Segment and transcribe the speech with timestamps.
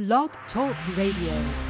[0.00, 1.69] Blog Talk Radio.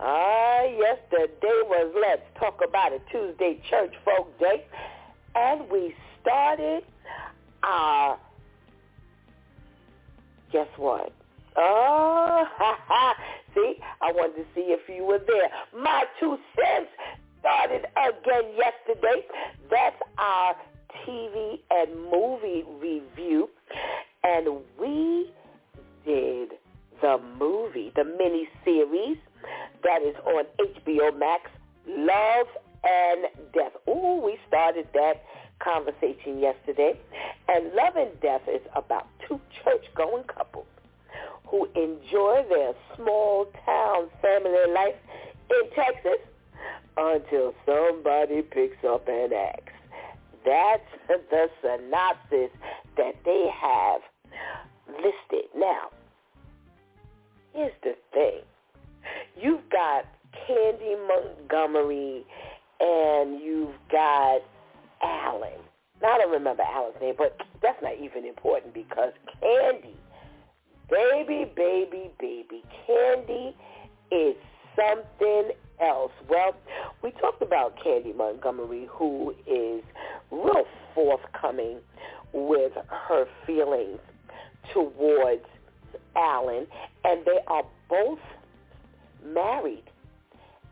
[0.00, 4.64] Ah, yesterday was Let's Talk About It Tuesday Church Folk Day.
[5.34, 6.84] And we started
[7.64, 8.16] our,
[10.52, 11.12] guess what?
[11.56, 13.14] Oh, ha, ha.
[13.54, 15.82] see, I wanted to see if you were there.
[15.82, 16.90] My two cents
[17.40, 19.26] started again yesterday.
[19.68, 20.54] That's our
[21.04, 23.48] TV and movie review.
[24.22, 25.32] And we
[26.04, 26.50] did
[27.00, 29.16] the movie, the mini series
[29.82, 31.50] that is on HBO Max,
[31.86, 32.46] Love
[32.84, 33.72] and Death.
[33.88, 35.24] Ooh, we started that
[35.60, 36.98] conversation yesterday.
[37.48, 40.66] And Love and Death is about two church-going couples
[41.46, 44.96] who enjoy their small town family life
[45.50, 46.20] in Texas
[46.96, 49.72] until somebody picks up an axe.
[50.44, 52.50] That's the synopsis
[52.96, 54.00] that they have
[54.88, 55.48] listed.
[55.56, 55.88] Now,
[57.54, 58.42] here's the thing.
[59.40, 60.04] You've got
[60.46, 62.24] Candy Montgomery
[62.80, 64.40] and you've got
[65.02, 65.60] Alan.
[66.00, 69.96] Now I don't remember Alan's name, but that's not even important because Candy,
[70.90, 73.56] baby, baby, baby, Candy
[74.10, 74.36] is
[74.76, 75.50] something
[75.80, 76.12] else.
[76.28, 76.54] Well,
[77.02, 79.82] we talked about Candy Montgomery, who is
[80.30, 80.64] real
[80.94, 81.78] forthcoming
[82.32, 83.98] with her feelings
[84.72, 85.44] towards
[86.16, 86.66] Alan,
[87.04, 88.18] and they are both
[89.24, 89.84] married.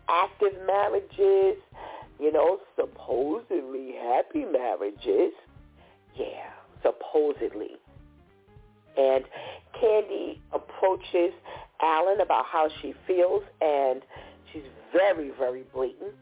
[0.08, 1.60] Active marriages,
[2.20, 5.32] you know, supposedly happy marriages.
[6.14, 6.50] Yeah,
[6.82, 7.76] supposedly.
[8.96, 9.24] And
[9.78, 11.32] Candy approaches
[11.82, 14.02] Alan about how she feels, and
[14.52, 14.62] she's
[14.92, 16.14] very, very blatant.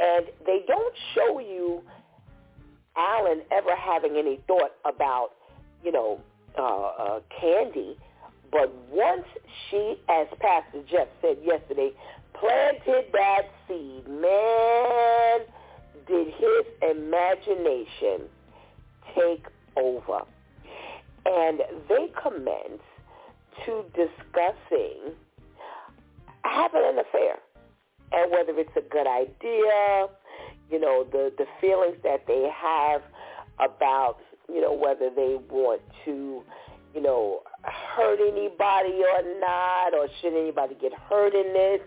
[0.00, 1.82] And they don't show you
[2.96, 5.30] Alan ever having any thought about,
[5.84, 6.20] you know,
[6.58, 7.96] uh, uh, Candy
[8.50, 9.24] but once
[9.70, 11.90] she, as Pastor Jeff said yesterday,
[12.38, 15.40] planted that seed, man,
[16.06, 18.28] did his imagination
[19.14, 20.22] take over.
[21.26, 22.82] And they commence
[23.66, 25.14] to discussing
[26.44, 27.38] having an affair
[28.12, 30.06] and whether it's a good idea,
[30.70, 33.02] you know, the, the feelings that they have
[33.60, 36.42] about, you know, whether they want to,
[36.98, 41.80] you know, hurt anybody or not, or should anybody get hurt in this.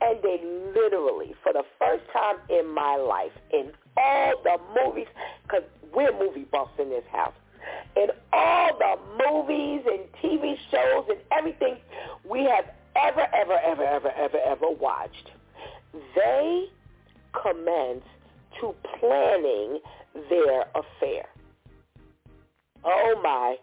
[0.00, 0.40] And they
[0.74, 5.08] literally, for the first time in my life, in all the movies,
[5.42, 5.62] because
[5.94, 7.34] we're movie buffs in this house,
[7.96, 8.96] in all the
[9.28, 11.76] movies and TV shows and everything
[12.28, 12.64] we have
[12.96, 15.32] ever, ever, ever, ever, ever, ever watched,
[16.14, 16.64] they
[17.42, 18.04] commence
[18.62, 19.80] to planning
[20.30, 21.26] their affair.
[22.82, 23.56] Oh my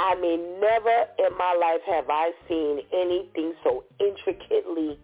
[0.00, 4.96] I mean, never in my life have I seen anything so intricately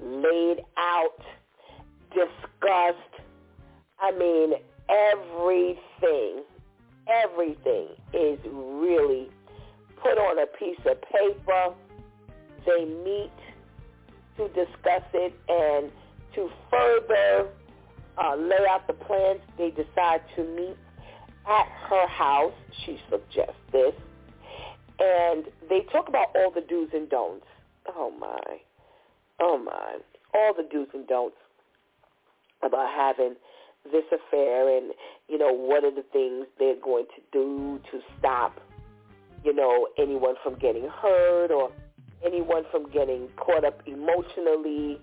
[0.00, 1.18] laid out,
[2.10, 3.24] discussed.
[3.98, 4.52] I mean,
[4.88, 6.44] everything,
[7.08, 9.28] everything is really
[10.00, 11.74] put on a piece of paper.
[12.64, 13.32] They meet
[14.36, 15.90] to discuss it and
[16.36, 17.48] to further
[18.16, 20.76] uh, lay out the plans, they decide to meet
[21.48, 22.54] at her house.
[22.84, 23.92] She suggests this.
[24.98, 27.46] And they talk about all the do's and don'ts.
[27.88, 28.58] Oh, my.
[29.40, 29.98] Oh, my.
[30.34, 31.36] All the do's and don'ts
[32.62, 33.34] about having
[33.92, 34.92] this affair and,
[35.28, 38.58] you know, what are the things they're going to do to stop,
[39.44, 41.70] you know, anyone from getting hurt or
[42.24, 44.98] anyone from getting caught up emotionally.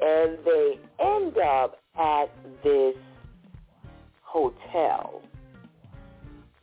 [0.00, 2.26] And they end up at
[2.64, 2.96] this
[4.22, 5.22] hotel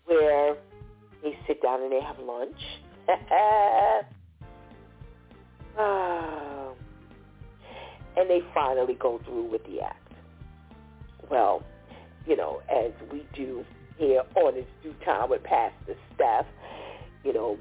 [0.06, 0.58] where
[1.24, 2.62] they sit down and they have lunch.
[5.78, 6.74] Um,
[8.18, 10.12] and they finally go through with the act.
[11.30, 11.64] Well,
[12.28, 13.64] you know, as we do
[13.98, 16.46] here on this DEW time with Pastor Steph,
[17.24, 17.58] you know,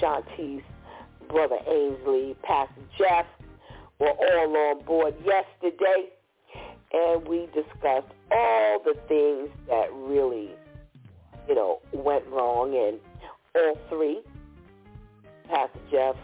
[0.00, 0.62] Shantice
[1.28, 3.26] brother Ainsley, Pastor Jeff
[3.98, 6.08] were all on board yesterday,
[6.92, 10.50] and we discussed all the things that really,
[11.48, 12.98] you know, went wrong, and
[13.54, 14.20] all three,
[15.48, 16.14] Pastor Jeff,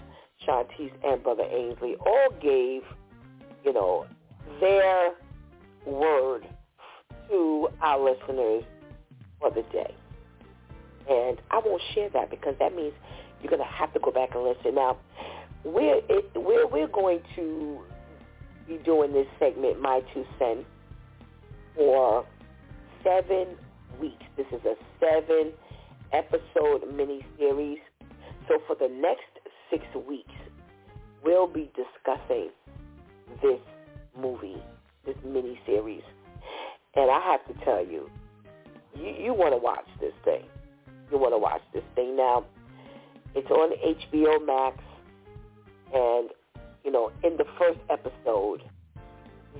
[0.47, 2.82] Shantice, and Brother Ainsley, all gave,
[3.65, 4.06] you know,
[4.61, 5.12] their
[5.87, 6.47] word
[7.29, 8.65] to our listeners
[9.41, 9.94] for the day.
[11.09, 12.93] And I won't share that because that means
[13.43, 14.75] you're going to have to go back and listen.
[14.75, 14.99] Now,
[15.65, 17.81] we're, it, we're, we're going to
[18.67, 20.65] be doing this segment, My Two Cents,
[21.75, 22.25] for
[23.03, 23.49] seven
[24.00, 24.25] weeks.
[24.37, 25.52] This is a seven
[26.12, 27.79] episode mini-series.
[28.49, 29.23] So for the next
[29.70, 30.32] six weeks,
[31.25, 32.50] we'll be discussing
[33.43, 33.61] this
[34.19, 34.62] movie,
[35.05, 36.02] this mini-series.
[36.94, 38.08] And I have to tell you,
[38.96, 40.44] you, you want to watch this thing.
[41.11, 42.17] You want to watch this thing.
[42.17, 42.44] Now,
[43.35, 44.79] it's on HBO Max,
[45.93, 46.31] and,
[46.85, 48.62] you know, in the first episode,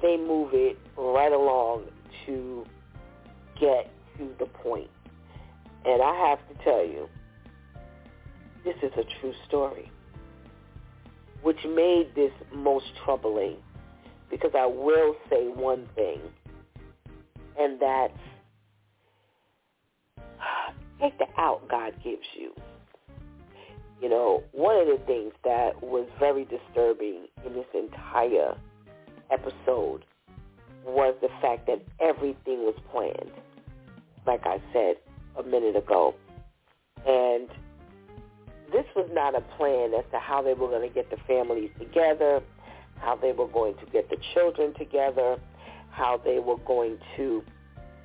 [0.01, 1.85] they move it right along
[2.27, 2.65] to
[3.61, 3.91] get
[4.39, 4.91] the point.
[5.85, 7.09] And I have to tell you,
[8.65, 9.91] this is a true story,
[11.43, 13.57] which made this most troubling
[14.31, 16.21] because I will say one thing,
[17.59, 18.19] and that's
[21.01, 22.53] take the out God gives you.
[24.01, 28.57] You know, one of the things that was very disturbing in this entire
[29.31, 30.05] episode
[30.85, 33.33] was the fact that everything was planned,
[34.26, 34.97] like I said
[35.38, 36.15] a minute ago.
[37.06, 37.49] And
[38.73, 41.71] this was not a plan as to how they were going to get the families
[41.79, 42.41] together,
[42.97, 45.38] how they were going to get the children together,
[45.91, 47.43] how they were going to,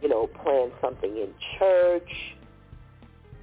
[0.02, 2.36] you know, plan something in church.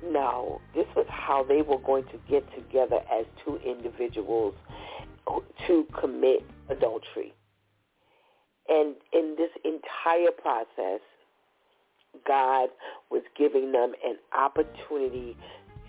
[0.04, 4.54] No, this was how they were going to get together as two individuals
[5.66, 7.34] to commit adultery.
[8.68, 11.00] And in this entire process,
[12.26, 12.68] God
[13.10, 15.36] was giving them an opportunity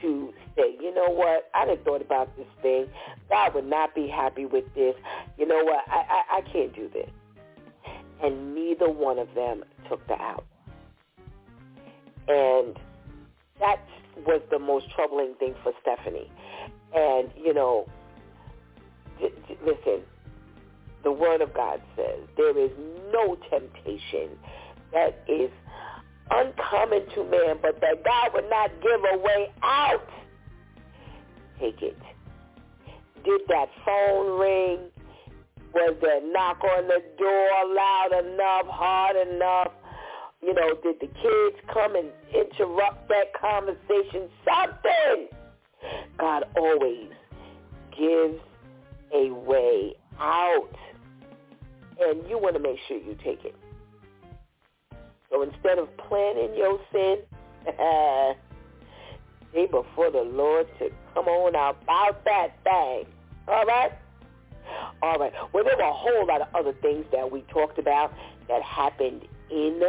[0.01, 2.87] to say, you know what, I didn't thought about this thing.
[3.29, 4.95] God would not be happy with this.
[5.37, 7.09] You know what, I, I, I can't do this.
[8.23, 10.45] And neither one of them took the out.
[12.27, 12.77] And
[13.59, 13.79] that
[14.25, 16.29] was the most troubling thing for Stephanie.
[16.93, 17.87] And, you know,
[19.19, 20.01] d- d- listen,
[21.03, 22.71] the Word of God says there is
[23.11, 24.37] no temptation
[24.91, 25.51] that is
[26.31, 30.07] uncommon to man, but that God would not give a way out.
[31.59, 31.97] Take it.
[33.23, 34.79] Did that phone ring?
[35.73, 39.71] Was that knock on the door loud enough, hard enough?
[40.41, 44.29] You know, did the kids come and interrupt that conversation?
[44.45, 45.27] Something.
[46.17, 47.09] God always
[47.97, 48.39] gives
[49.13, 50.75] a way out
[51.99, 53.55] and you want to make sure you take it.
[55.31, 57.17] So instead of planning your sin,
[59.51, 63.05] stay before the Lord to come on about that thing.
[63.47, 63.91] All right?
[65.01, 65.31] All right.
[65.53, 68.13] Well, there were a whole lot of other things that we talked about
[68.47, 69.81] that happened in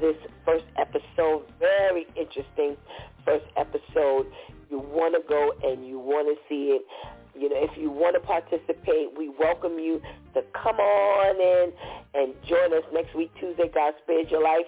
[0.00, 1.44] this first episode.
[1.58, 2.76] Very interesting
[3.24, 4.26] first episode.
[4.70, 6.82] You want to go and you want to see it.
[7.38, 10.00] You know, if you want to participate, we welcome you
[10.34, 11.72] to come on in
[12.14, 14.66] and join us next week, Tuesday, God Spared Your Life,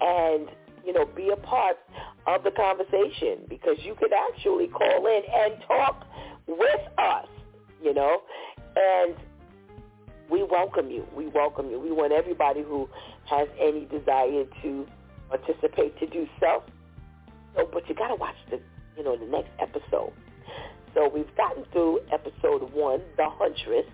[0.00, 0.48] and,
[0.86, 1.76] you know, be a part
[2.26, 6.06] of the conversation because you could actually call in and talk
[6.46, 7.26] with us,
[7.82, 8.22] you know,
[8.76, 9.14] and
[10.30, 11.06] we welcome you.
[11.14, 11.78] We welcome you.
[11.78, 12.88] We want everybody who
[13.26, 14.86] has any desire to
[15.28, 16.62] participate to do so.
[17.54, 18.60] So, but you got to watch the,
[18.96, 20.12] you know, the next episode.
[20.94, 23.86] So we've gotten through episode one, The Huntress.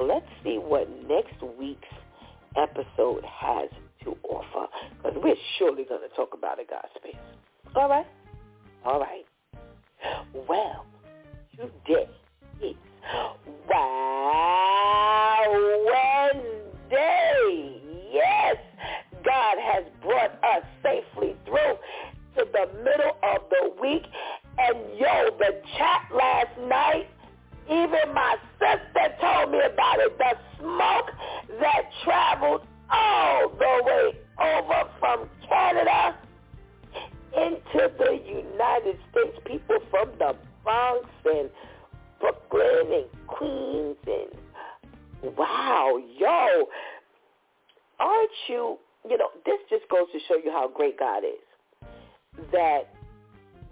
[0.00, 1.88] Let's see what next week's
[2.56, 3.68] episode has
[4.04, 7.20] to offer because we're surely going to talk about it, God's space.
[7.74, 8.06] All right?
[8.84, 9.24] All right.
[10.48, 10.86] Well,
[11.56, 12.08] today
[12.62, 12.74] is
[13.68, 15.44] Wow
[16.90, 17.80] Wednesday.
[18.12, 18.56] Yes,
[19.24, 21.76] God has brought us safely through
[22.36, 24.02] to the middle of the week.
[24.64, 27.08] And yo, the chat last night,
[27.66, 30.16] even my sister told me about it.
[30.18, 31.10] The smoke
[31.60, 36.16] that traveled all the way over from Canada
[37.36, 39.38] into the United States.
[39.46, 41.50] People from the Bronx and
[42.20, 46.66] Brooklyn and Queens and wow, yo,
[47.98, 48.78] aren't you,
[49.08, 51.88] you know, this just goes to show you how great God is.
[52.52, 52.88] That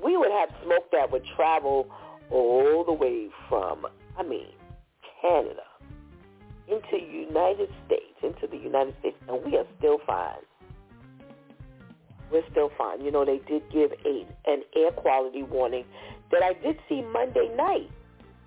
[0.03, 1.89] we would have smoke that would travel
[2.31, 3.87] all the way from,
[4.19, 4.47] I mean,
[5.21, 5.63] Canada
[6.69, 10.39] into United States, into the United States, and we are still fine.
[12.31, 13.05] We're still fine.
[13.05, 15.85] You know, they did give a an air quality warning
[16.31, 17.91] that I did see Monday night,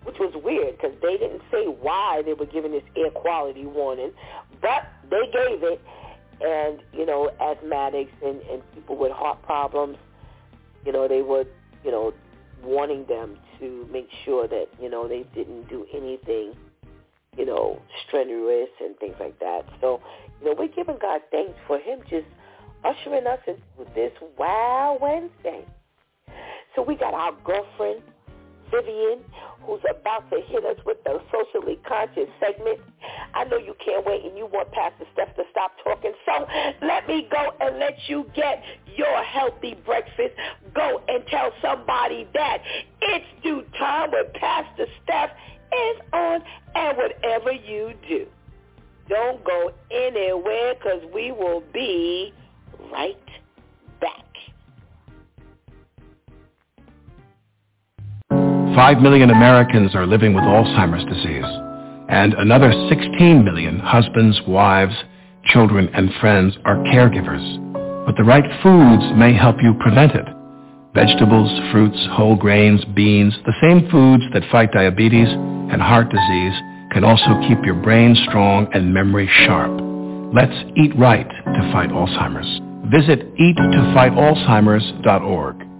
[0.03, 4.13] which was weird because they didn't say why they were giving this air quality warning,
[4.61, 5.81] but they gave it.
[6.41, 9.97] And, you know, asthmatics and, and people with heart problems,
[10.85, 11.45] you know, they were,
[11.83, 12.13] you know,
[12.63, 16.53] wanting them to make sure that, you know, they didn't do anything
[17.37, 19.65] you know, strenuous and things like that.
[19.81, 20.01] So,
[20.39, 22.27] you know, we're giving God thanks for him just
[22.83, 25.65] ushering us into this Wow Wednesday.
[26.75, 28.01] So we got our girlfriend,
[28.73, 29.19] Vivian,
[29.61, 32.79] who's about to hit us with the socially conscious segment.
[33.35, 36.13] I know you can't wait and you want Pastor Steph to stop talking.
[36.25, 36.47] So
[36.81, 38.63] let me go and let you get
[38.95, 40.33] your healthy breakfast.
[40.73, 42.63] Go and tell somebody that
[43.01, 45.29] it's DEW time with Pastor Steph
[45.71, 46.41] is on
[46.75, 48.25] and whatever you do.
[49.07, 52.33] Don't go anywhere because we will be
[52.91, 53.17] right
[58.75, 61.45] 5 million Americans are living with Alzheimer's disease,
[62.09, 64.95] and another 16 million husbands, wives,
[65.45, 67.59] children, and friends are caregivers.
[68.07, 70.25] But the right foods may help you prevent it.
[70.95, 76.53] Vegetables, fruits, whole grains, beans, the same foods that fight diabetes and heart disease
[76.93, 79.71] can also keep your brain strong and memory sharp.
[80.33, 82.59] Let's eat right to fight Alzheimer's.
[82.91, 85.72] Visit eattofightalzheimers.org.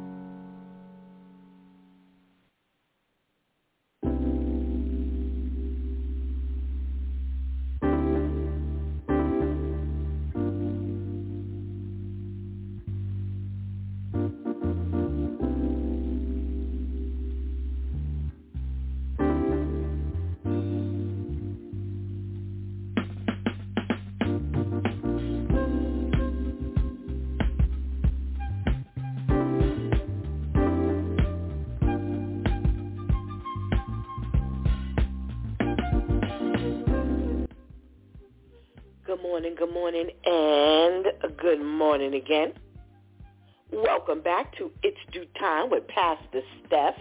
[45.64, 46.96] Time with Pastor Steph.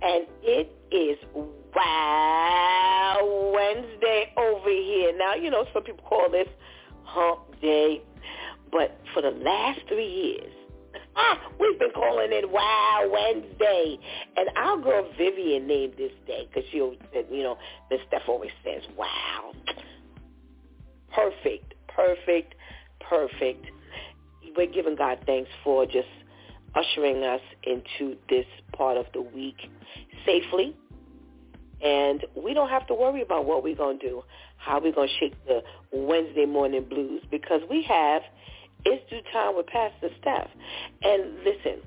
[0.00, 1.18] And it is
[1.74, 5.16] Wow Wednesday over here.
[5.16, 6.48] Now, you know, some people call this
[7.02, 8.02] hump day.
[8.70, 10.52] But for the last three years,
[11.16, 13.98] ah, we've been calling it Wow Wednesday.
[14.36, 17.58] And our girl Vivian named this day because she, you know,
[17.90, 19.52] Miss Steph always says, wow.
[21.12, 22.54] Perfect, perfect,
[23.00, 23.66] perfect
[24.56, 26.08] we're giving God thanks for just
[26.78, 29.56] ushering us into this part of the week
[30.24, 30.76] safely.
[31.82, 34.22] And we don't have to worry about what we're going to do,
[34.56, 38.22] how we're going to shake the Wednesday morning blues because we have
[38.84, 40.48] It's DEW Time with Pastor Steph.
[41.02, 41.82] And listen,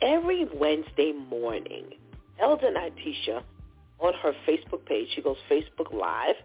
[0.00, 1.90] every Wednesday morning,
[2.40, 3.42] Elder Natisha
[4.00, 6.36] on her Facebook page, she goes Facebook Live,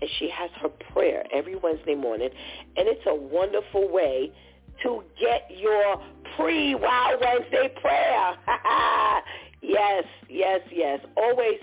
[0.00, 2.28] and she has her prayer every Wednesday morning,
[2.76, 4.32] and it's a wonderful way
[4.82, 5.96] to get your
[6.36, 8.34] pre-Wow Wednesday prayer.
[9.62, 11.00] yes, yes, yes.
[11.16, 11.60] Always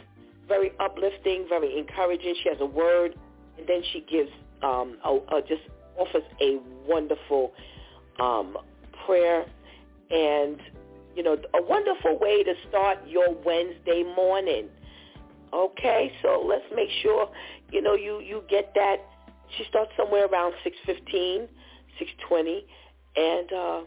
[0.47, 2.35] very uplifting, very encouraging.
[2.43, 3.15] She has a word,
[3.57, 5.61] and then she gives um, a, a, just
[5.97, 7.53] offers a wonderful
[8.19, 8.57] um,
[9.05, 9.45] prayer,
[10.09, 10.59] and
[11.15, 14.67] you know, a wonderful way to start your Wednesday morning.
[15.53, 17.29] Okay, so let's make sure
[17.73, 18.97] you know, you you get that.
[19.57, 21.47] She starts somewhere around six fifteen,
[21.97, 22.65] six twenty,
[23.15, 23.81] and uh,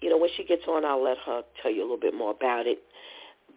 [0.00, 2.30] you know when she gets on, I'll let her tell you a little bit more
[2.30, 2.78] about it.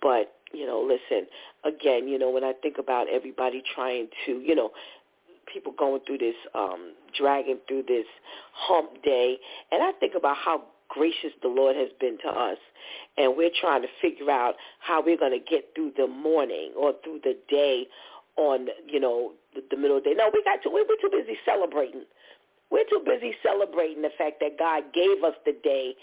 [0.01, 1.27] But you know, listen
[1.63, 2.07] again.
[2.07, 4.71] You know, when I think about everybody trying to, you know,
[5.51, 8.05] people going through this, um, dragging through this
[8.53, 9.37] hump day,
[9.71, 12.57] and I think about how gracious the Lord has been to us,
[13.17, 16.93] and we're trying to figure out how we're going to get through the morning or
[17.03, 17.85] through the day
[18.37, 20.15] on, you know, the, the middle of the day.
[20.17, 22.03] No, we got to, we're too busy celebrating.
[22.71, 25.95] We're too busy celebrating the fact that God gave us the day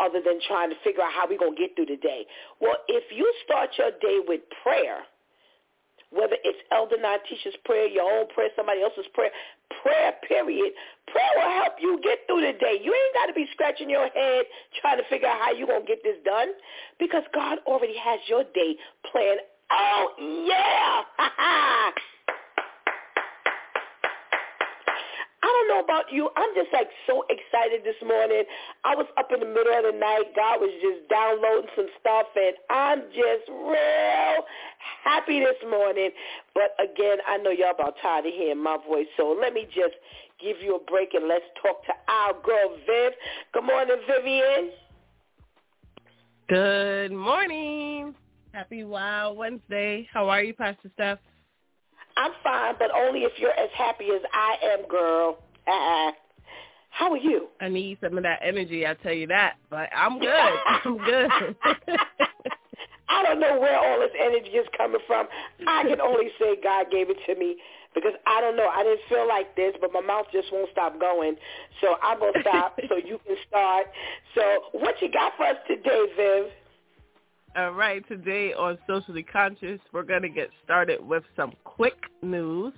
[0.00, 2.26] other than trying to figure out how we're going to get through the day.
[2.60, 5.02] Well, if you start your day with prayer,
[6.10, 9.30] whether it's Elder Natisha's prayer, your own prayer, somebody else's prayer,
[9.82, 10.72] prayer period,
[11.08, 12.78] prayer will help you get through the day.
[12.82, 14.44] You ain't got to be scratching your head
[14.80, 16.48] trying to figure out how you're going to get this done
[16.98, 18.76] because God already has your day
[19.10, 19.40] planned.
[19.70, 20.12] Oh,
[20.46, 21.02] yeah.
[25.42, 26.28] I don't know about you.
[26.36, 28.44] I'm just like so excited this morning.
[28.84, 30.36] I was up in the middle of the night.
[30.36, 34.44] God was just downloading some stuff, and I'm just real
[35.04, 36.10] happy this morning.
[36.54, 39.96] But again, I know y'all about tired of hearing my voice, so let me just
[40.40, 43.12] give you a break and let's talk to our girl Viv.
[43.52, 44.70] Good morning, Vivian.
[46.48, 48.14] Good morning.
[48.52, 50.06] Happy Wild Wednesday.
[50.12, 51.18] How are you, Pastor Steph?
[52.18, 55.38] I'm fine, but only if you're as happy as I am, girl.
[55.66, 56.12] Uh-uh.
[56.90, 57.48] How are you?
[57.60, 59.54] I need some of that energy, I tell you that.
[59.70, 60.28] But I'm good.
[60.84, 61.30] I'm good.
[63.08, 65.26] I don't know where all this energy is coming from.
[65.66, 67.56] I can only say God gave it to me
[67.94, 68.68] because I don't know.
[68.68, 71.36] I didn't feel like this, but my mouth just won't stop going.
[71.80, 73.86] So I'm going to stop so you can start.
[74.34, 74.42] So
[74.72, 76.46] what you got for us today, Viv?
[77.54, 82.72] All right, today on Socially Conscious, we're going to get started with some quick news.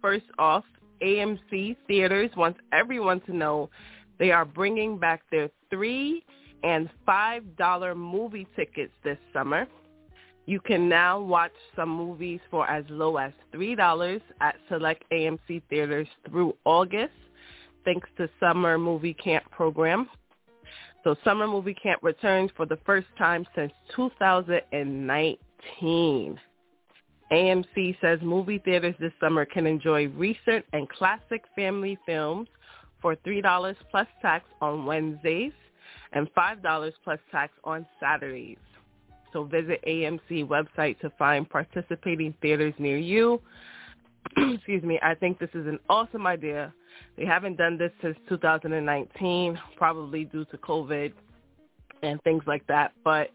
[0.00, 0.64] First off,
[1.02, 3.70] AMC Theaters wants everyone to know
[4.18, 6.22] they are bringing back their three
[6.62, 9.66] and five dollar movie tickets this summer.
[10.46, 15.62] You can now watch some movies for as low as three dollars at select AMC
[15.70, 17.12] theaters through August,
[17.84, 20.08] thanks to Summer Movie Camp program.
[21.04, 26.38] So Summer Movie Camp returns for the first time since 2019.
[27.32, 32.48] AMC says movie theaters this summer can enjoy recent and classic family films
[33.00, 35.52] for $3 plus tax on Wednesdays
[36.12, 38.58] and $5 plus tax on Saturdays.
[39.32, 43.40] So visit AMC website to find participating theaters near you.
[44.36, 44.98] Excuse me.
[45.02, 46.74] I think this is an awesome idea
[47.16, 51.12] they haven't done this since 2019, probably due to COVID
[52.02, 52.92] and things like that.
[53.04, 53.30] But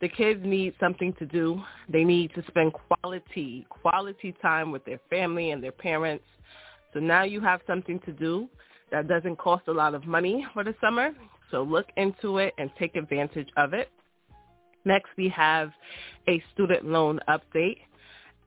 [0.00, 1.62] the kids need something to do.
[1.88, 6.24] They need to spend quality, quality time with their family and their parents.
[6.92, 8.48] So now you have something to do
[8.90, 11.10] that doesn't cost a lot of money for the summer.
[11.50, 13.90] So look into it and take advantage of it.
[14.84, 15.70] Next, we have
[16.28, 17.78] a student loan update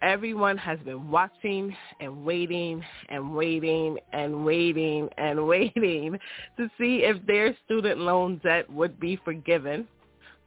[0.04, 6.20] everyone has been watching and waiting and waiting and waiting and waiting
[6.58, 9.88] to see if their student loan debt would be forgiven.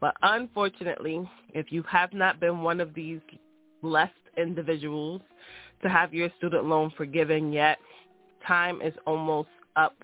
[0.07, 3.19] But unfortunately, if you have not been one of these
[3.83, 5.21] blessed individuals
[5.83, 7.79] to have your student loan forgiven yet,
[8.47, 9.97] time is almost up.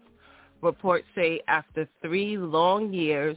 [0.61, 3.37] Reports say after three long years,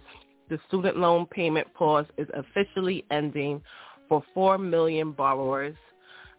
[0.50, 3.62] the student loan payment pause is officially ending
[4.10, 5.76] for 4 million borrowers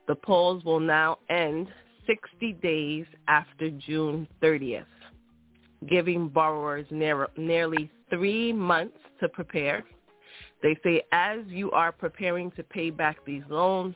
[0.09, 1.69] the pause will now end
[2.09, 4.87] 60 days after June 30th,
[5.89, 9.85] giving borrowers near, nearly three months to prepare.
[10.62, 13.95] They say as you are preparing to pay back these loans,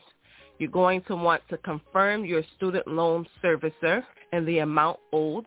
[0.58, 5.46] you're going to want to confirm your student loan servicer and the amount owed.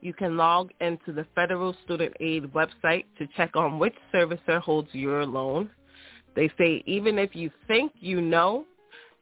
[0.00, 4.88] You can log into the Federal Student Aid website to check on which servicer holds
[4.92, 5.70] your loan.
[6.34, 8.64] They say even if you think you know,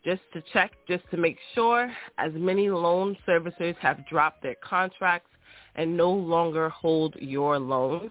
[0.04, 5.30] just to check, just to make sure as many loan servicers have dropped their contracts
[5.74, 8.10] and no longer hold your loan.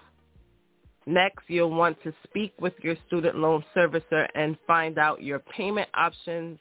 [1.09, 5.89] Next, you'll want to speak with your student loan servicer and find out your payment
[5.95, 6.59] options.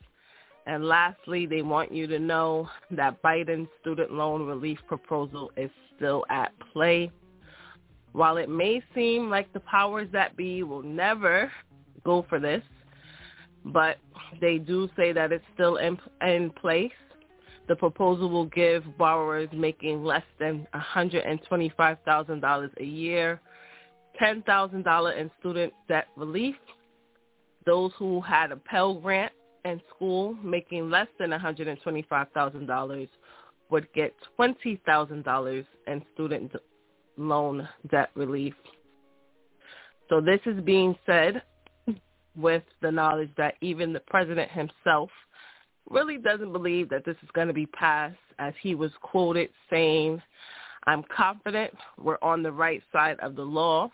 [0.66, 6.24] And lastly, they want you to know that Biden's student loan relief proposal is still
[6.30, 7.11] at play.
[8.12, 11.52] While it may seem like the powers that be will never
[12.02, 12.62] go for this,
[13.66, 13.98] but
[14.40, 16.90] they do say that it's still in, in place.
[17.68, 23.42] The proposal will give borrowers making less than $125,000 a year,
[24.20, 26.57] $10,000 in student debt relief.
[27.66, 29.33] Those who had a Pell Grant
[29.64, 33.09] in school making less than $125,000
[33.70, 36.52] would get $20,000 in student
[37.16, 38.54] loan debt relief.
[40.09, 41.42] So this is being said
[42.37, 45.11] with the knowledge that even the president himself
[45.90, 50.22] really doesn't believe that this is going to be passed as he was quoted saying,
[50.87, 53.90] I'm confident we're on the right side of the law.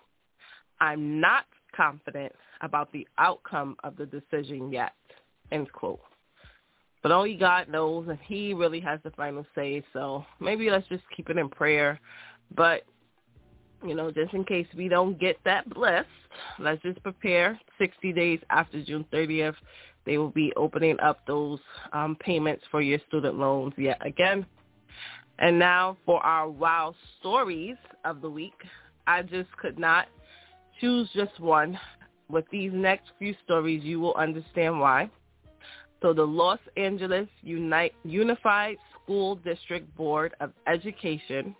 [0.80, 4.92] I'm not confident about the outcome of the decision yet,
[5.52, 6.00] end quote.
[7.02, 9.82] But only God knows, and he really has the final say.
[9.92, 12.00] So maybe let's just keep it in prayer.
[12.56, 12.82] But,
[13.86, 16.08] you know, just in case we don't get that blessed,
[16.58, 19.54] let's just prepare 60 days after June 30th.
[20.06, 21.58] They will be opening up those
[21.92, 24.46] um, payments for your student loans yet again.
[25.38, 28.54] And now for our wow stories of the week.
[29.06, 30.06] I just could not
[30.80, 31.78] choose just one.
[32.28, 35.10] With these next few stories, you will understand why.
[36.00, 41.54] So the Los Angeles Unite, Unified School District Board of Education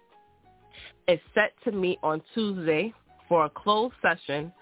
[1.09, 2.93] is set to meet on Tuesday
[3.29, 4.53] for a closed session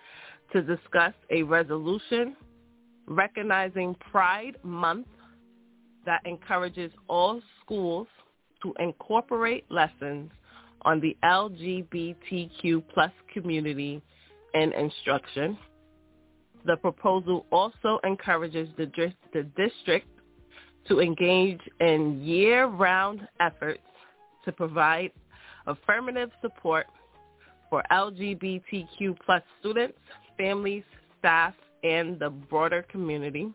[0.52, 2.36] to discuss a resolution
[3.06, 5.06] recognizing Pride Month
[6.04, 8.06] that encourages all schools
[8.62, 10.30] to incorporate lessons
[10.82, 14.02] on the LGBTQ plus community
[14.54, 15.58] in instruction.
[16.64, 18.90] The proposal also encourages the,
[19.32, 20.08] the district
[20.88, 23.80] to engage in year-round efforts
[24.44, 25.12] to provide
[25.66, 26.86] affirmative support
[27.70, 29.98] for LGBTQ plus students,
[30.36, 30.84] families,
[31.18, 33.52] staff, and the broader community,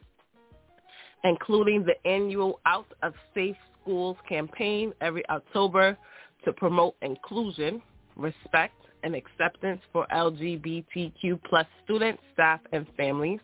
[1.24, 5.98] including the annual Out for Safe Schools campaign every October
[6.46, 7.82] to promote inclusion,
[8.16, 13.40] respect, and acceptance for LGBTQ plus students, staff, and families.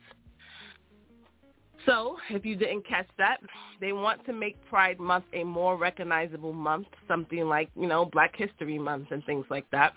[1.86, 3.42] So, if you didn't catch that,
[3.82, 8.34] they want to make Pride Month a more recognizable month, something like, you know, Black
[8.38, 9.94] History Month and things like that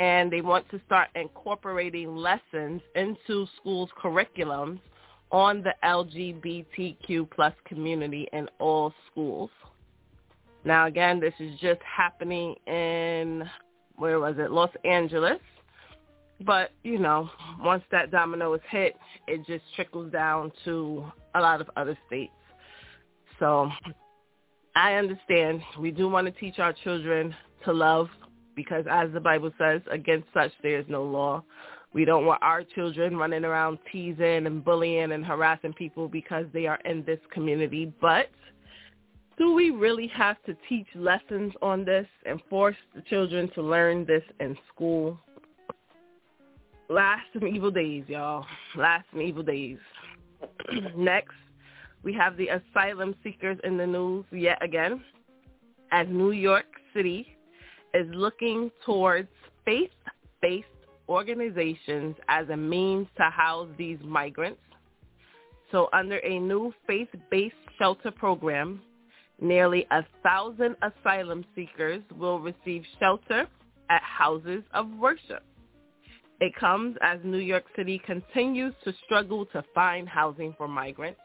[0.00, 4.80] and they want to start incorporating lessons into schools' curriculums
[5.30, 9.50] on the LGBTQ plus community in all schools.
[10.64, 13.48] Now, again, this is just happening in,
[14.00, 15.38] where was it, Los Angeles.
[16.44, 17.28] But, you know,
[17.60, 18.96] once that domino is hit,
[19.28, 22.32] it just trickles down to a lot of other states.
[23.38, 23.70] So
[24.74, 27.34] I understand we do want to teach our children
[27.64, 28.08] to love
[28.56, 31.44] because as the Bible says, against such there is no law.
[31.92, 36.66] We don't want our children running around teasing and bullying and harassing people because they
[36.66, 37.92] are in this community.
[38.00, 38.30] But
[39.38, 44.04] do we really have to teach lessons on this and force the children to learn
[44.04, 45.18] this in school?
[46.88, 48.44] Last some evil days, y'all.
[48.76, 49.78] Last some evil days.
[50.96, 51.34] Next,
[52.02, 55.02] we have the asylum seekers in the news yet again.
[55.92, 57.26] As New York City
[57.94, 59.28] is looking towards
[59.64, 60.66] faith-based
[61.08, 64.60] organizations as a means to house these migrants.
[65.70, 68.80] So under a new faith-based shelter program,
[69.40, 73.46] nearly a thousand asylum seekers will receive shelter
[73.88, 75.42] at houses of worship.
[76.40, 81.20] It comes as New York City continues to struggle to find housing for migrants.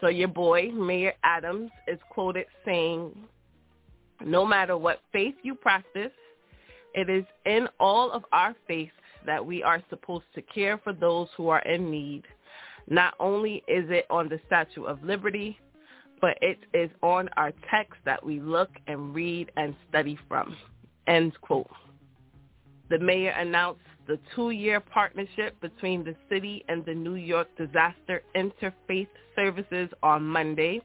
[0.00, 3.14] So your boy, Mayor Adams, is quoted saying,
[4.24, 6.12] no matter what faith you practice,
[6.94, 8.90] it is in all of our faith
[9.26, 12.22] that we are supposed to care for those who are in need.
[12.88, 15.58] Not only is it on the Statue of Liberty,
[16.26, 20.56] but it is on our text that we look and read and study from.
[21.06, 21.70] End quote.
[22.90, 29.06] The mayor announced the two-year partnership between the city and the New York Disaster Interfaith
[29.36, 30.80] Services on Monday.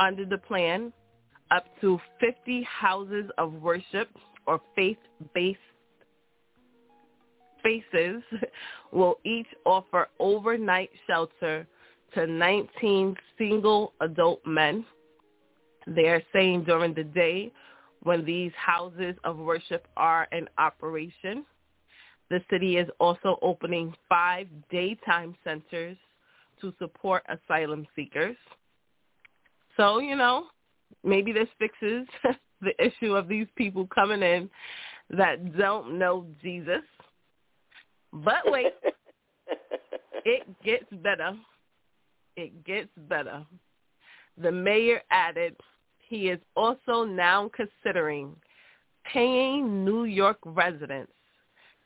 [0.00, 0.94] Under the plan,
[1.50, 4.08] up to 50 houses of worship
[4.46, 5.58] or faith-based
[7.58, 8.22] spaces
[8.92, 11.66] will each offer overnight shelter
[12.14, 14.84] to 19 single adult men.
[15.86, 17.52] They are saying during the day
[18.02, 21.44] when these houses of worship are in operation.
[22.30, 25.96] The city is also opening five daytime centers
[26.60, 28.36] to support asylum seekers.
[29.76, 30.46] So, you know,
[31.02, 32.06] maybe this fixes
[32.60, 34.48] the issue of these people coming in
[35.10, 36.82] that don't know Jesus.
[38.12, 38.72] But wait,
[40.24, 41.36] it gets better.
[42.36, 43.44] It gets better.
[44.38, 45.56] The mayor added
[46.08, 48.34] he is also now considering
[49.12, 51.12] paying New York residents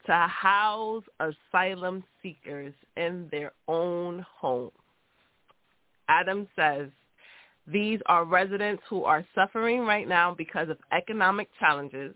[0.06, 4.70] to house asylum seekers in their own home.
[6.08, 6.88] Adams says
[7.66, 12.14] these are residents who are suffering right now because of economic challenges.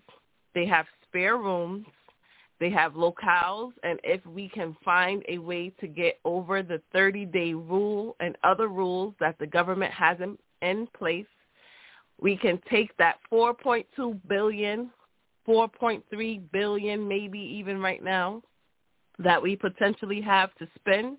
[0.55, 1.87] They have spare rooms.
[2.63, 7.55] They have locales, and if we can find a way to get over the 30-day
[7.55, 11.27] rule and other rules that the government has in, in place,
[12.21, 14.93] we can take that 4.2 billion,
[15.49, 18.41] 4.3 billion, maybe even right now,
[19.19, 21.17] that we potentially have to spend,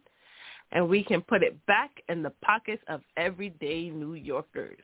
[0.72, 4.80] and we can put it back in the pockets of everyday New Yorkers.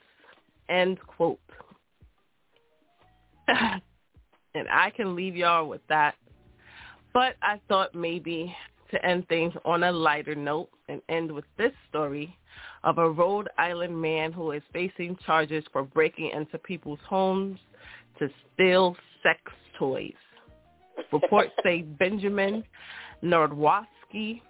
[0.68, 1.40] End quote.
[3.48, 6.16] and I can leave y'all with that.
[7.14, 8.56] But I thought maybe
[8.92, 12.36] to end things on a lighter note and end with this story
[12.84, 17.60] of a Rhode Island man who is facing charges for breaking into people's homes
[18.20, 19.40] to steal sex
[19.78, 20.14] toys.
[21.12, 22.64] Reports say Benjamin
[23.24, 24.42] Nordwoski,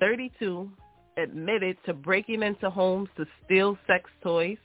[0.00, 0.70] 32,
[1.16, 4.58] admitted to breaking into homes to steal sex toys.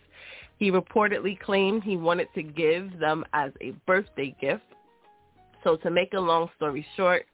[0.58, 4.64] He reportedly claimed he wanted to give them as a birthday gift.
[5.64, 7.26] So to make a long story short,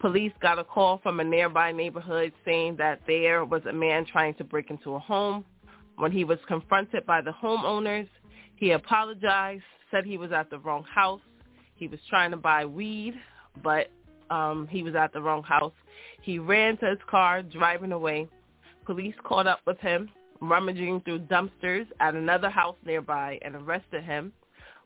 [0.00, 4.34] police got a call from a nearby neighborhood saying that there was a man trying
[4.34, 5.44] to break into a home.
[5.96, 8.08] When he was confronted by the homeowners,
[8.56, 11.20] he apologized, said he was at the wrong house.
[11.76, 13.14] He was trying to buy weed,
[13.62, 13.88] but
[14.30, 15.72] um, he was at the wrong house.
[16.22, 18.28] He ran to his car, driving away.
[18.86, 20.08] Police caught up with him,
[20.40, 24.32] rummaging through dumpsters at another house nearby, and arrested him.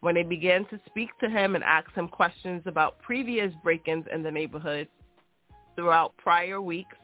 [0.01, 4.23] When they began to speak to him and ask him questions about previous break-ins in
[4.23, 4.89] the neighborhood
[5.77, 6.97] throughout prior weeks,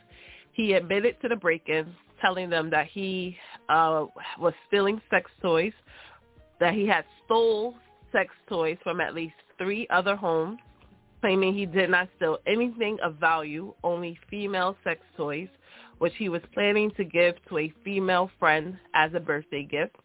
[0.52, 3.37] he admitted to the break-ins, telling them that he
[3.68, 4.06] uh,
[4.38, 5.72] was stealing sex toys,
[6.59, 7.74] that he had stole
[8.12, 10.59] sex toys from at least three other homes,
[11.20, 15.48] claiming he did not steal anything of value, only female sex toys,
[15.98, 19.96] which he was planning to give to a female friend as a birthday gift.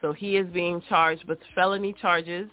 [0.00, 2.48] So he is being charged with felony charges.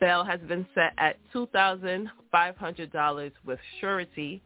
[0.00, 4.42] Bail has been set at $2,500 with surety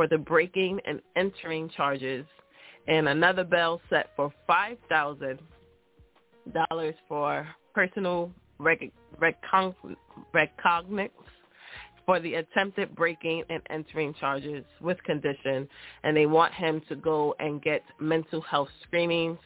[0.00, 2.24] for the breaking and entering charges,
[2.88, 5.38] and another bail set for $5,000
[7.06, 9.98] for personal rec- recognizance
[12.06, 15.68] for the attempted breaking and entering charges with condition,
[16.02, 19.38] and they want him to go and get mental health screenings.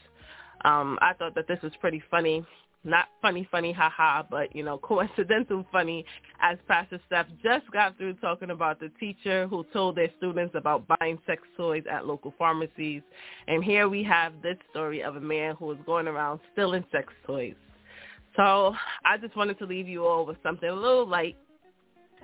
[0.65, 2.47] Um, I thought that this was pretty funny.
[2.85, 6.05] Not funny, funny, haha, but, you know, coincidental funny
[6.41, 10.85] as Pastor Steph just got through talking about the teacher who told their students about
[10.99, 13.03] buying sex toys at local pharmacies.
[13.49, 17.13] And here we have this story of a man who was going around stealing sex
[17.27, 17.55] toys.
[18.37, 21.37] So I just wanted to leave you all with something a little light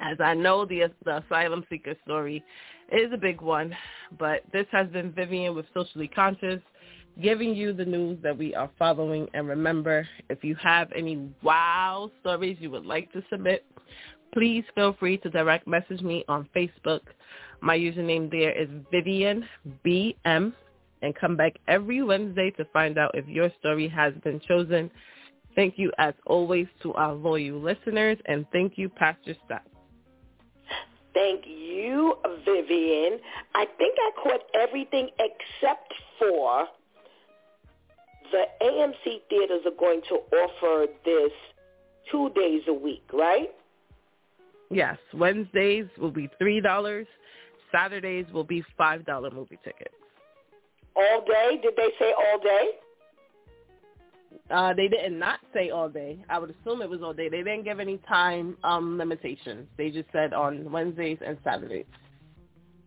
[0.01, 2.43] as I know the, the asylum seeker story
[2.91, 3.77] is a big one,
[4.19, 6.61] but this has been Vivian with Socially Conscious
[7.23, 9.29] giving you the news that we are following.
[9.35, 13.65] And remember, if you have any wow stories you would like to submit,
[14.33, 17.01] please feel free to direct message me on Facebook.
[17.61, 19.45] My username there is Vivian
[19.85, 20.53] BM
[21.03, 24.91] and come back every Wednesday to find out if your story has been chosen.
[25.55, 29.63] Thank you as always to our loyal listeners and thank you, Pastor Scott.
[31.13, 33.19] Thank you, Vivian.
[33.55, 36.69] I think I caught everything except for
[38.31, 41.33] the AMC theaters are going to offer this
[42.11, 43.51] two days a week, right?
[44.71, 44.99] Yes.
[45.15, 47.07] Wednesdays will be $3.
[47.73, 49.95] Saturdays will be $5 movie tickets.
[50.97, 51.61] All day?
[51.63, 52.71] Did they say all day?
[54.51, 56.25] Uh, they did not say all day.
[56.29, 57.29] I would assume it was all day.
[57.29, 59.67] They didn't give any time um, limitations.
[59.77, 61.87] They just said on Wednesdays and Saturdays.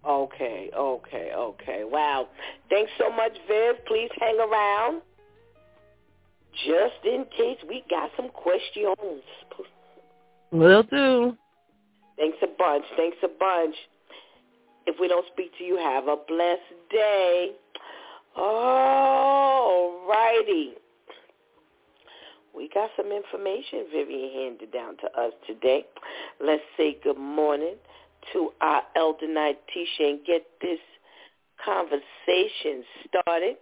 [0.06, 1.84] Okay, okay, okay.
[1.86, 2.28] Wow.
[2.70, 3.76] Thanks so much, Viv.
[3.88, 5.02] Please hang around
[6.66, 9.22] just in case we got some questions.
[10.52, 11.38] Will do.
[12.18, 12.86] Thanks a bunch.
[12.96, 13.76] Thanks a bunch.
[14.86, 17.52] If we don't speak to you, have a blessed day.
[18.36, 20.74] All righty.
[22.56, 25.86] We got some information Vivian handed down to us today.
[26.40, 27.76] Let's say good morning
[28.32, 30.80] to our elder night Tisha and get this
[31.64, 33.56] conversation started.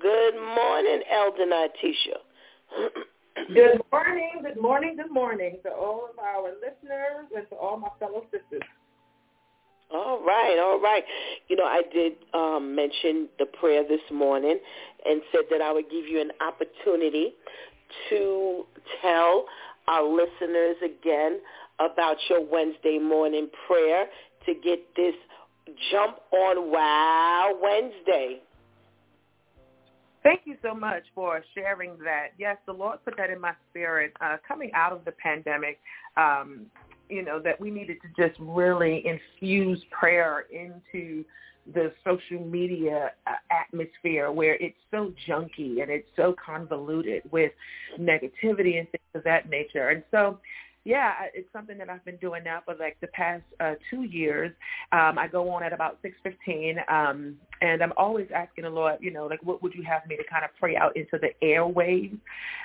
[0.00, 1.46] Good morning, Elder
[1.82, 2.18] Tisha.
[3.54, 7.88] Good morning, good morning, good morning to all of our listeners and to all my
[7.98, 8.62] fellow sisters.
[9.92, 11.04] All right, all right.
[11.48, 14.58] You know, I did um, mention the prayer this morning
[15.04, 17.34] and said that I would give you an opportunity
[18.10, 18.64] to
[19.00, 19.44] tell
[19.86, 21.38] our listeners again
[21.78, 24.06] about your Wednesday morning prayer
[24.46, 25.14] to get this
[25.92, 28.40] jump on Wow Wednesday.
[30.26, 32.30] Thank you so much for sharing that.
[32.36, 34.12] Yes, the Lord put that in my spirit.
[34.20, 35.78] Uh, coming out of the pandemic,
[36.16, 36.66] um,
[37.08, 41.24] you know, that we needed to just really infuse prayer into
[41.72, 47.52] the social media uh, atmosphere where it's so junky and it's so convoluted with
[47.96, 49.90] negativity and things of that nature.
[49.90, 50.40] And so
[50.86, 54.52] yeah, it's something that I've been doing now for like the past uh, two years.
[54.92, 58.98] Um, I go on at about six fifteen, um, and I'm always asking the Lord,
[59.00, 61.30] you know, like what would you have me to kind of pray out into the
[61.44, 62.16] airwaves?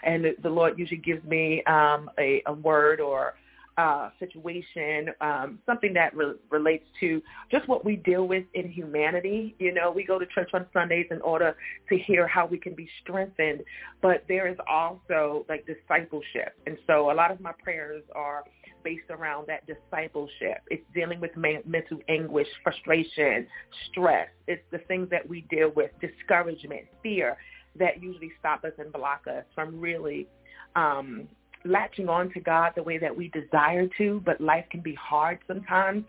[0.04, 3.34] And the, the Lord usually gives me um, a, a word or
[3.78, 9.56] uh, situation, um, something that re- relates to just what we deal with in humanity.
[9.60, 11.56] You know, we go to church on Sundays in order
[11.90, 13.62] to hear how we can be strengthened,
[14.02, 16.54] but there is also like discipleship.
[16.66, 18.44] And so a lot of my prayers are
[18.84, 20.58] based around that discipleship.
[20.70, 23.48] It's dealing with mental anguish, frustration,
[23.90, 24.28] stress.
[24.48, 27.38] It's the things that we deal with, discouragement, fear
[27.80, 30.28] that usually stop us and block us from really
[30.76, 31.28] um,
[31.66, 35.40] latching on to God the way that we desire to, but life can be hard
[35.48, 36.04] sometimes,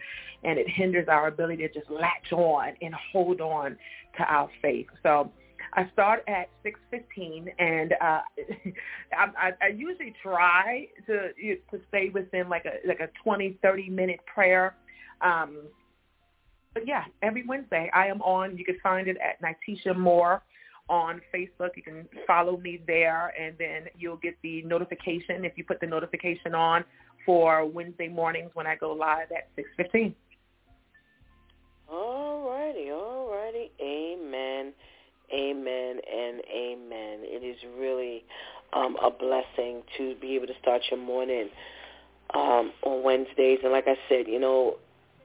[0.44, 3.76] and it hinders our ability to just latch on and hold on
[4.16, 4.86] to our faith.
[5.02, 5.30] So
[5.74, 8.20] I start at 6:15, and uh,
[9.16, 14.20] I, I usually try to to stay within like a like a 20 30 minute
[14.32, 14.74] prayer.
[15.20, 15.62] Um,
[16.74, 18.56] but yeah, every Wednesday I am on.
[18.56, 20.42] You can find it at Natisha Moore
[20.92, 21.70] on Facebook.
[21.74, 25.86] You can follow me there, and then you'll get the notification if you put the
[25.86, 26.84] notification on
[27.24, 30.14] for Wednesday mornings when I go live at 6.15.
[31.90, 33.70] All righty, all righty.
[33.80, 34.74] Amen,
[35.32, 37.20] amen, and amen.
[37.22, 38.24] It is really
[38.74, 41.48] um, a blessing to be able to start your morning
[42.34, 43.60] um, on Wednesdays.
[43.62, 44.76] And like I said, you know,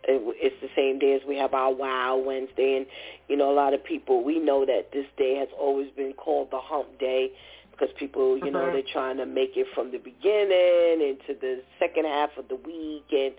[0.04, 2.86] it's the same day as we have our Wow Wednesday, and
[3.28, 6.52] you know a lot of people we know that this day has always been called
[6.52, 7.32] the Hump Day
[7.72, 8.54] because people you mm-hmm.
[8.54, 12.56] know they're trying to make it from the beginning into the second half of the
[12.56, 13.34] week, and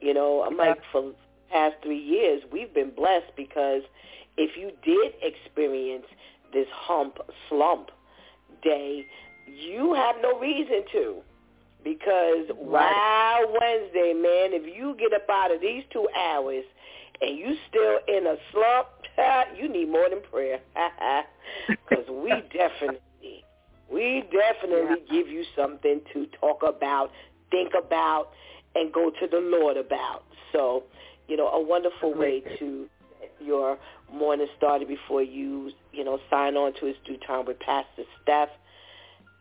[0.00, 1.14] you know I'm like for the
[1.50, 3.82] past three years we've been blessed because
[4.36, 6.06] if you did experience
[6.52, 7.90] this hump slump
[8.62, 9.06] day,
[9.46, 11.22] you have no reason to
[11.84, 12.92] because right.
[12.92, 13.20] Wow
[13.60, 16.64] Wednesday, man, if you get up out of these two hours
[17.20, 18.88] and you still in a slump,
[19.56, 20.60] you need more than prayer.
[21.68, 23.44] Because we definitely,
[23.90, 25.12] we definitely yeah.
[25.12, 27.10] give you something to talk about,
[27.50, 28.30] think about,
[28.76, 30.22] and go to the Lord about.
[30.52, 30.84] So,
[31.26, 32.88] you know, a wonderful way to
[33.40, 33.78] your
[34.12, 38.50] morning started before you, you know, sign on to It's DEW Time with Pastor Steph.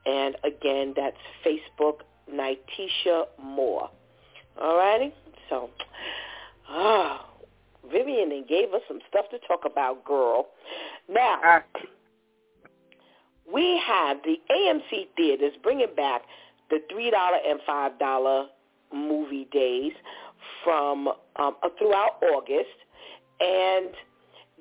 [0.08, 2.00] And again, that's Facebook
[2.34, 3.90] Natisha Moore.
[4.62, 5.14] All righty?
[5.50, 5.70] So,
[6.70, 7.26] oh,
[7.92, 10.48] Vivian and gave us some stuff to talk about, girl.
[11.08, 11.60] Now, uh,
[13.52, 16.22] we have the AMC theaters bringing back
[16.70, 17.12] the $3
[17.50, 18.46] and $5
[18.94, 19.94] movie days
[20.64, 22.70] from um, uh, throughout August.
[23.40, 23.90] And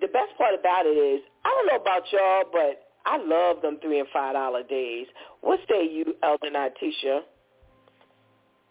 [0.01, 3.79] the best part about it is, I don't know about y'all, but I love them
[3.83, 5.07] three and five dollar days.
[5.41, 7.21] What say you, Elder Natisha?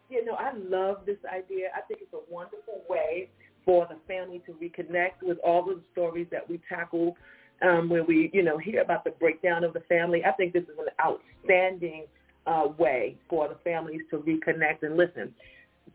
[0.10, 1.68] You know, I love this idea.
[1.76, 3.30] I think it's a wonderful way
[3.66, 7.18] for the family to reconnect with all of the stories that we tackle
[7.62, 10.24] um, where we, you know, hear about the breakdown of the family.
[10.24, 12.06] I think this is an outstanding
[12.46, 15.34] uh, way for the families to reconnect and listen.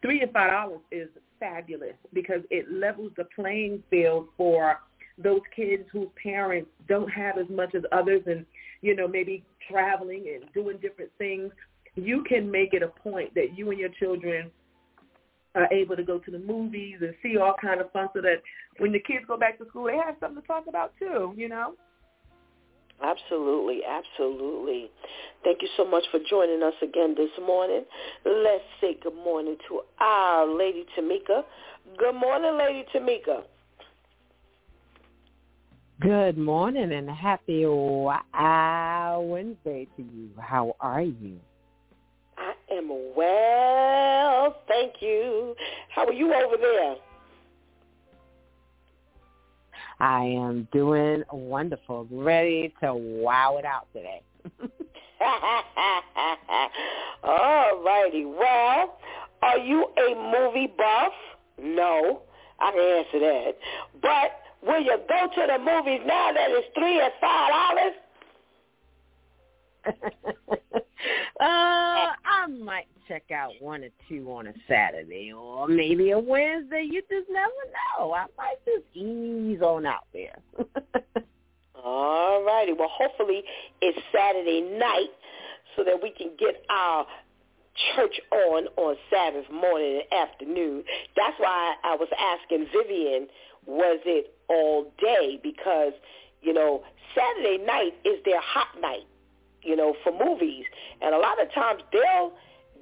[0.02, 1.08] Three and five dollars is
[1.40, 4.78] fabulous because it levels the playing field for
[5.18, 8.44] those kids whose parents don't have as much as others and,
[8.80, 11.52] you know, maybe traveling and doing different things
[11.94, 14.50] you can make it a point that you and your children
[15.54, 18.36] are able to go to the movies and see all kind of fun so that
[18.78, 21.48] when the kids go back to school, they have something to talk about too, you
[21.48, 21.74] know?
[23.02, 24.90] Absolutely, absolutely.
[25.42, 27.84] Thank you so much for joining us again this morning.
[28.24, 31.42] Let's say good morning to our Lady Tamika.
[31.98, 33.42] Good morning, Lady Tamika.
[36.00, 40.30] Good morning and happy Wow Wednesday to you.
[40.40, 41.38] How are you?
[42.72, 45.54] I am well, thank you.
[45.94, 46.96] How are you over there?
[50.00, 52.08] I am doing wonderful.
[52.10, 54.22] Ready to wow it out today.
[57.22, 58.24] All righty.
[58.24, 58.98] Well,
[59.42, 61.12] are you a movie buff?
[61.62, 62.22] No,
[62.58, 63.58] I can answer that.
[64.00, 67.94] But will you go to the movies now that it's three or five dollars?
[71.40, 76.86] uh, I might check out one or two on a Saturday or maybe a Wednesday.
[76.88, 77.52] You just never
[77.98, 78.12] know.
[78.12, 80.38] I might just ease on out there.
[81.84, 82.72] All righty.
[82.72, 83.42] Well, hopefully
[83.80, 85.10] it's Saturday night
[85.76, 87.06] so that we can get our
[87.94, 90.84] church on on Sabbath morning and afternoon.
[91.16, 93.28] That's why I was asking Vivian,
[93.66, 95.40] was it all day?
[95.42, 95.92] Because,
[96.42, 96.82] you know,
[97.14, 99.06] Saturday night is their hot night,
[99.62, 100.64] you know, for movies.
[101.00, 102.32] And a lot of times they'll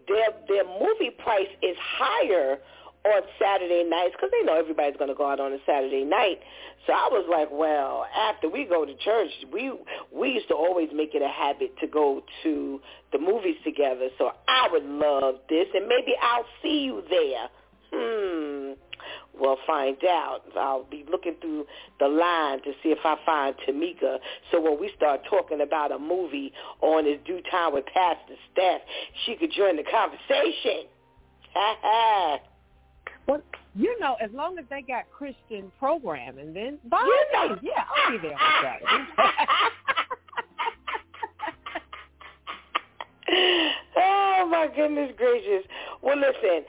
[0.09, 2.59] their their movie price is higher
[3.05, 6.39] on Saturday nights because they know everybody's going to go out on a Saturday night.
[6.87, 9.73] So I was like, well, after we go to church, we
[10.13, 12.81] we used to always make it a habit to go to
[13.13, 14.09] the movies together.
[14.19, 17.49] So I would love this, and maybe I'll see you there.
[17.93, 18.73] Hmm.
[19.39, 20.41] We'll find out.
[20.57, 21.67] I'll be looking through
[21.99, 24.19] the line to see if I find Tamika.
[24.51, 28.81] So when we start talking about a movie on it's DEW time with Pastor Steph,
[29.25, 30.87] she could join the conversation.
[31.55, 32.39] Ha ha.
[33.27, 33.43] Well,
[33.75, 37.49] you know, as long as they got Christian programming, then by You know.
[37.49, 39.05] means, yeah, I'll be there on Saturday.
[43.97, 45.65] oh my goodness gracious.
[46.03, 46.65] Well, listen,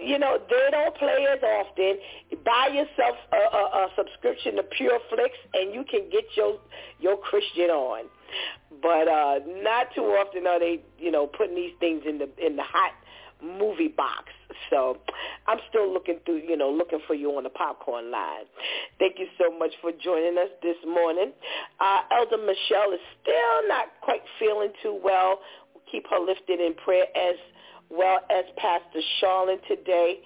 [0.00, 1.98] you know they don't play as often.
[2.44, 6.58] Buy yourself a, a, a subscription to Pure Flix, and you can get your
[7.00, 8.06] your Christian on.
[8.82, 12.56] But uh not too often are they, you know, putting these things in the in
[12.56, 12.92] the hot
[13.42, 14.32] movie box.
[14.70, 14.98] So
[15.46, 18.46] I'm still looking through, you know, looking for you on the popcorn line.
[18.98, 21.32] Thank you so much for joining us this morning.
[21.78, 25.40] Uh, Elder Michelle is still not quite feeling too well.
[25.74, 27.36] We'll keep her lifted in prayer as
[27.90, 30.20] well as Pastor Charlene today.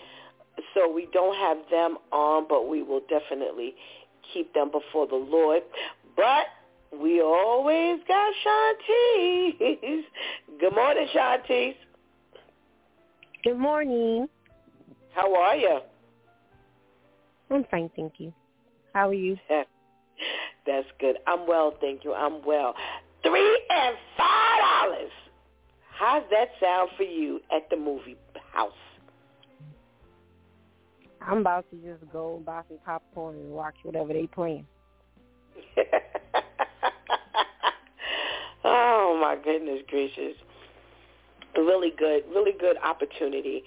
[0.74, 3.74] So we don't have them on, but we will definitely
[4.32, 5.62] keep them before the Lord.
[6.16, 6.46] But
[7.00, 10.02] we always got Shantice.
[10.60, 11.76] Good morning, Shantice.
[13.42, 14.28] Good morning.
[15.14, 15.80] How are you?
[17.50, 18.32] I'm fine, thank you.
[18.94, 19.36] How are you?
[20.66, 21.16] That's good.
[21.26, 22.12] I'm well, thank you.
[22.12, 22.74] I'm well.
[23.22, 25.10] Three and five dollars.
[26.00, 28.16] How's that sound for you at the movie
[28.54, 28.72] house?
[31.20, 34.66] I'm about to just go buy some popcorn and watch whatever they playing.
[38.64, 40.36] oh my goodness gracious.
[41.54, 43.62] Really good, really good opportunity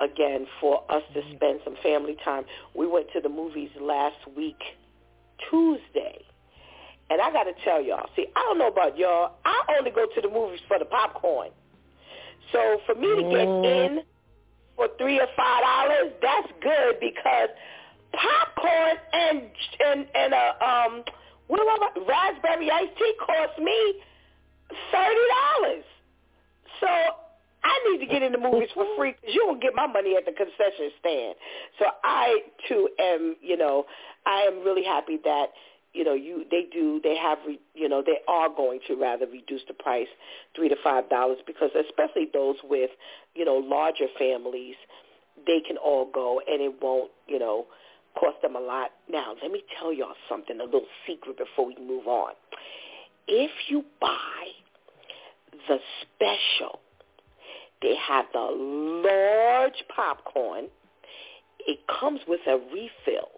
[0.00, 1.36] again for us to mm-hmm.
[1.36, 2.44] spend some family time.
[2.74, 4.62] We went to the movies last week,
[5.50, 6.24] Tuesday.
[7.10, 9.32] And I got to tell y'all, see, I don't know about y'all.
[9.44, 11.50] I only go to the movies for the popcorn.
[12.52, 14.00] So for me to get in
[14.76, 17.48] for three or five dollars, that's good because
[18.12, 19.42] popcorn and
[19.86, 21.04] and and a um
[21.46, 23.94] what do I raspberry iced tea cost me
[24.92, 25.84] thirty dollars.
[26.80, 26.88] So
[27.64, 30.16] I need to get in the movies for free because you won't get my money
[30.16, 31.34] at the concession stand.
[31.78, 33.84] So I too am, you know,
[34.26, 35.46] I am really happy that
[35.94, 39.26] you know you they do they have re, you know they are going to rather
[39.26, 40.08] reduce the price
[40.54, 42.90] three to five dollars because especially those with
[43.34, 44.74] you know larger families
[45.46, 47.66] they can all go and it won't you know
[48.18, 48.90] cost them a lot.
[49.10, 52.32] Now let me tell y'all something a little secret before we move on.
[53.26, 54.44] If you buy
[55.68, 56.80] the special
[57.84, 60.66] they have the large popcorn.
[61.66, 63.28] It comes with a refill.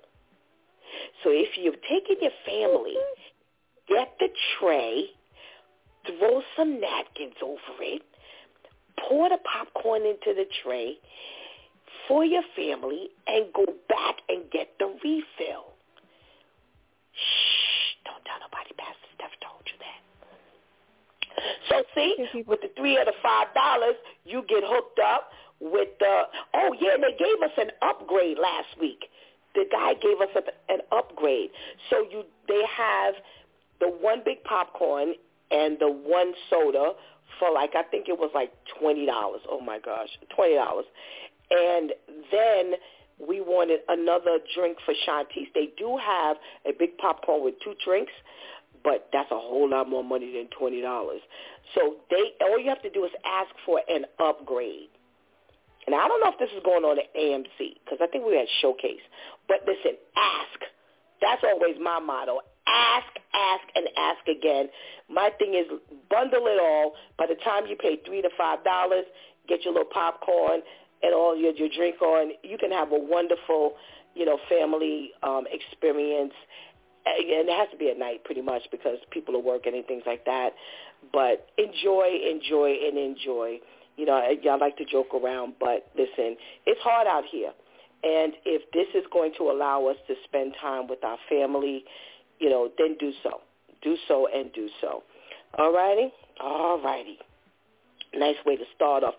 [1.22, 2.96] So if you're taking your family,
[3.88, 4.28] get the
[4.58, 5.06] tray,
[6.06, 8.02] throw some napkins over it,
[9.08, 10.98] pour the popcorn into the tray
[12.08, 15.74] for your family, and go back and get the refill.
[17.12, 20.00] Shh, don't tell nobody Pastor Steph told you that.
[21.68, 25.30] So see, with the three or the five dollars, you get hooked up
[25.60, 26.22] with the.
[26.54, 29.04] Oh yeah, and they gave us an upgrade last week.
[29.56, 31.50] The guy gave us a, an upgrade.
[31.90, 33.14] So you, they have
[33.80, 35.14] the one big popcorn
[35.50, 36.92] and the one soda
[37.38, 39.40] for like I think it was like twenty dollars.
[39.50, 40.86] Oh my gosh, twenty dollars.
[41.50, 41.92] And
[42.30, 42.72] then
[43.18, 45.48] we wanted another drink for Shantice.
[45.54, 46.36] They do have
[46.66, 48.12] a big popcorn with two drinks,
[48.84, 51.20] but that's a whole lot more money than twenty dollars.
[51.74, 54.88] So they all you have to do is ask for an upgrade.
[55.86, 58.36] And I don't know if this is going on at AMC because I think we
[58.36, 59.02] had showcase.
[59.48, 60.58] But listen, ask.
[61.22, 62.40] That's always my motto.
[62.66, 64.68] Ask, ask, and ask again.
[65.08, 65.66] My thing is
[66.10, 66.94] bundle it all.
[67.16, 69.06] By the time you pay three to five dollars,
[69.48, 70.60] get your little popcorn
[71.02, 72.32] and all your your drink on.
[72.42, 73.74] You can have a wonderful,
[74.14, 76.34] you know, family um, experience
[77.06, 80.02] and it has to be at night pretty much because people are working and things
[80.06, 80.50] like that.
[81.12, 83.58] But enjoy, enjoy, and enjoy.
[83.96, 86.36] You know, I, I like to joke around, but listen,
[86.66, 87.52] it's hard out here.
[88.02, 91.84] And if this is going to allow us to spend time with our family,
[92.38, 93.40] you know, then do so.
[93.82, 95.02] Do so and do so.
[95.58, 96.12] All righty?
[96.40, 97.18] All righty.
[98.14, 99.14] Nice way to start off.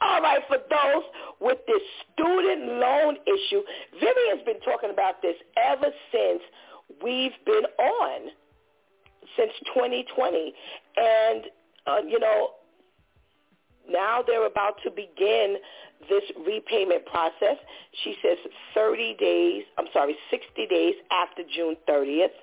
[0.00, 1.04] All right, for those
[1.40, 3.60] with this student loan issue,
[3.94, 6.40] Vivian's been talking about this ever since
[7.04, 8.30] we've been on,
[9.36, 10.54] since 2020.
[10.96, 11.44] And,
[11.86, 12.50] uh, you know,
[13.90, 15.56] now they're about to begin
[16.08, 17.56] this repayment process.
[18.04, 18.38] She says
[18.74, 22.36] 30 days, I'm sorry, 60 days after June 30th.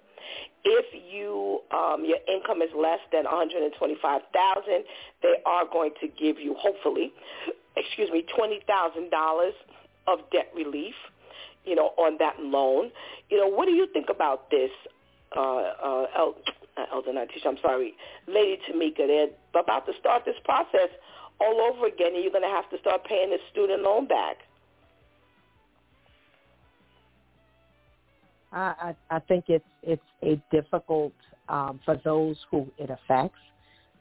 [0.65, 4.83] If you um, your income is less than 125,000,
[5.23, 7.13] they are going to give you, hopefully,
[7.77, 9.51] excuse me, $20,000
[10.07, 10.95] of debt relief,
[11.65, 12.91] you know, on that loan.
[13.29, 14.71] You know, what do you think about this,
[15.35, 16.35] uh, uh, El,
[16.77, 17.93] uh, Elder Natisha, I'm sorry,
[18.27, 19.07] Lady Tamika?
[19.07, 20.89] They're about to start this process
[21.39, 24.37] all over again, and you're going to have to start paying the student loan back.
[28.51, 31.13] I, I think it's it's a difficult
[31.49, 33.39] um, for those who it affects.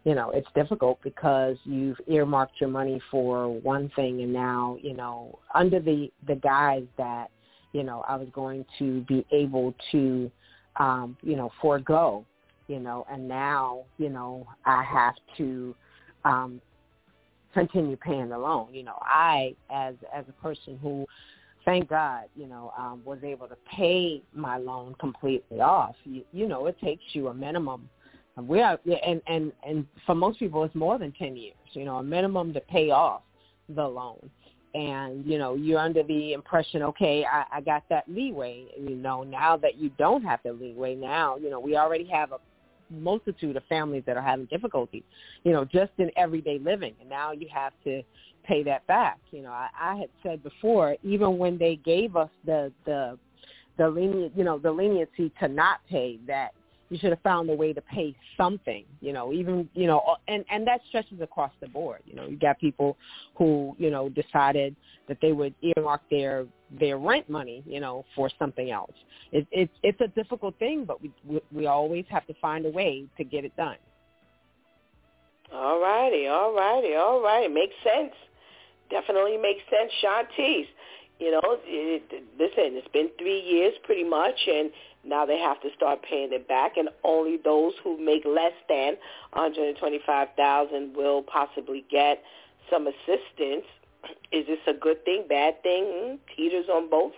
[0.05, 4.95] You know, it's difficult because you've earmarked your money for one thing, and now you
[4.95, 7.27] know under the the guise that
[7.73, 10.31] you know I was going to be able to
[10.77, 12.25] um, you know forego,
[12.69, 15.75] you know, and now you know I have to
[16.25, 16.61] um,
[17.57, 18.69] continue paying the loan.
[18.73, 21.07] You know, I as as a person who
[21.65, 25.97] thank God, you know, um, was able to pay my loan completely off.
[26.05, 27.89] You, you know, it takes you a minimum.
[28.37, 31.57] We are, and and and for most people, it's more than ten years.
[31.71, 33.23] You know, a minimum to pay off
[33.71, 34.31] the loan.
[34.75, 38.67] And you know, you're under the impression, okay, I, I got that leeway.
[38.79, 42.33] You know, now that you don't have the leeway, now you know we already have
[42.33, 42.39] a
[42.91, 45.05] multitude of families that are having difficulty,
[45.45, 46.95] you know, just in everyday living.
[47.01, 48.03] And now you have to
[48.45, 49.19] pay that back.
[49.31, 53.19] You know, I, I had said before, even when they gave us the the
[53.79, 56.53] the lenient, you know, the leniency to not pay that
[56.89, 60.45] you should have found a way to pay something, you know, even, you know, and,
[60.51, 62.01] and that stretches across the board.
[62.05, 62.97] You know, you got people
[63.35, 64.77] who, you know, decided
[65.09, 66.47] that they would earmark their,
[66.79, 68.95] their rent money, you know, for something else.
[69.33, 72.71] It, it, it's a difficult thing, but we, we, we always have to find a
[72.71, 73.77] way to get it done.
[75.53, 77.53] All righty, all righty, all right.
[77.53, 78.13] Makes sense
[78.91, 79.91] definitely makes sense.
[80.03, 80.67] Shantice,
[81.19, 82.03] you know, it,
[82.39, 84.71] listen, it's been three years pretty much, and
[85.07, 88.97] now they have to start paying it back, and only those who make less than
[89.33, 92.23] 125000 will possibly get
[92.71, 93.65] some assistance.
[94.33, 96.19] Is this a good thing, bad thing?
[96.37, 97.13] Teeters on both?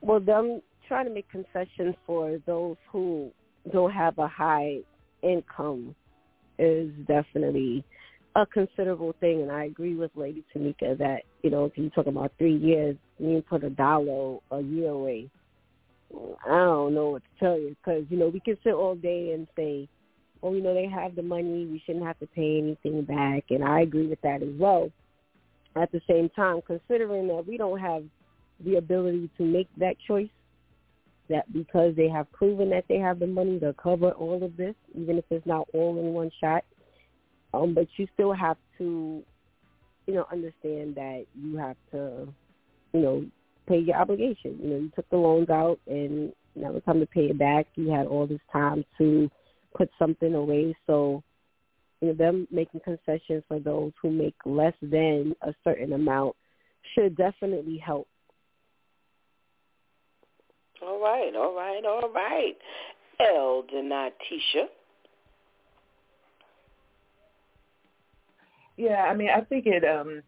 [0.00, 3.30] Well, them trying to make concessions for those who
[3.72, 4.78] don't have a high
[5.22, 5.94] income
[6.58, 7.84] is definitely
[8.36, 12.06] a considerable thing, and I agree with Lady Tamika that you know if you talk
[12.06, 15.30] about three years, you put a dollar a year away.
[16.14, 19.32] I don't know what to tell you because you know we can sit all day
[19.32, 19.88] and say,
[20.42, 23.64] "Oh, you know they have the money, we shouldn't have to pay anything back," and
[23.64, 24.90] I agree with that as well.
[25.74, 28.04] At the same time, considering that we don't have
[28.60, 30.28] the ability to make that choice,
[31.30, 34.74] that because they have proven that they have the money to cover all of this,
[34.94, 36.62] even if it's not all in one shot,
[37.56, 39.22] um, but you still have to,
[40.06, 42.28] you know, understand that you have to,
[42.92, 43.26] you know,
[43.66, 44.58] pay your obligation.
[44.62, 47.66] You know, you took the loans out and now it's time to pay it back.
[47.74, 49.30] You had all this time to
[49.76, 50.76] put something away.
[50.86, 51.22] So,
[52.00, 56.36] you know, them making concessions for those who make less than a certain amount
[56.94, 58.06] should definitely help.
[60.82, 62.56] All right, all right, all right.
[63.18, 64.66] Elder Natisha.
[68.76, 69.84] Yeah, I mean, I think it.
[69.84, 70.22] um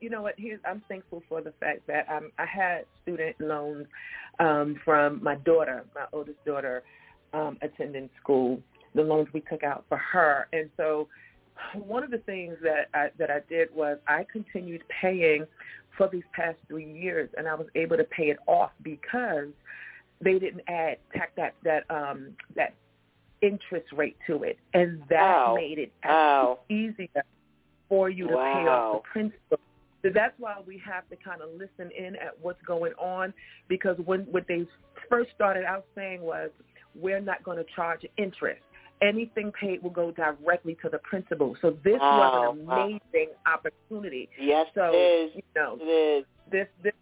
[0.00, 0.34] you know what?
[0.36, 3.86] Here's, I'm thankful for the fact that um, I had student loans
[4.38, 6.82] um, from my daughter, my oldest daughter,
[7.32, 8.60] um, attending school.
[8.94, 11.08] The loans we took out for her, and so
[11.74, 15.46] one of the things that I, that I did was I continued paying
[15.96, 19.48] for these past three years, and I was able to pay it off because
[20.20, 22.74] they didn't add tack that that um, that
[23.42, 25.92] interest rate to it, and that made it
[26.70, 27.22] easier
[27.88, 28.54] for you to wow.
[28.54, 29.58] pay off the principal.
[30.02, 33.32] So that's why we have to kind of listen in at what's going on
[33.68, 34.66] because when what they
[35.10, 36.50] first started out saying was
[36.94, 38.62] we're not going to charge interest.
[39.02, 41.54] Anything paid will go directly to the principal.
[41.60, 42.18] So this wow.
[42.18, 43.54] was an oh, amazing wow.
[43.54, 44.28] opportunity.
[44.40, 45.32] Yes, so, it is.
[45.34, 46.24] You know, it is.
[46.50, 46.92] This this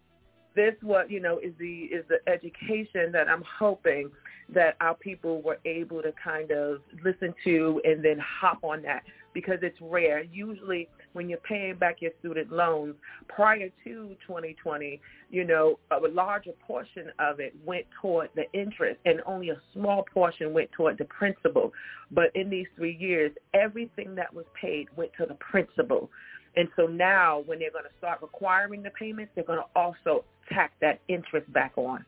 [0.55, 4.09] this what you know is the is the education that I'm hoping
[4.53, 9.03] that our people were able to kind of listen to and then hop on that
[9.33, 10.23] because it's rare.
[10.23, 12.95] Usually when you're paying back your student loans
[13.27, 19.21] prior to 2020, you know, a larger portion of it went toward the interest and
[19.25, 21.71] only a small portion went toward the principal.
[22.11, 26.09] But in these three years, everything that was paid went to the principal.
[26.55, 30.23] And so now when they're going to start requiring the payments, they're going to also
[30.49, 32.05] tack that interest back on.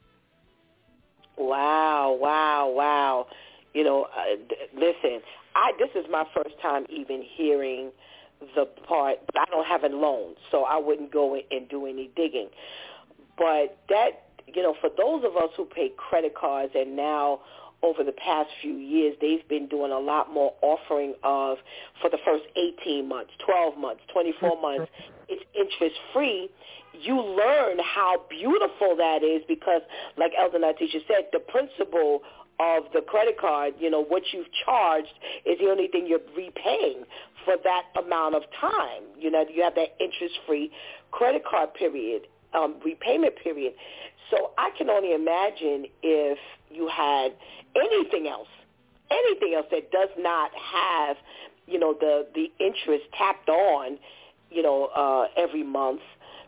[1.38, 3.28] Wow, wow, wow.
[3.74, 4.36] You know, uh,
[4.76, 5.22] listen,
[5.56, 7.92] I this is my first time even hearing
[8.56, 12.10] the part, but I don't have a loan, so I wouldn't go and do any
[12.16, 12.50] digging.
[13.38, 17.42] But that, you know, for those of us who pay credit cards and now
[17.84, 21.58] over the past few years, they've been doing a lot more offering of,
[22.02, 22.44] for the first
[22.82, 24.62] 18 months, 12 months, 24 mm-hmm.
[24.62, 24.92] months,
[25.30, 26.50] it's interest free.
[26.94, 29.82] You learn how beautiful that is because,
[30.18, 32.22] like Elder Natisha said, the principle
[32.60, 35.14] of the credit card, you know, what you've charged
[35.46, 37.04] is the only thing you're repaying
[37.46, 39.04] for that amount of time.
[39.20, 40.72] You know, you have that interest-free
[41.12, 42.24] credit card period,
[42.54, 43.74] um, repayment period.
[44.32, 46.40] So I can only imagine if
[46.72, 47.34] you had
[47.76, 48.48] anything else,
[49.12, 51.18] anything else that does not have,
[51.68, 53.98] you know, the the interest tapped on,
[54.52, 56.02] you know, uh, every month.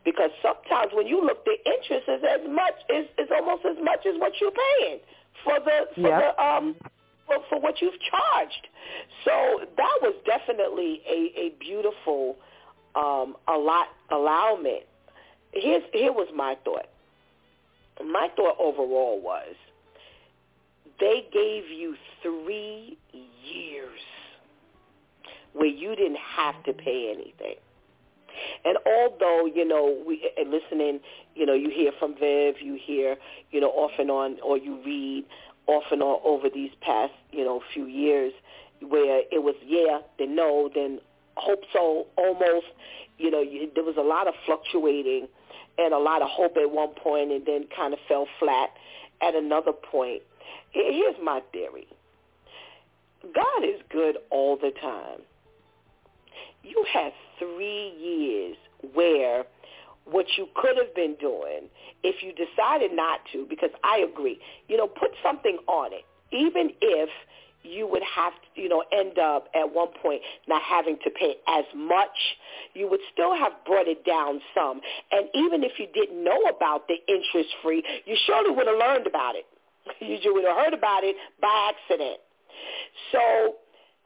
[0.06, 4.06] Because sometimes when you look, the interest is as much is is almost as much
[4.06, 5.00] as what you're paying
[5.44, 6.36] for the for yep.
[6.38, 6.76] the um
[7.28, 8.68] for, for what you've charged.
[9.26, 12.38] So that was definitely a a beautiful
[12.96, 14.84] um a lot allowment.
[15.52, 16.88] Here's here was my thought.
[18.00, 19.56] My thought overall was
[21.00, 24.00] they gave you three years
[25.54, 27.56] where you didn't have to pay anything.
[28.64, 31.00] And although, you know, we listening,
[31.36, 33.18] you know, you hear from Viv, you hear,
[33.52, 35.26] you know, off and on, or you read
[35.68, 38.34] off and on over these past, you know, few years
[38.82, 41.00] where it was yeah, then no, then
[41.36, 42.68] hope so, almost.
[43.18, 45.28] You know, you, there was a lot of fluctuating
[45.78, 48.70] and a lot of hope at one point and then kind of fell flat
[49.22, 50.22] at another point.
[50.72, 51.88] Here's my theory.
[53.24, 55.22] God is good all the time.
[56.64, 58.58] You had three years
[58.94, 59.46] where
[60.06, 61.70] what you could have been doing
[62.04, 66.06] if you decided not to, because I agree, you know, put something on it.
[66.32, 67.10] Even if
[67.64, 71.36] you would have to, you know, end up at one point not having to pay
[71.48, 72.38] as much,
[72.74, 74.82] you would still have brought it down some.
[75.12, 79.08] And even if you didn't know about the interest free, you surely would have learned
[79.08, 79.46] about it.
[80.00, 82.20] You would have heard about it by accident.
[83.12, 83.56] So,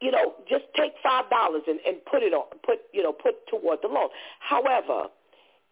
[0.01, 3.47] you know, just take five dollars and, and put it on put you know, put
[3.47, 4.09] toward the loan.
[4.39, 5.07] However,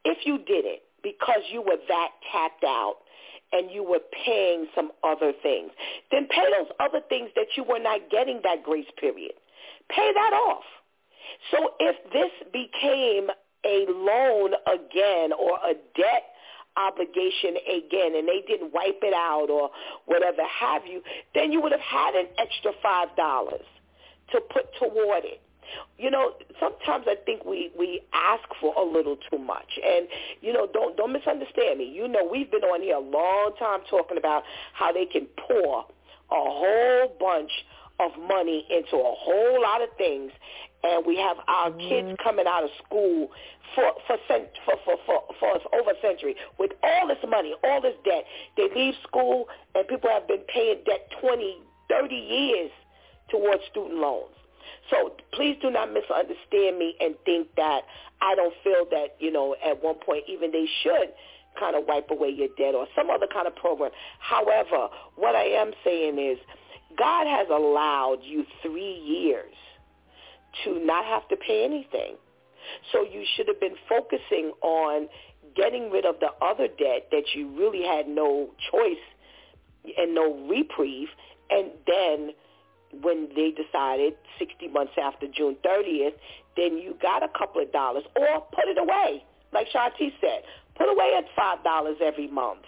[0.05, 2.97] if you did it because you were that tapped out
[3.51, 5.71] and you were paying some other things,
[6.11, 9.33] then pay those other things that you were not getting that grace period.
[9.89, 10.63] Pay that off.
[11.51, 13.29] So if this became
[13.65, 16.30] a loan again or a debt
[16.77, 19.69] obligation again and they didn't wipe it out or
[20.05, 21.01] whatever have you,
[21.35, 23.15] then you would have had an extra $5
[24.31, 25.41] to put toward it.
[25.97, 30.05] You know, sometimes I think we we ask for a little too much, and
[30.41, 31.85] you know, don't don't misunderstand me.
[31.85, 34.43] You know, we've been on here a long time talking about
[34.73, 35.85] how they can pour
[36.31, 37.51] a whole bunch
[38.01, 40.31] of money into a whole lot of things,
[40.83, 41.89] and we have our mm-hmm.
[41.89, 43.29] kids coming out of school
[43.75, 47.95] for for, for for for for over a century with all this money, all this
[48.03, 48.25] debt.
[48.57, 51.57] They leave school, and people have been paying debt twenty,
[51.89, 52.71] thirty years
[53.29, 54.35] towards student loans.
[54.89, 57.81] So please do not misunderstand me and think that
[58.21, 61.13] I don't feel that, you know, at one point even they should
[61.59, 63.91] kind of wipe away your debt or some other kind of program.
[64.19, 66.37] However, what I am saying is
[66.97, 69.53] God has allowed you three years
[70.63, 72.15] to not have to pay anything.
[72.91, 75.07] So you should have been focusing on
[75.55, 79.03] getting rid of the other debt that you really had no choice
[79.97, 81.07] and no reprieve
[81.51, 82.31] and then
[83.01, 86.13] when they decided 60 months after June 30th,
[86.57, 89.23] then you got a couple of dollars or put it away.
[89.53, 90.43] Like Shanti said,
[90.75, 92.63] put away at $5 every month.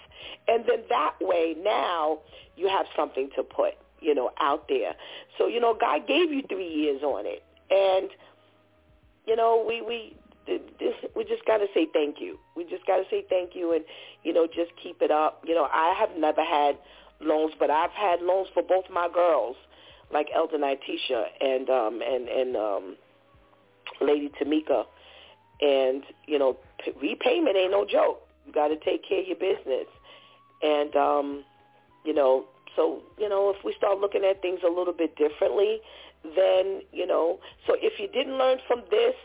[0.47, 2.19] And then that way now
[2.55, 3.73] you have something to put,
[4.03, 4.93] you know, out there.
[5.37, 7.43] So, you know, God gave you three years on it.
[7.71, 8.09] And,
[9.25, 12.37] you know, we, we, this, we just got to say thank you.
[12.55, 13.83] We just got to say thank you and,
[14.23, 15.43] you know, just keep it up.
[15.47, 16.77] You know, I have never had
[17.21, 19.55] loans, but I've had loans for both my girls
[20.11, 22.95] like Elder Natisha and um, and and um,
[24.01, 24.85] Lady Tamika,
[25.61, 28.21] and you know p- repayment ain't no joke.
[28.45, 29.87] You got to take care of your business,
[30.61, 31.43] and um,
[32.05, 32.45] you know
[32.75, 35.79] so you know, if we start looking at things a little bit differently,
[36.23, 39.15] then you know, so if you didn't learn from this,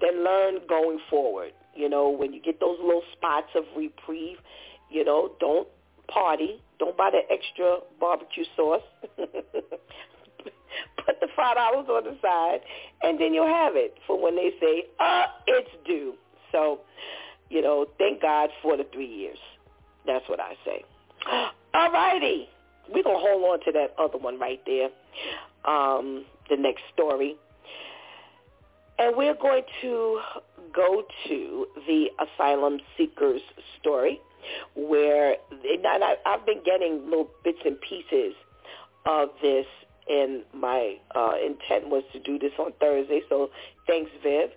[0.00, 1.52] then learn going forward.
[1.74, 4.38] You know, when you get those little spots of reprieve,
[4.90, 5.68] you know, don't
[6.08, 8.82] party, don't buy that extra barbecue sauce.
[11.04, 12.60] Put the five dollars on the side,
[13.02, 16.14] and then you'll have it for when they say, "Uh, it's due."
[16.52, 16.80] So,
[17.48, 19.38] you know, thank God for the three years.
[20.06, 20.84] That's what I say.
[21.74, 22.48] All righty.
[22.92, 24.88] We're going to hold on to that other one right there,
[25.64, 27.36] um, the next story.
[28.98, 30.20] And we're going to
[30.74, 33.42] go to the asylum seekers
[33.80, 34.20] story
[34.74, 38.34] where and I, I've been getting little bits and pieces
[39.04, 39.66] of this
[40.08, 43.22] and my uh, intent was to do this on Thursday.
[43.28, 43.50] So
[43.86, 44.50] thanks, Viv.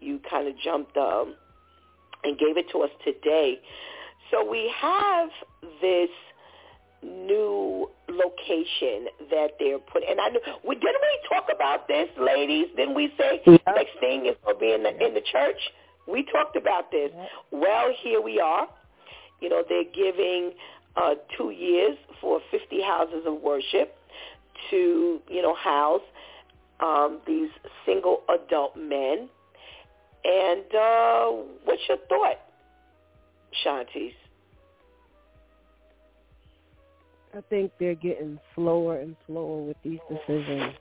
[0.00, 1.36] You kind of jumped um,
[2.24, 3.60] and gave it to us today.
[4.30, 5.28] So we have
[5.80, 6.10] this
[7.02, 10.08] new location that they're putting.
[10.10, 10.28] And I
[10.66, 12.66] we didn't we talk about this, ladies?
[12.76, 13.56] Didn't we say yeah.
[13.74, 15.58] next thing is going to be in the in the church?
[16.08, 17.10] We talked about this.
[17.50, 18.68] Well, here we are.
[19.40, 20.52] You know, they're giving
[20.96, 23.96] uh, two years for 50 houses of worship
[24.70, 26.02] to you know house
[26.80, 27.50] um, these
[27.84, 29.28] single adult men.
[30.24, 31.26] And uh,
[31.64, 32.40] what's your thought,
[33.64, 34.14] Shantice?
[37.36, 40.74] I think they're getting slower and slower with these decisions.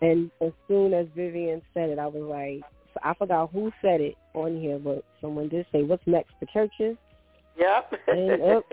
[0.00, 2.62] And as soon as Vivian said it, I was like,
[3.04, 6.32] I forgot who said it on here, but someone did say, "What's next?
[6.40, 6.96] The churches?"
[7.58, 7.92] Yep.
[8.08, 8.64] and up,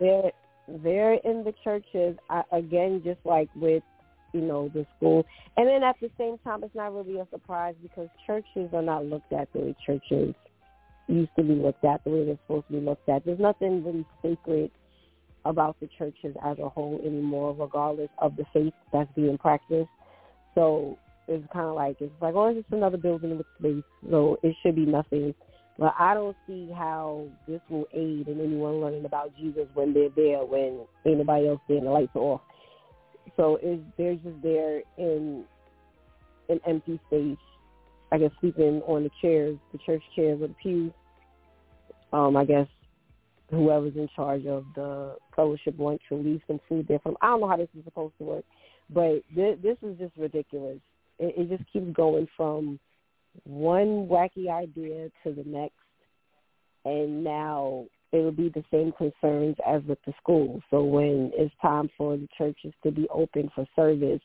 [0.00, 0.32] they're
[0.66, 3.82] they're in the churches I, again, just like with
[4.32, 5.26] you know the school.
[5.56, 9.04] And then at the same time, it's not really a surprise because churches are not
[9.04, 10.34] looked at the way churches
[11.08, 13.24] used to be looked at, the way they're supposed to be looked at.
[13.24, 14.70] There's nothing really sacred
[15.48, 19.88] about the churches as a whole anymore, regardless of the faith that's being practiced.
[20.54, 24.38] So it's kind of like it's like, oh, it's just another building with space, so
[24.42, 25.34] it should be nothing.
[25.78, 30.08] But I don't see how this will aid in anyone learning about Jesus when they're
[30.14, 32.40] there when anybody else there and the lights are off.
[33.36, 35.44] So it's, they're just there in
[36.48, 37.36] an empty space,
[38.10, 40.92] I guess sleeping on the chairs, the church chairs or the pews.
[42.12, 42.66] Um, I guess
[43.50, 47.16] whoever's in charge of the fellowship to leave some food there them.
[47.22, 48.44] I don't know how this is supposed to work,
[48.90, 50.78] but this, this is just ridiculous.
[51.18, 52.78] It, it just keeps going from
[53.44, 55.74] one wacky idea to the next,
[56.84, 60.60] and now it'll be the same concerns as with the school.
[60.70, 64.20] So when it's time for the churches to be open for service,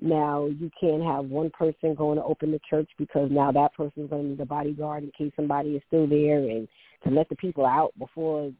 [0.00, 4.04] now you can't have one person going to open the church because now that person
[4.04, 6.68] is going to need a bodyguard in case somebody is still there and
[7.04, 8.52] to let the people out before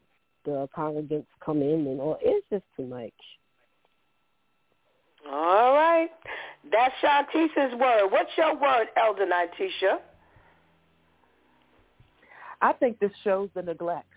[0.45, 3.13] the congregants come in and all it's just too much.
[5.31, 6.11] All right.
[6.71, 8.09] That's Shantice's word.
[8.11, 9.99] What's your word, Elder Natisha?
[12.63, 14.09] I think this shows the neglect.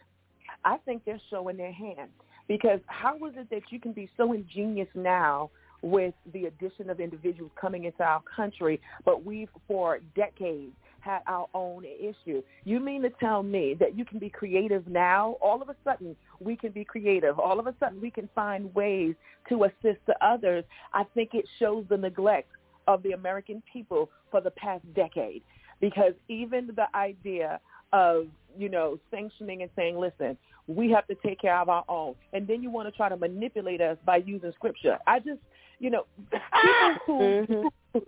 [0.64, 2.10] I think they're showing their hand
[2.48, 5.50] because how is it that you can be so ingenious now
[5.82, 11.47] with the addition of individuals coming into our country, but we've for decades had our
[11.54, 12.41] own issue.
[12.64, 15.38] You mean to tell me that you can be creative now?
[15.41, 17.39] All of a sudden, we can be creative.
[17.39, 19.16] All of a sudden, we can find ways
[19.50, 20.64] to assist the others.
[20.93, 22.52] I think it shows the neglect
[22.88, 25.43] of the American people for the past decade
[25.80, 27.60] because even the idea
[27.93, 28.28] of,
[28.58, 30.38] you know, sanctioning and saying, listen,
[30.68, 32.16] we have to take care of our own.
[32.34, 34.97] And then you want to try to manipulate us by using scripture.
[35.08, 35.39] I just,
[35.80, 38.00] you know, people who, mm-hmm.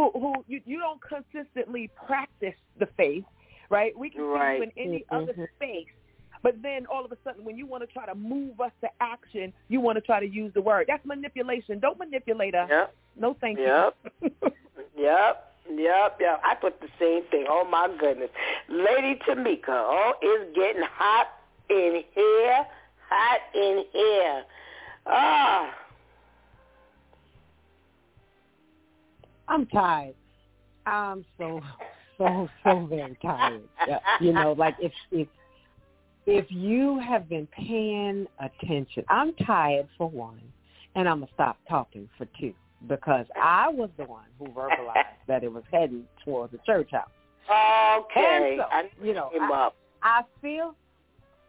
[0.00, 3.24] Who, who, you, you don't consistently practice the faith,
[3.68, 3.96] right?
[3.98, 4.60] We can right.
[4.60, 5.30] see you in any mm-hmm.
[5.30, 5.86] other space.
[6.42, 8.88] But then all of a sudden, when you want to try to move us to
[9.00, 10.86] action, you want to try to use the word.
[10.88, 11.80] That's manipulation.
[11.80, 12.68] Don't manipulate us.
[12.70, 12.94] Yep.
[13.18, 13.94] No, thank yep.
[14.22, 14.30] you.
[14.40, 14.54] yep.
[14.96, 16.18] Yep, yep.
[16.20, 16.42] Yep.
[16.44, 17.46] I put the same thing.
[17.48, 18.28] Oh my goodness,
[18.68, 19.68] Lady Tamika.
[19.68, 21.28] Oh, it's getting hot
[21.70, 22.66] in here.
[23.08, 24.42] Hot in here.
[25.06, 25.70] Ah.
[29.50, 30.14] I'm tired.
[30.86, 31.60] I'm so
[32.16, 33.62] so so very tired.
[34.20, 35.28] You know, like if if
[36.26, 40.40] if you have been paying attention, I'm tired for one,
[40.94, 42.54] and I'm gonna stop talking for two
[42.88, 47.10] because I was the one who verbalized that it was heading towards the church house.
[48.04, 49.70] Okay, so, you know, I,
[50.02, 50.76] I feel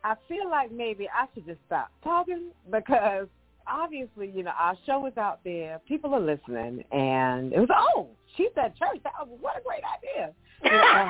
[0.03, 3.27] I feel like maybe I should just stop talking because
[3.71, 5.79] obviously, you know, our show is out there.
[5.87, 8.07] People are listening, and it was oh,
[8.37, 8.99] she said church.
[9.03, 10.33] That was what a great idea.
[10.63, 11.09] You know, oh,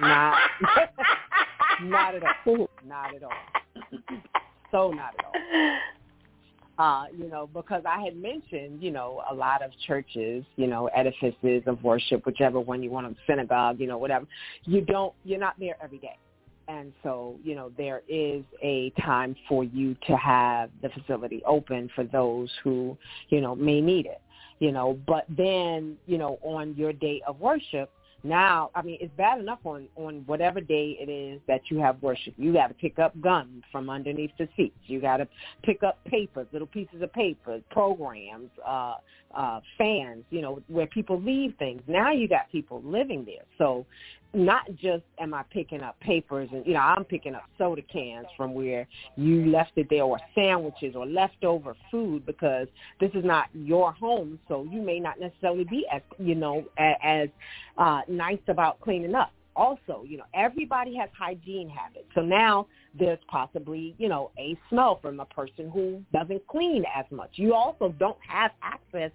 [0.00, 0.38] no, not,
[1.82, 2.68] not at all.
[2.86, 3.32] Not at all.
[4.70, 5.78] So not at all.
[6.78, 10.86] uh, you know, because I had mentioned, you know, a lot of churches, you know,
[10.88, 14.26] edifices of worship, whichever one you want synagogue, you know, whatever.
[14.64, 16.16] You don't, you're not there every day.
[16.68, 21.90] And so, you know, there is a time for you to have the facility open
[21.94, 22.96] for those who,
[23.28, 24.20] you know, may need it,
[24.58, 27.90] you know, but then, you know, on your day of worship,
[28.24, 32.00] now, I mean, it's bad enough on on whatever day it is that you have
[32.02, 32.34] worship.
[32.36, 34.78] You got to pick up guns from underneath the seats.
[34.86, 35.28] You got to
[35.64, 38.94] pick up papers, little pieces of paper, programs, uh,
[39.34, 40.24] uh, fans.
[40.30, 41.82] You know, where people leave things.
[41.88, 43.44] Now you got people living there.
[43.58, 43.84] So
[44.34, 48.26] not just am I picking up papers and you know I'm picking up soda cans
[48.36, 52.68] from where you left it there or sandwiches or leftover food because
[53.00, 57.28] this is not your home so you may not necessarily be as you know as
[57.76, 59.32] uh nice about cleaning up.
[59.54, 62.06] Also you know everybody has hygiene habits.
[62.14, 62.66] So now
[62.98, 67.32] there's possibly you know a smell from a person who doesn't clean as much.
[67.34, 69.10] You also don't have access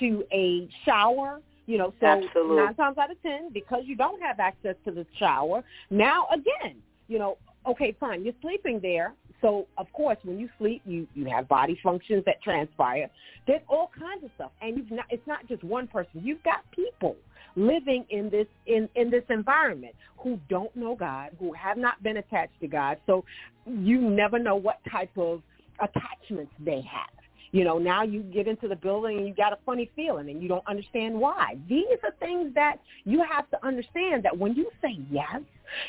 [0.00, 2.56] to a shower you know, so Absolutely.
[2.56, 6.76] nine times out of ten, because you don't have access to the shower, now again,
[7.08, 9.14] you know, okay, fine, you're sleeping there.
[9.40, 13.10] So of course, when you sleep, you you have body functions that transpire.
[13.46, 15.06] There's all kinds of stuff, and you've not.
[15.10, 16.22] It's not just one person.
[16.22, 17.16] You've got people
[17.56, 22.16] living in this in in this environment who don't know God, who have not been
[22.16, 22.96] attached to God.
[23.06, 23.24] So
[23.66, 25.42] you never know what type of
[25.78, 27.23] attachments they have.
[27.54, 30.42] You know, now you get into the building and you got a funny feeling and
[30.42, 31.56] you don't understand why.
[31.68, 35.40] These are things that you have to understand that when you say yes,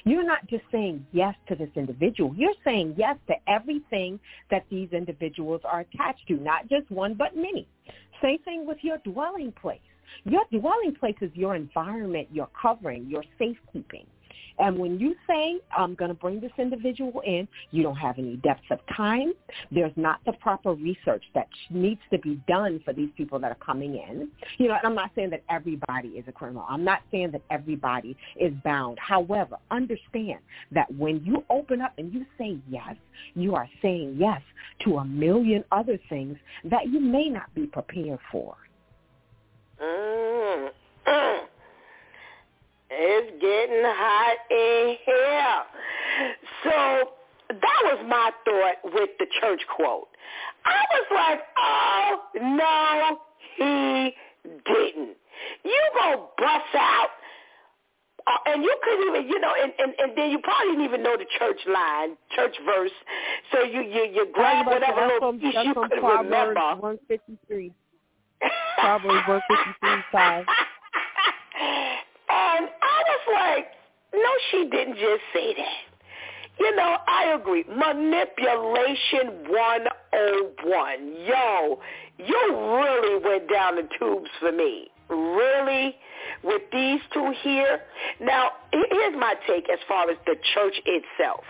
[0.04, 2.36] you're not just saying yes to this individual.
[2.36, 4.20] You're saying yes to everything
[4.52, 7.68] that these individuals are attached to, not just one, but many.
[8.22, 9.80] Same thing with your dwelling place.
[10.24, 14.06] Your dwelling place is your environment, your covering, your safekeeping.
[14.60, 18.38] And when you say, I'm going to bring this individual in, you don't have any
[18.38, 19.34] depth of time.
[19.72, 23.66] There's not the proper research that needs to be done for these people that are
[23.66, 24.30] coming in.
[24.58, 26.66] You know, and I'm not saying that everybody is a criminal.
[26.70, 28.98] I'm not saying that everybody is bound.
[29.00, 30.40] However, understand
[30.72, 32.96] that when you open up and you say yes,
[33.34, 34.42] you are saying yes
[34.86, 38.56] to a million other things that you may not be prepared for.
[39.82, 40.25] Mm.
[42.98, 45.64] It's getting hot in here.
[46.64, 47.10] So
[47.50, 50.08] that was my thought with the church quote.
[50.66, 53.20] I was like, oh, no,
[53.58, 54.14] he
[54.66, 55.18] didn't.
[55.64, 57.10] You go bust out,
[58.28, 61.04] uh, and you couldn't even, you know, and, and, and then you probably didn't even
[61.04, 62.92] know the church line, church verse.
[63.52, 66.60] So you you, you grab whatever little from, piece you could Proverbs remember.
[66.82, 67.72] 153.
[68.80, 70.46] Proverbs 153, 5.
[71.60, 71.95] And I was
[73.32, 73.68] like,
[74.14, 75.96] no, she didn't just say that.
[76.60, 77.66] You know, I agree.
[77.68, 81.16] Manipulation 101.
[81.28, 81.80] Yo,
[82.18, 84.90] you really went down the tubes for me.
[85.10, 85.98] Really?
[86.44, 87.82] With these two here?
[88.20, 91.44] Now, here's my take as far as the church itself.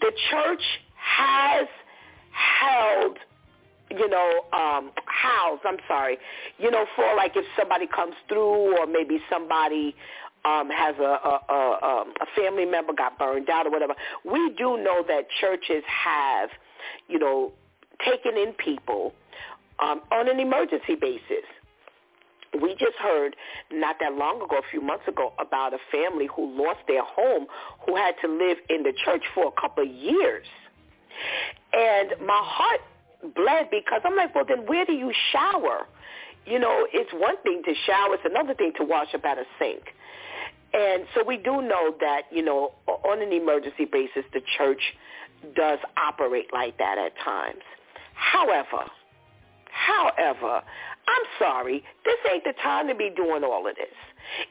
[0.00, 0.62] The church
[0.94, 1.66] has
[2.32, 3.18] held
[3.90, 6.18] you know, um, housed, I'm sorry,
[6.58, 9.94] you know, for like if somebody comes through or maybe somebody
[10.44, 13.94] um, has a, a, a, um, a family member got burned out or whatever.
[14.24, 16.50] We do know that churches have,
[17.08, 17.52] you know,
[18.04, 19.12] taken in people
[19.80, 21.44] um, on an emergency basis.
[22.60, 23.36] We just heard
[23.70, 27.46] not that long ago, a few months ago, about a family who lost their home,
[27.86, 30.46] who had to live in the church for a couple of years.
[31.72, 32.80] And my heart
[33.22, 35.86] bled because I'm like, well, then where do you shower?
[36.46, 38.14] You know, it's one thing to shower.
[38.14, 39.94] It's another thing to wash up at a sink.
[40.72, 44.80] And so we do know that, you know, on an emergency basis, the church
[45.54, 47.62] does operate like that at times.
[48.14, 48.84] However,
[49.72, 50.62] however,
[51.08, 53.94] I'm sorry, this ain't the time to be doing all of this.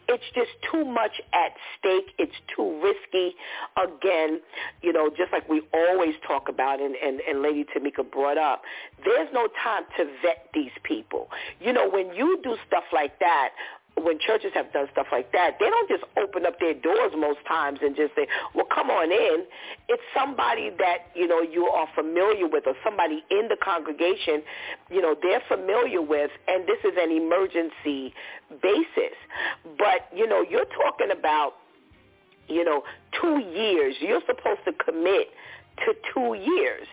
[0.07, 2.13] It's just too much at stake.
[2.17, 3.35] It's too risky.
[3.77, 4.41] Again,
[4.81, 8.63] you know, just like we always talk about and, and, and Lady Tamika brought up,
[9.05, 11.29] there's no time to vet these people.
[11.61, 13.49] You know, when you do stuff like that,
[13.97, 17.39] when churches have done stuff like that, they don't just open up their doors most
[17.47, 19.45] times and just say, well, come on in.
[19.87, 24.41] It's somebody that, you know, you are familiar with or somebody in the congregation,
[24.89, 28.13] you know, they're familiar with, and this is an emergency
[28.61, 29.15] basis.
[29.77, 31.53] But, you know, you're talking about,
[32.47, 32.83] you know,
[33.21, 33.95] two years.
[33.99, 35.27] You're supposed to commit
[35.85, 36.87] to two years.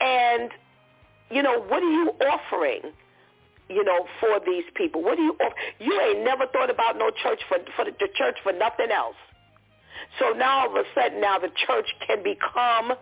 [0.00, 0.50] And,
[1.30, 2.92] you know, what are you offering?
[3.68, 5.02] You know, for these people?
[5.02, 5.36] What do you
[5.78, 9.16] you ain't never thought about no church for for the, the church for nothing else.
[10.18, 12.96] So now all of a sudden now the church can become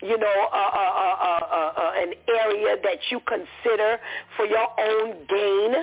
[0.00, 3.98] you know, uh, uh, uh, an area that you consider
[4.36, 5.82] for your own gain.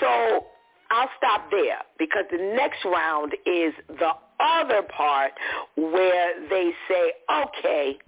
[0.00, 0.46] So
[0.90, 5.32] I'll stop there because the next round is the other part
[5.76, 7.98] where they say, okay,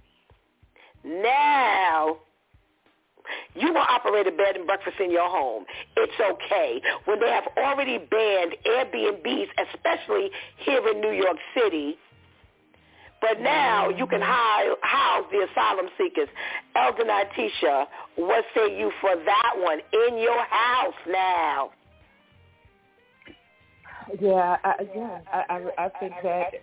[1.04, 2.18] now
[3.54, 5.64] you will operate a bed and breakfast in your home.
[5.96, 6.80] It's okay.
[7.04, 11.96] When they have already banned Airbnbs, especially here in New York City,
[13.20, 14.72] but now you can mm-hmm.
[14.82, 16.28] house the asylum seekers.
[16.76, 21.70] Elder Natisha, what say you for that one in your house now?
[24.20, 26.54] Yeah, I, yeah, I, I, I think that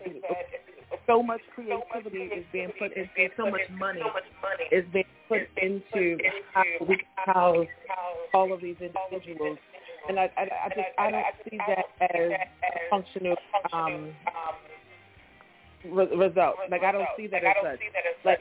[1.07, 4.01] so much creativity is being put into so much money
[4.71, 6.17] is being put into
[6.53, 7.67] how we house
[8.33, 9.57] all of these individuals,
[10.09, 13.37] and I, I, I just I don't see that as a function of
[13.73, 14.11] um,
[15.91, 16.59] re- results.
[16.69, 17.79] Like I don't see that as such.
[18.23, 18.39] Like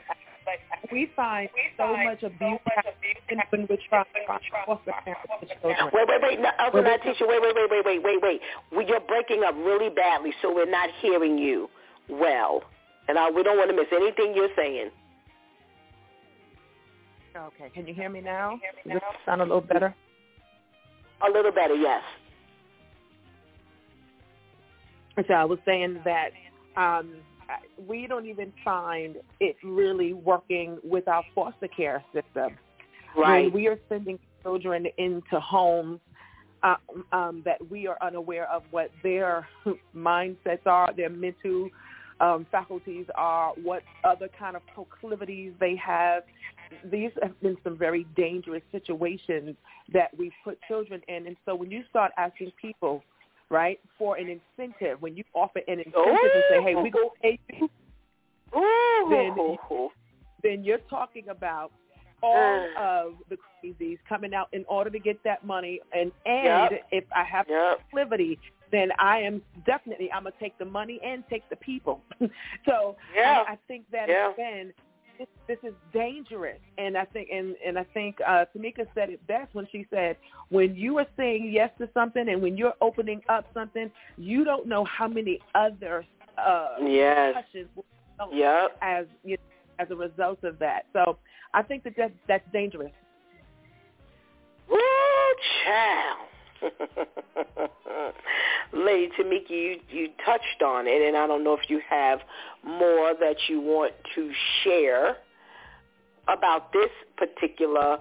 [0.93, 4.21] we find so much abuse happening when we're trying to
[4.67, 5.91] foster parents to children.
[5.93, 6.41] Wait, wait, wait.
[6.41, 8.41] No, Elder Natisha, wait, wait, wait, wait, wait, wait,
[8.73, 8.89] wait.
[8.89, 11.69] You're breaking up really badly, so we're not hearing you
[12.09, 12.63] well.
[13.09, 14.91] And I, we don't want to miss anything you're saying.
[17.37, 17.71] Okay.
[17.75, 18.59] Can you hear me now?
[18.87, 19.95] Does this sound a little better?
[21.27, 22.03] A little better, yes.
[25.29, 26.31] So I was saying that
[26.77, 27.15] um,
[27.87, 32.57] we don't even find it really working with our foster care system.
[33.17, 33.45] Right.
[33.45, 36.01] When we are sending children into homes
[36.63, 36.77] uh,
[37.13, 39.47] um, that we are unaware of what their
[39.97, 41.69] mindsets are, their mental
[42.21, 46.23] um, faculties are, what other kind of proclivities they have.
[46.91, 49.57] These have been some very dangerous situations
[49.93, 51.27] that we've put children in.
[51.27, 53.03] And so when you start asking people,
[53.51, 57.39] right, for an incentive, when you offer an incentive and say, hey, going to pay
[57.53, 57.69] you,
[59.11, 59.37] then,
[60.43, 61.73] then you're talking about
[62.25, 65.81] all of the crazies coming out in order to get that money.
[65.93, 66.85] And, and Yep.
[66.91, 67.81] if I have Yep.
[67.91, 68.39] proclivity,
[68.73, 72.03] then I am definitely I'm gonna take the money and take the people.
[72.67, 73.45] so Yeah.
[73.47, 74.33] I, I think that Yeah.
[74.33, 74.73] again,
[75.19, 79.25] this, this is dangerous, and I think and and I think uh, Tamika said it
[79.29, 80.17] best when she said,
[80.49, 84.67] when you are saying yes to something and when you're opening up something, you don't
[84.67, 86.05] know how many other
[86.37, 87.37] uh, Yes.
[87.77, 87.85] will
[88.33, 88.79] Yep.
[88.83, 89.37] as you
[89.79, 90.87] as a result of that.
[90.93, 91.19] So
[91.53, 92.93] I think that that's, dangerous.
[94.71, 94.79] Woo,
[95.65, 96.29] child.
[98.73, 102.21] Lady Tamika, you, you touched on it, and I don't know if you have
[102.65, 104.31] more that you want to
[104.63, 105.17] share
[106.29, 107.99] about this particular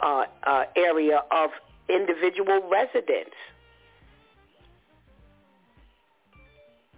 [0.00, 1.50] uh, uh, area of
[1.88, 3.34] individual residence.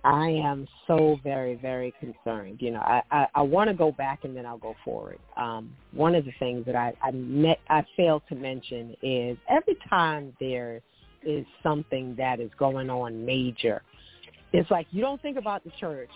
[0.05, 2.59] I am so very, very concerned.
[2.61, 5.19] You know, I, I, I want to go back and then I'll go forward.
[5.37, 9.79] Um, one of the things that I, I, met, I failed to mention is every
[9.89, 10.83] time there
[11.25, 13.83] is something that is going on major,
[14.53, 16.11] it's like you don't think about the church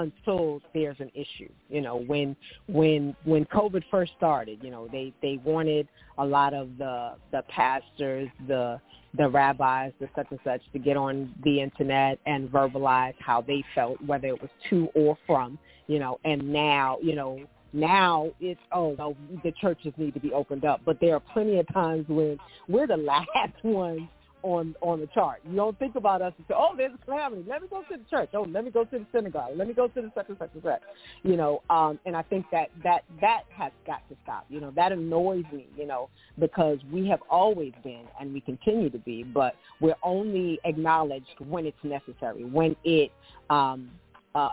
[0.00, 1.50] until there's an issue.
[1.68, 2.36] You know, when
[2.66, 5.88] when when COVID first started, you know, they they wanted
[6.18, 8.80] a lot of the the pastors, the
[9.16, 13.64] the rabbis, the such and such, to get on the internet and verbalize how they
[13.74, 16.18] felt, whether it was to or from, you know.
[16.24, 17.40] And now, you know,
[17.72, 20.80] now it's oh no, the churches need to be opened up.
[20.84, 22.38] But there are plenty of times when
[22.68, 22.96] we're the
[23.34, 24.08] last ones
[24.42, 25.40] on on the chart.
[25.48, 27.44] You don't think about us and say, oh, there's a calamity.
[27.48, 28.30] Let me go to the church.
[28.34, 29.50] Oh, let me go to the synagogue.
[29.56, 30.80] Let me go to the such and such and such.
[31.22, 34.46] You know, um, and I think that that that has got to stop.
[34.48, 35.66] You know, that annoys me.
[35.76, 36.08] You know,
[36.38, 41.66] because we have always been and we continue to be, but we're only acknowledged when
[41.66, 43.10] it's necessary, when it
[43.50, 43.90] um,
[44.34, 44.50] uh,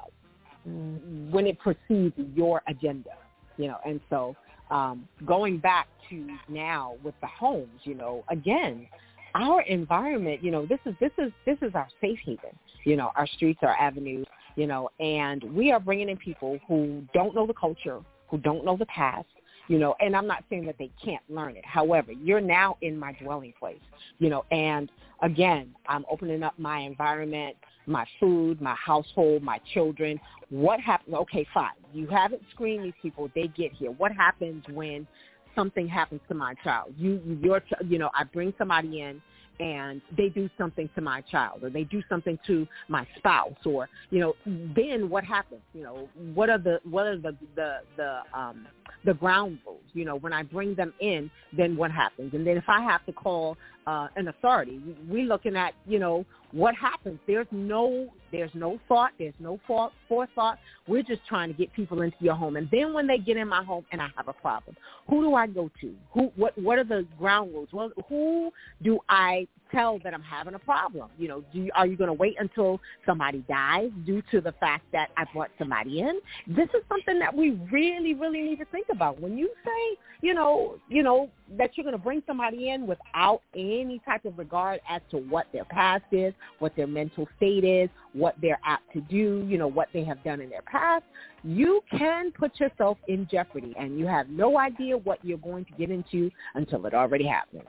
[0.66, 3.12] when it precedes your agenda.
[3.58, 4.36] You know, and so
[4.70, 8.88] um, going back to now with the homes, you know, again,
[9.36, 12.58] our environment, you know, this is this is this is our safe haven.
[12.86, 14.26] You know, our streets, our avenues,
[14.56, 18.64] you know, and we are bringing in people who don't know the culture, who don't
[18.64, 19.28] know the past,
[19.68, 21.66] you know, and I'm not saying that they can't learn it.
[21.66, 23.80] However, you're now in my dwelling place,
[24.20, 24.90] you know, and
[25.22, 27.58] again, I'm opening up my environment,
[27.88, 30.20] my food, my household, my children.
[30.50, 31.16] What happens?
[31.16, 31.72] Okay, fine.
[31.94, 33.30] You haven't screened these people.
[33.36, 33.92] They get here.
[33.92, 35.08] What happens when
[35.56, 36.94] something happens to my child?
[36.98, 39.22] You, your, you know, I bring somebody in
[39.60, 43.88] and they do something to my child or they do something to my spouse or
[44.10, 44.34] you know
[44.76, 48.68] then what happens you know what are the what are the the the um
[49.06, 52.58] the ground rules you know when i bring them in then what happens and then
[52.58, 54.82] if i have to call uh, an authority.
[55.08, 57.20] we're looking at you know what happens.
[57.28, 59.12] There's no there's no thought.
[59.20, 60.58] There's no thought, forethought.
[60.88, 63.48] We're just trying to get people into your home, and then when they get in
[63.48, 64.76] my home and I have a problem,
[65.10, 65.94] who do I go to?
[66.14, 67.70] Who what what are the ground rules?
[67.72, 71.10] Well, who do I tell that I'm having a problem?
[71.18, 74.54] You know, do you, are you going to wait until somebody dies due to the
[74.54, 76.20] fact that I brought somebody in?
[76.48, 79.20] This is something that we really, really need to think about.
[79.20, 79.85] When you say,
[80.22, 84.38] you know, you know that you're going to bring somebody in without any type of
[84.38, 88.92] regard as to what their past is, what their mental state is, what they're apt
[88.94, 91.04] to do, you know, what they have done in their past,
[91.44, 95.72] you can put yourself in jeopardy, and you have no idea what you're going to
[95.74, 97.64] get into until it already happens.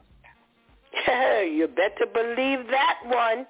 [1.06, 3.46] you better believe that one.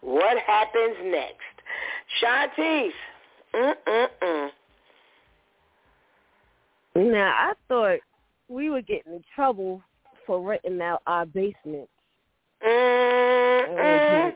[0.00, 1.54] what happens next?
[2.20, 2.92] Shantice.
[3.54, 4.50] Mm-mm-mm.
[6.96, 7.98] Now, I thought
[8.48, 9.82] we were getting in trouble
[10.26, 11.88] for renting out our basement.
[12.64, 14.30] Mm-hmm.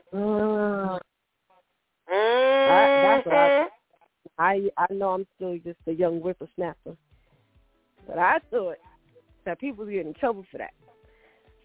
[2.10, 3.68] I, that's what I,
[4.38, 6.96] I I know I'm still just a young whippersnapper,
[8.06, 8.76] but I thought
[9.44, 10.72] that people were getting in trouble for that.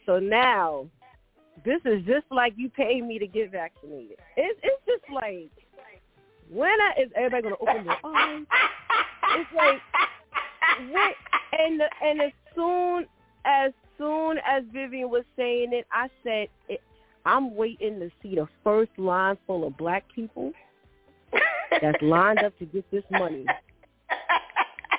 [0.05, 0.87] So now,
[1.65, 4.17] this is just like you pay me to get vaccinated.
[4.37, 5.49] It's it's just like
[6.49, 8.45] when I, is everybody gonna open their eyes?
[9.35, 9.79] It's like
[11.59, 13.05] And and as soon
[13.45, 16.81] as soon as Vivian was saying it, I said it,
[17.25, 20.51] I'm waiting to see the first line full of black people
[21.81, 23.45] that's lined up to get this money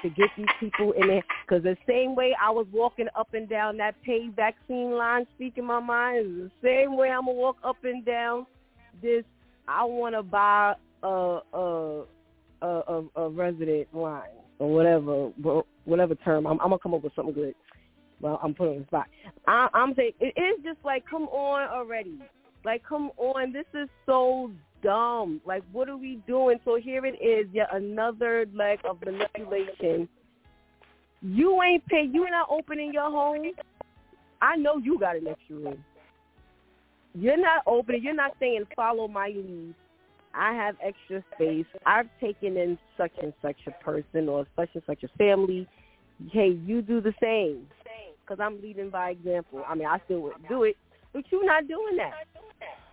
[0.02, 1.24] to get these people in there.
[1.46, 5.64] Because the same way I was walking up and down that paid vaccine line, speaking
[5.64, 8.46] my mind, is the same way I'm gonna walk up and down
[9.02, 9.24] this.
[9.66, 12.04] I want to buy a a,
[12.62, 15.30] a a a resident line or whatever
[15.84, 16.46] whatever term.
[16.46, 17.54] I'm, I'm gonna come up with something good.
[18.20, 19.06] Well, I'm putting on the spot.
[19.46, 22.18] I, I'm saying it is just like, come on already.
[22.64, 23.52] Like, come on.
[23.52, 24.50] This is so
[24.82, 25.40] dumb.
[25.44, 26.58] Like, what are we doing?
[26.64, 30.08] So here it is, yet another leg of manipulation.
[31.20, 32.08] You ain't pay.
[32.10, 33.50] You're not opening your home.
[34.40, 35.84] I know you got an extra room.
[37.14, 38.02] You're not opening.
[38.02, 39.74] You're not saying follow my lead.
[40.36, 41.66] I have extra space.
[41.86, 45.68] I've taken in such and such a person or such and such a family.
[46.32, 47.66] Hey, you do the same.
[48.20, 49.62] Because I'm leading by example.
[49.68, 50.76] I mean, I still would do it,
[51.12, 52.12] but you're not doing that.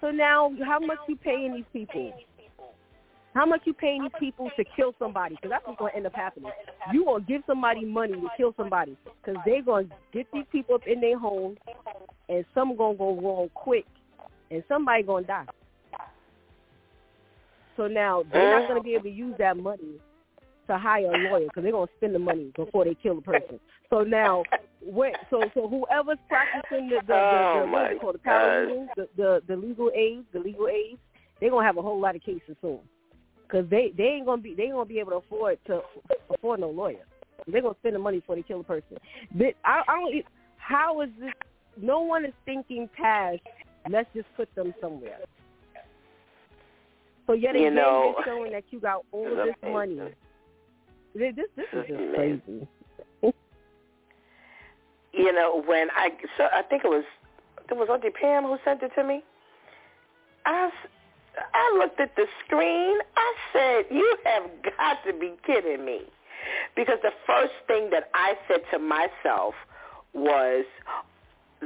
[0.02, 2.14] So now, how much you paying these people?
[3.34, 5.36] How much you paying these people to kill somebody?
[5.36, 6.52] Because that's what's going to end up happening.
[6.92, 10.44] You going to give somebody money to kill somebody because they're going to get these
[10.52, 11.56] people up in their home
[12.28, 13.86] and some going to go wrong quick
[14.50, 15.46] and somebody going to die.
[17.78, 20.00] So now they're not going to be able to use that money
[20.68, 23.22] to hire a lawyer because they're going to spend the money before they kill the
[23.22, 23.60] person.
[23.90, 24.44] So now,
[24.82, 28.88] wait, so so whoever's practicing the the, the, oh the what it called the paralegal,
[28.96, 30.98] the, the the legal aid, the legal aid,
[31.40, 32.80] they're gonna have a whole lot of cases soon
[33.42, 35.82] because they they ain't gonna be they ain't gonna be able to afford to
[36.34, 37.06] afford no lawyer.
[37.48, 38.98] They're gonna spend the money before they kill the person.
[39.36, 40.26] But I, I don't.
[40.58, 41.34] How is this?
[41.76, 43.40] No one is thinking past.
[43.90, 45.18] Let's just put them somewhere.
[47.28, 50.00] So yet again, You know, you're showing that you got all of this money.
[51.14, 52.68] This this is just crazy.
[55.14, 57.04] you know, when I so I think it was
[57.70, 59.24] it was Auntie Pam who sent it to me.
[60.46, 60.70] I
[61.54, 62.98] I looked at the screen.
[63.16, 64.44] I said, "You have
[64.78, 66.02] got to be kidding me,"
[66.76, 69.54] because the first thing that I said to myself
[70.14, 70.66] was,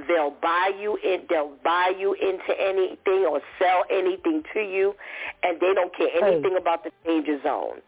[0.08, 1.26] "They'll buy you in.
[1.30, 4.96] They'll buy you into anything or sell anything to you,
[5.44, 7.82] and they don't care anything about the danger zone."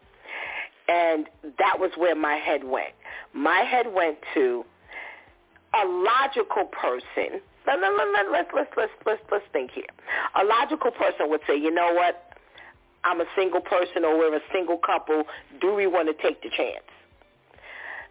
[0.88, 1.28] And
[1.58, 2.94] that was where my head went.
[3.34, 4.64] My head went to
[5.74, 7.40] a logical person.
[7.66, 9.84] Let, let, let, let, let's, let's, let's, let's, let's think here.
[10.40, 12.32] A logical person would say, you know what?
[13.04, 15.24] I'm a single person or we're a single couple.
[15.60, 16.84] Do we want to take the chance?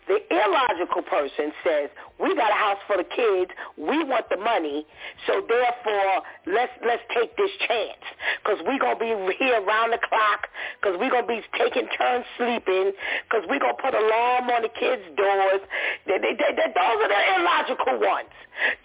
[0.07, 1.89] The illogical person says,
[2.19, 3.51] we got a house for the kids.
[3.77, 4.87] We want the money.
[5.27, 8.01] So therefore, let's, let's take this chance
[8.41, 10.47] because we're to be here around the clock
[10.79, 12.95] because we're to be taking turns sleeping
[13.27, 15.61] because we're to put alarm on the kids' doors.
[16.07, 18.31] They, they, they, those are the illogical ones.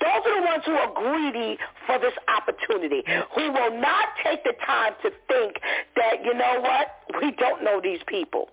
[0.03, 4.53] Those are the ones who are greedy for this opportunity, who will not take the
[4.66, 5.57] time to think
[5.97, 8.51] that, you know what, we don't know these people.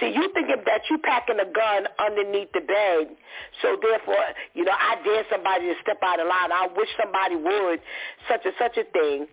[0.00, 3.16] See, you thinking that you packing a gun underneath the bed,
[3.62, 4.24] so therefore,
[4.54, 6.52] you know, I dare somebody to step out of line.
[6.52, 7.80] I wish somebody would,
[8.28, 9.26] such and such a thing.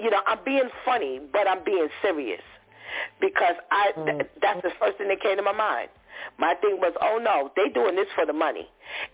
[0.00, 2.42] You know, I'm being funny, but I'm being serious
[3.20, 4.04] because I mm.
[4.06, 5.88] th- that's the first thing that came to my mind.
[6.38, 8.68] My thing was, oh no, they doing this for the money.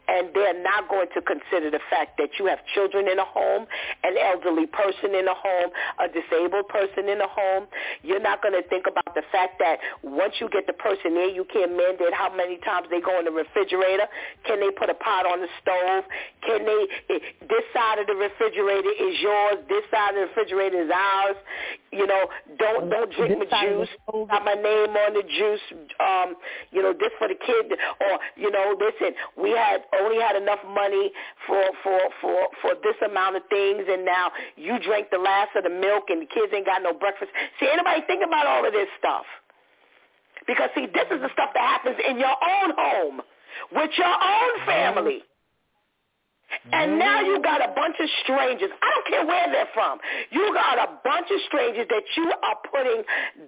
[0.08, 3.66] And they're not going to consider the fact that you have children in a home,
[4.04, 7.66] an elderly person in a home, a disabled person in a home.
[8.02, 11.30] You're not going to think about the fact that once you get the person there,
[11.30, 14.06] you can't mandate how many times they go in the refrigerator.
[14.46, 16.04] Can they put a pot on the stove?
[16.46, 16.82] Can they,
[17.14, 17.18] eh,
[17.48, 21.36] this side of the refrigerator is yours, this side of the refrigerator is ours.
[21.92, 22.28] You know,
[22.58, 23.88] don't don't drink my juice.
[24.06, 25.60] Got my name on the juice.
[25.98, 26.36] Um,
[26.70, 27.72] you know, this for the kid.
[28.00, 31.12] Or you know, listen, we had only had enough money
[31.46, 35.64] for for for for this amount of things, and now you drank the last of
[35.64, 37.30] the milk, and the kids ain't got no breakfast.
[37.60, 39.28] See, anybody think about all of this stuff?
[40.46, 43.20] Because see, this is the stuff that happens in your own home
[43.72, 44.66] with your own mm-hmm.
[44.66, 45.20] family.
[46.72, 46.98] And mm-hmm.
[46.98, 48.70] now you got a bunch of strangers.
[48.82, 49.98] I don't care where they're from.
[50.30, 53.04] You got a bunch of strangers that you are putting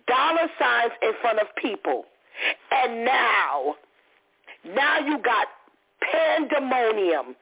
[0.06, 2.04] dollar signs in front of people.
[2.70, 3.74] And now,
[4.64, 5.48] now you got
[6.10, 7.36] pandemonium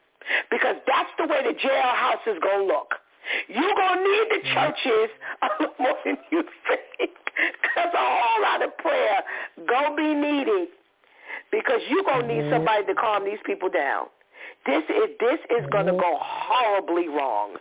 [0.51, 2.95] because that's the way the jailhouse is going to look.
[3.49, 4.55] You're going to need the mm-hmm.
[4.55, 5.11] churches
[5.43, 7.13] a lot more than you think
[7.63, 9.23] because a whole lot of prayer
[9.69, 10.69] going to be needed
[11.53, 12.55] because you're going to need mm-hmm.
[12.55, 14.07] somebody to calm these people down.
[14.67, 16.01] This is this is going to mm-hmm.
[16.01, 17.57] go horribly wrong.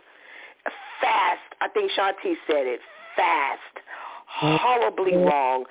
[1.00, 1.40] Fast.
[1.60, 2.80] I think Shanti said it.
[3.16, 3.84] Fast.
[4.26, 5.64] Horribly wrong.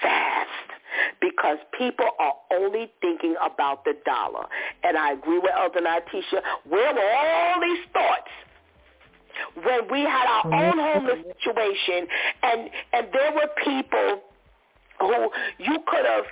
[0.00, 0.71] Fast
[1.20, 4.46] because people are only thinking about the dollar.
[4.82, 6.42] And I agree with Elder Natisha.
[6.68, 8.30] Where were all these thoughts
[9.64, 12.06] when we had our own homeless situation
[12.42, 14.20] and and there were people
[15.00, 16.24] who you could have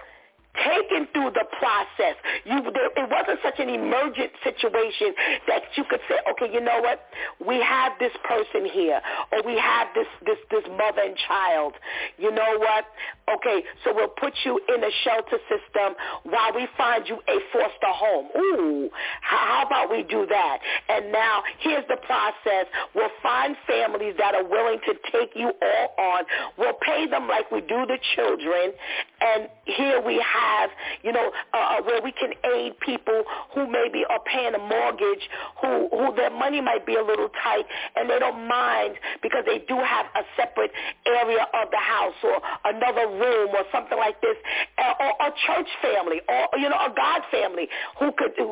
[0.58, 2.16] taken through the process.
[2.44, 5.14] You, there, it wasn't such an emergent situation
[5.46, 7.06] that you could say, okay, you know what?
[7.46, 9.00] We have this person here,
[9.32, 11.74] or we have this this this mother and child.
[12.18, 12.84] You know what?
[13.30, 15.94] Okay, so we'll put you in a shelter system
[16.24, 18.26] while we find you a foster home.
[18.36, 18.90] Ooh,
[19.22, 20.58] how, how about we do that?
[20.88, 22.66] And now here's the process.
[22.94, 26.24] We'll find families that are willing to take you all on.
[26.58, 28.72] We'll pay them like we do the children,
[29.20, 30.70] and here we have have,
[31.02, 35.28] you know, uh, uh, where we can aid people who maybe are paying a mortgage,
[35.60, 39.58] who, who their money might be a little tight, and they don't mind because they
[39.68, 40.72] do have a separate
[41.06, 44.36] area of the house or another room or something like this,
[44.78, 47.68] or a church family or, you know, a God family
[47.98, 48.46] who could, do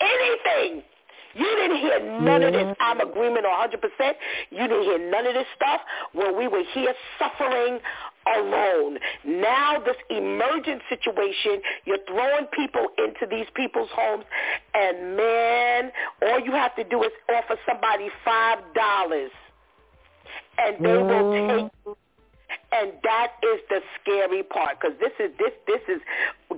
[0.00, 0.82] anything
[1.34, 2.76] you didn't hear none of this.
[2.80, 4.12] I'm agreement 100%.
[4.50, 5.80] You didn't hear none of this stuff
[6.12, 7.78] when we were here suffering
[8.36, 8.98] alone.
[9.24, 14.24] Now this emergent situation, you're throwing people into these people's homes,
[14.74, 15.92] and man,
[16.22, 19.30] all you have to do is offer somebody five dollars,
[20.58, 21.96] and they will take.
[22.72, 26.00] And that is the scary part because this is this this is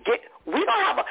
[0.05, 1.05] get we don't have a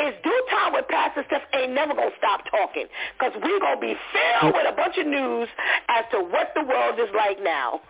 [0.00, 2.86] it's DEW time with Pastor Steph ain't never going to stop talking
[3.18, 5.48] because we're going to be filled with a bunch of news
[5.88, 7.80] as to what the world is like now,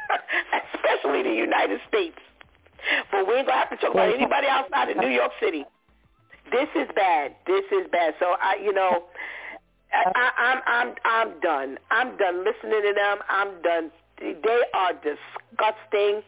[0.72, 2.16] especially the United States.
[3.12, 5.64] But we ain't going to have to talk about anybody outside of New York City.
[6.50, 7.36] This is bad.
[7.46, 8.14] This is bad.
[8.18, 9.04] So, I, you know,
[9.92, 11.78] I, I'm, I'm, I'm done.
[11.90, 13.18] I'm done listening to them.
[13.28, 13.90] I'm done.
[14.18, 16.22] They are disgusting.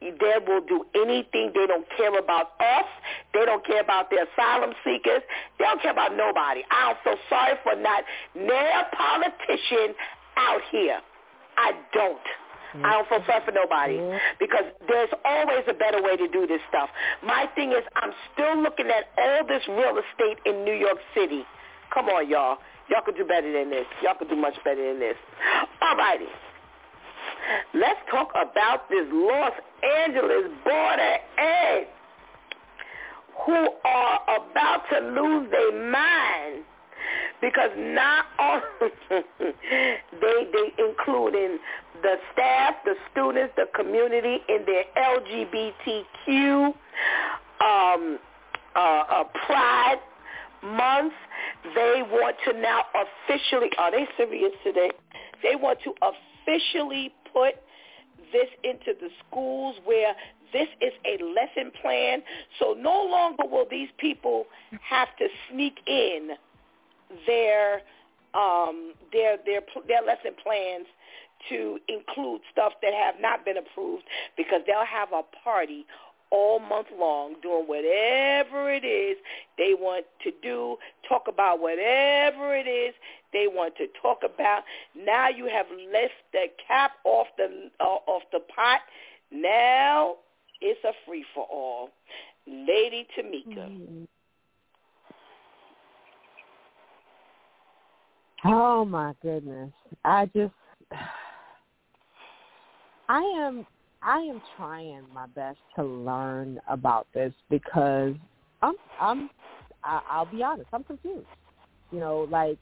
[0.00, 1.52] They will do anything.
[1.54, 2.88] They don't care about us.
[3.34, 5.22] They don't care about the asylum seekers.
[5.58, 6.62] They don't care about nobody.
[6.70, 8.04] I'm so sorry for not
[8.34, 9.94] near politician
[10.36, 11.00] out here.
[11.56, 12.26] I don't.
[12.84, 14.14] I don't feel sorry for nobody mm-hmm.
[14.14, 14.38] Mm-hmm.
[14.38, 16.88] because there's always a better way to do this stuff.
[17.22, 21.42] My thing is I'm still looking at all this real estate in New York City.
[21.92, 22.58] Come on, y'all.
[22.88, 23.86] Y'all could do better than this.
[24.02, 25.16] Y'all could do much better than this.
[25.82, 26.30] All righty.
[27.74, 29.52] Let's talk about this Los
[29.82, 31.90] Angeles border aides
[33.46, 36.64] who are about to lose their mind
[37.40, 38.92] because not only
[40.20, 41.58] they they including
[42.02, 46.74] the staff, the students, the community in their LGBTQ
[47.60, 48.18] um,
[48.74, 49.98] uh, uh, Pride
[50.62, 51.14] Month,
[51.74, 53.70] they want to now officially.
[53.78, 54.90] Are they serious today?
[55.42, 56.29] They want to officially
[57.32, 57.54] put
[58.32, 60.14] this into the schools where
[60.52, 62.22] this is a lesson plan.
[62.58, 64.46] So no longer will these people
[64.82, 66.30] have to sneak in
[67.26, 67.82] their
[68.34, 70.86] um, their their their lesson plans
[71.48, 74.04] to include stuff that have not been approved
[74.36, 75.86] because they'll have a party
[76.30, 79.16] all month long doing whatever it is
[79.58, 80.76] they want to do,
[81.08, 82.94] talk about whatever it is
[83.32, 84.62] they want to talk about.
[84.96, 88.80] Now you have left the cap off the uh, off the pot.
[89.30, 90.16] Now
[90.60, 91.90] it's a free for all.
[92.46, 93.68] Lady Tamika.
[93.68, 94.04] Mm-hmm.
[98.44, 99.70] Oh my goodness.
[100.04, 100.52] I just
[103.08, 103.66] I am
[104.02, 108.14] I am trying my best to learn about this because
[108.62, 109.30] I'm I'm
[109.84, 111.26] I, I'll be honest, I'm confused.
[111.90, 112.58] You know, like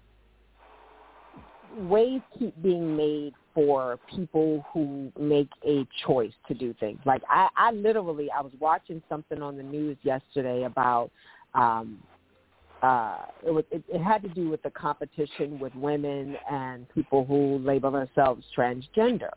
[1.76, 6.98] ways keep being made for people who make a choice to do things.
[7.04, 11.10] Like I, I literally I was watching something on the news yesterday about
[11.54, 12.02] um
[12.82, 17.24] uh it was it, it had to do with the competition with women and people
[17.24, 19.30] who label themselves transgender.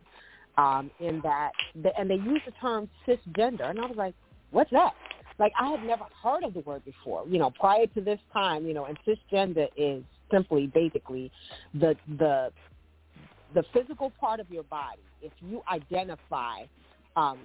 [0.61, 4.15] Um in that they, and they use the term cisgender and I was like,
[4.51, 4.93] What's that?
[5.39, 7.25] Like I had never heard of the word before.
[7.27, 11.31] You know, prior to this time, you know, and cisgender is simply basically
[11.73, 12.51] the the
[13.53, 15.01] the physical part of your body.
[15.21, 16.65] If you identify
[17.15, 17.39] um,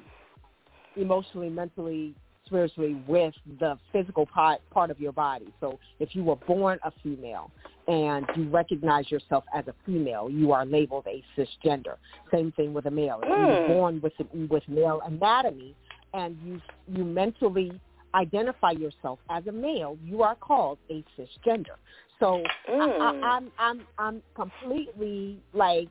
[0.97, 2.15] emotionally, mentally,
[2.47, 5.53] spiritually with the physical part part of your body.
[5.61, 7.51] So if you were born a female
[7.89, 11.97] and you recognize yourself as a female, you are labeled a cisgender.
[12.33, 13.21] Same thing with a male.
[13.23, 13.67] If you were Mm.
[13.67, 14.15] born with
[14.51, 15.75] with male anatomy
[16.15, 17.81] and you you mentally
[18.15, 21.77] identify yourself as a male, you are called a cisgender.
[22.19, 23.01] So Mm.
[23.01, 25.89] I, I'm I'm I'm completely like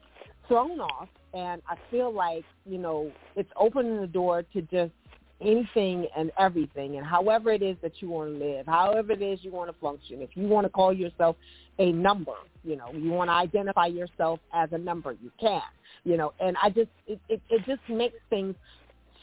[0.47, 4.93] thrown off, and I feel like you know it's opening the door to just
[5.41, 9.39] anything and everything, and however it is that you want to live, however it is
[9.41, 10.21] you want to function.
[10.21, 11.35] If you want to call yourself
[11.79, 15.61] a number, you know, you want to identify yourself as a number, you can,
[16.03, 18.55] you know, and I just it it, it just makes things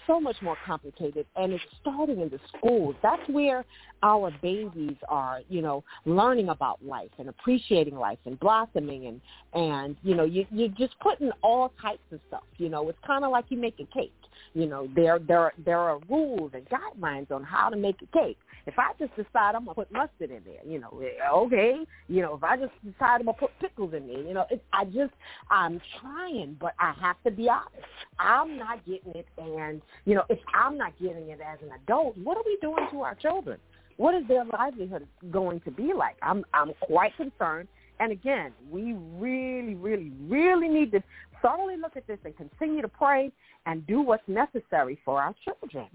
[0.06, 2.94] so much more complicated and it's starting in the schools.
[3.02, 3.64] That's where
[4.02, 9.20] our babies are, you know, learning about life and appreciating life and blossoming and
[9.54, 12.88] and you know, you you're just putting all types of stuff, you know.
[12.88, 14.12] It's kind of like you make a cake.
[14.54, 18.38] You know, there there there are rules and guidelines on how to make a cake.
[18.66, 21.84] If I just decide I'm gonna put mustard in there, you know, eh, okay.
[22.08, 24.62] You know, if I just decide I'm gonna put pickles in there, you know, it,
[24.72, 25.12] I just
[25.50, 27.88] I'm trying, but I have to be honest.
[28.18, 32.16] I'm not getting it, and you know, if I'm not getting it as an adult,
[32.18, 33.58] what are we doing to our children?
[33.96, 36.16] What is their livelihood going to be like?
[36.22, 37.68] I'm I'm quite concerned.
[38.00, 41.02] And again, we really, really, really need to
[41.40, 43.30] thoroughly look at this and continue to pray
[43.66, 45.86] and do what's necessary for our children.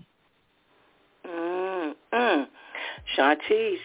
[1.26, 2.46] Mm, mm.
[3.18, 3.78] Shantice.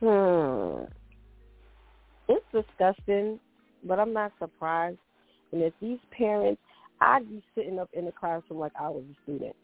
[0.00, 0.84] Hmm.
[2.28, 3.40] It's disgusting,
[3.84, 4.98] but I'm not surprised.
[5.50, 6.60] And if these parents,
[7.00, 9.54] I'd be sitting up in the classroom like I was a student.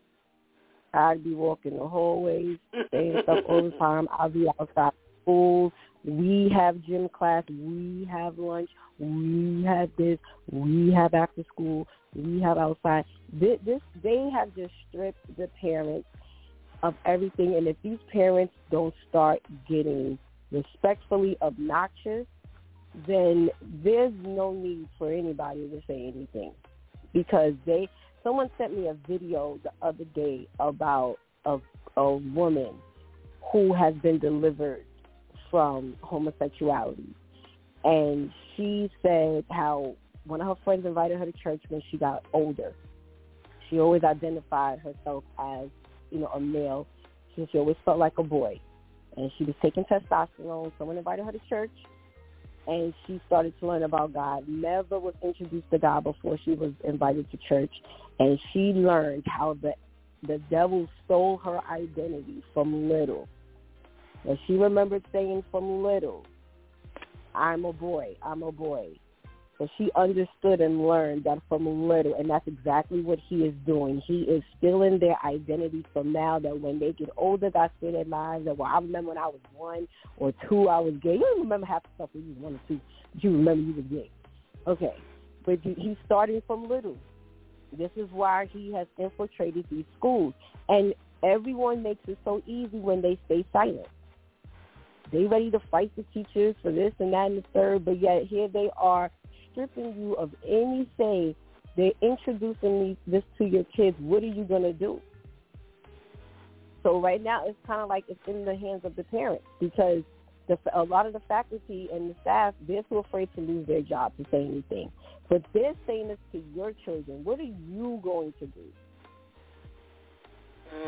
[0.93, 2.59] I'd be walking the hallways,
[2.93, 4.09] saying stuff all the time.
[4.17, 4.93] I'd be outside
[5.23, 5.73] school.
[6.05, 7.43] We have gym class.
[7.49, 8.71] We have lunch.
[9.01, 10.19] We have this.
[10.53, 11.89] We have after school.
[12.15, 13.05] We have outside.
[13.33, 16.07] This, this they have just stripped the parents
[16.85, 17.57] of everything.
[17.57, 20.17] And if these parents don't start getting
[20.53, 22.27] respectfully obnoxious,
[23.09, 23.49] then
[23.83, 26.53] there's no need for anybody to say anything
[27.15, 27.89] because they
[28.23, 31.17] someone sent me a video the other day about
[31.47, 31.59] a
[31.97, 32.75] a woman
[33.53, 34.85] who has been delivered
[35.51, 37.15] from homosexuality.
[37.85, 39.95] And she said how
[40.27, 42.73] one of her friends invited her to church when she got older.
[43.71, 45.69] She always identified herself as
[46.11, 46.87] you know a male.
[47.35, 48.61] She, she always felt like a boy.
[49.17, 50.73] And she was taking testosterone.
[50.77, 51.71] Someone invited her to church
[52.67, 54.45] and she started to learn about God.
[54.49, 57.73] Never was introduced to God before she was invited to church,
[58.19, 59.75] and she learned how the
[60.27, 63.29] the devil stole her identity from little.
[64.27, 66.25] And she remembered saying from little,
[67.35, 68.17] "I'm a boy.
[68.23, 68.99] I'm a boy."
[69.59, 74.03] So she understood and learned that from little, and that's exactly what he is doing.
[74.05, 78.05] He is stealing their identity from now that when they get older, that's in their
[78.05, 79.87] minds that, well, I remember when I was one
[80.17, 81.15] or two, I was gay.
[81.15, 82.81] You don't remember half the stuff when you was one or two,
[83.13, 84.11] but you remember you was gay.
[84.67, 84.95] Okay,
[85.47, 86.97] but he's starting from little.
[87.77, 90.35] This is why he has infiltrated these schools.
[90.69, 93.87] And everyone makes it so easy when they stay silent.
[95.13, 98.25] They ready to fight the teachers for this and that and the third, but yet
[98.27, 99.11] here they are
[99.55, 101.35] stripping you of any say.
[101.77, 103.97] They're introducing me, this to your kids.
[103.99, 105.01] What are you going to do?
[106.85, 110.03] So right now it's kind of like it's in the hands of the parents because
[110.49, 113.81] the, a lot of the faculty and the staff, they're too afraid to lose their
[113.81, 114.93] job to say anything.
[115.29, 117.25] But they're saying this to your children.
[117.25, 118.65] What are you going to do?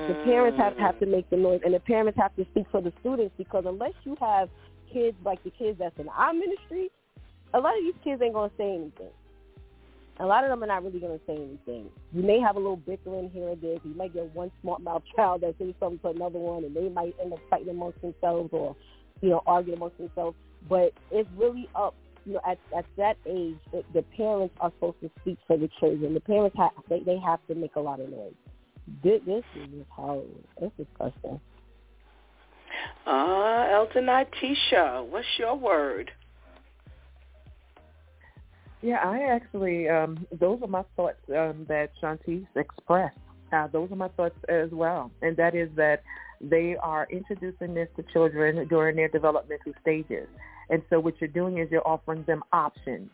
[0.09, 2.83] The parents have, have to make the noise, and the parents have to speak for
[2.83, 4.51] the students because unless you have
[4.93, 6.91] kids like the kids that's in our ministry,
[7.55, 9.13] a lot of these kids ain't to say anything.
[10.19, 11.91] A lot of them are not really to say anything.
[12.13, 13.77] You may have a little bickering here and there.
[13.85, 16.89] You might get one smart mouth child that says something to another one, and they
[16.89, 18.75] might end up fighting amongst themselves or
[19.21, 20.37] you know, arguing amongst themselves.
[20.69, 21.95] But it's really up,
[22.25, 25.69] you know, at at that age, the, the parents are supposed to speak for the
[25.79, 26.15] children.
[26.15, 28.35] The parents have they they have to make a lot of noise.
[29.03, 30.29] This, this is horrible.
[30.61, 31.41] It's disgusting.
[33.07, 36.11] Uh, Elder Natisha, what's your word?
[38.83, 43.17] Yeah, I actually, um, those are my thoughts um, that Shantice expressed.
[43.53, 46.03] Uh, those are my thoughts as well, and that is that
[46.41, 50.29] they are introducing this to children during their developmental stages.
[50.69, 53.11] And so what you're doing is you're offering them options,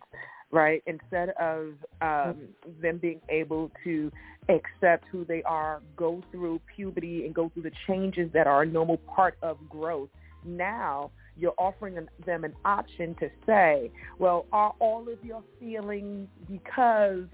[0.51, 0.83] right?
[0.87, 2.49] Instead of um,
[2.81, 4.11] them being able to
[4.49, 8.67] accept who they are, go through puberty and go through the changes that are a
[8.67, 10.09] normal part of growth.
[10.45, 17.25] Now you're offering them an option to say, well, are all of your feelings because,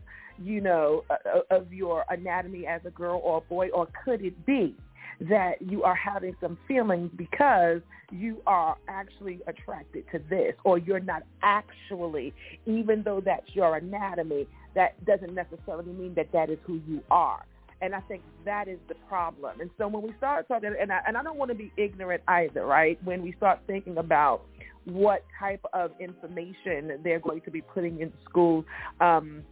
[0.42, 1.04] you know,
[1.50, 4.76] of your anatomy as a girl or a boy, or could it be
[5.20, 7.80] that you are having some feelings because
[8.12, 12.32] you are actually attracted to this or you're not actually,
[12.66, 17.44] even though that's your anatomy, that doesn't necessarily mean that that is who you are.
[17.80, 19.60] And I think that is the problem.
[19.60, 22.22] And so when we start talking, and I, and I don't want to be ignorant
[22.26, 22.98] either, right?
[23.04, 24.42] When we start thinking about
[24.84, 28.64] what type of information they're going to be putting in schools,
[29.00, 29.44] um,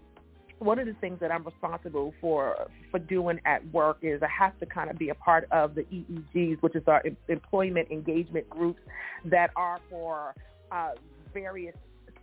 [0.59, 2.57] one of the things that I'm responsible for
[2.91, 5.83] for doing at work is I have to kind of be a part of the
[5.83, 8.81] EEGs, which is our employment engagement groups
[9.27, 10.35] that are for
[10.73, 10.93] uh,
[11.35, 11.75] various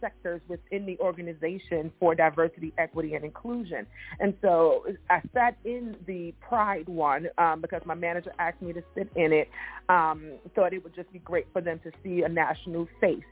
[0.04, 3.88] sectors within the organization for diversity, equity, and inclusion.
[4.20, 8.84] And so I sat in the Pride one um, because my manager asked me to
[8.94, 9.50] sit in it.
[9.88, 13.24] Um, thought it would just be great for them to see a national face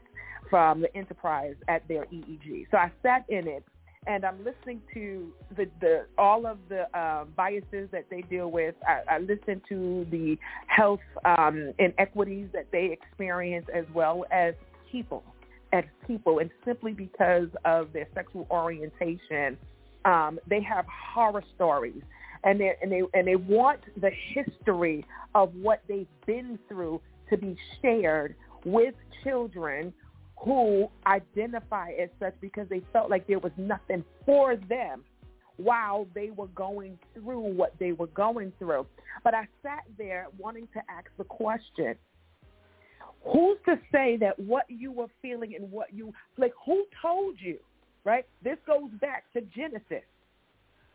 [0.48, 2.66] from the enterprise at their EEG.
[2.70, 3.64] So I sat in it
[4.06, 8.74] and I'm listening to the, the all of the uh, biases that they deal with.
[8.86, 14.54] I, I listen to the health um, inequities that they experience as well as
[14.90, 15.22] people
[15.72, 19.56] as people, and simply because of their sexual orientation,
[20.04, 22.02] um, they have horror stories,
[22.44, 25.04] and they and they and they want the history
[25.34, 27.00] of what they've been through
[27.30, 28.34] to be shared
[28.64, 28.94] with
[29.24, 29.92] children
[30.36, 35.04] who identify as such because they felt like there was nothing for them
[35.56, 38.86] while they were going through what they were going through.
[39.22, 41.94] But I sat there wanting to ask the question,
[43.24, 47.58] who's to say that what you were feeling and what you, like who told you,
[48.04, 48.26] right?
[48.42, 50.04] This goes back to Genesis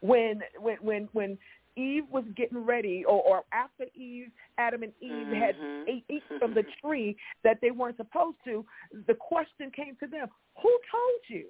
[0.01, 1.37] when, when, when, when
[1.77, 5.33] Eve was getting ready, or, or after Eve, Adam and Eve mm-hmm.
[5.33, 5.55] had
[5.87, 8.65] ate, ate from the tree that they weren't supposed to,
[9.05, 10.27] the question came to them:
[10.61, 11.45] Who told you?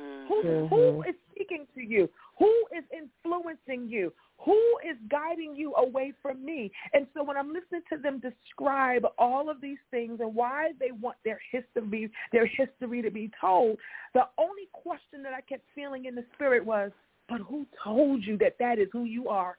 [0.00, 0.66] Mm-hmm.
[0.66, 2.08] Who, who is speaking to you?
[2.38, 4.12] Who is influencing you?
[4.44, 4.58] Who
[4.88, 6.70] is guiding you away from me?
[6.92, 10.90] And so when I'm listening to them describe all of these things and why they
[10.90, 13.78] want their history, their history to be told,
[14.12, 16.90] the only question that I kept feeling in the spirit was,
[17.28, 19.56] but who told you that that is who you are?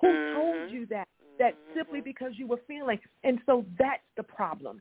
[0.00, 0.40] Who mm-hmm.
[0.40, 1.08] told you that?
[1.38, 2.04] That simply mm-hmm.
[2.04, 2.98] because you were feeling.
[3.24, 4.80] And so that's the problem.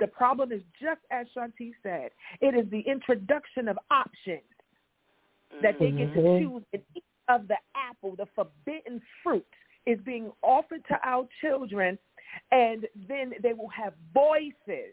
[0.00, 2.10] The problem is just as Shanti said,
[2.40, 4.42] it is the introduction of options
[5.62, 6.52] that they get to mm-hmm.
[6.52, 9.46] choose and each of the apple, the forbidden fruit
[9.86, 11.98] is being offered to our children
[12.50, 14.92] and then they will have voices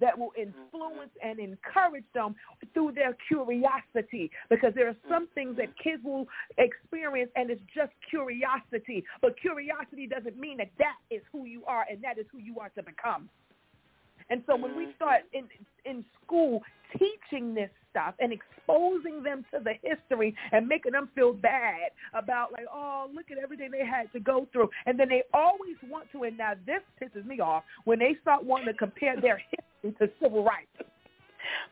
[0.00, 2.34] that will influence and encourage them
[2.72, 6.26] through their curiosity because there are some things that kids will
[6.58, 9.04] experience and it's just curiosity.
[9.20, 12.58] But curiosity doesn't mean that that is who you are and that is who you
[12.58, 13.28] are to become.
[14.30, 15.44] And so when we start in
[15.84, 16.62] in school
[16.98, 22.52] teaching this stuff and exposing them to the history and making them feel bad about
[22.52, 24.68] like, oh, look at everything they had to go through.
[24.86, 28.44] And then they always want to, and now this pisses me off, when they start
[28.44, 29.40] wanting to compare their
[29.82, 30.68] history to civil rights.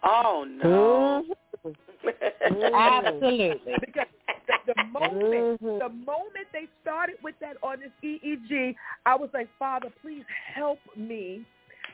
[0.03, 1.25] Oh, no.
[1.25, 2.75] Mm-hmm.
[2.75, 3.75] Absolutely.
[3.81, 4.07] because
[4.47, 5.79] the, the moment mm-hmm.
[5.79, 8.75] the moment they started with that on this EEG,
[9.05, 10.25] I was like, Father, please
[10.55, 11.45] help me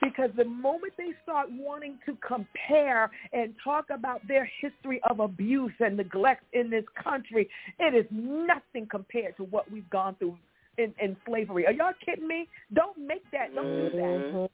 [0.03, 5.73] because the moment they start wanting to compare and talk about their history of abuse
[5.81, 7.49] and neglect in this country,
[7.79, 10.37] it is nothing compared to what we've gone through
[10.79, 11.67] in, in slavery.
[11.67, 12.49] Are y'all kidding me?
[12.73, 13.55] Don't make that.
[13.55, 14.49] Don't do that.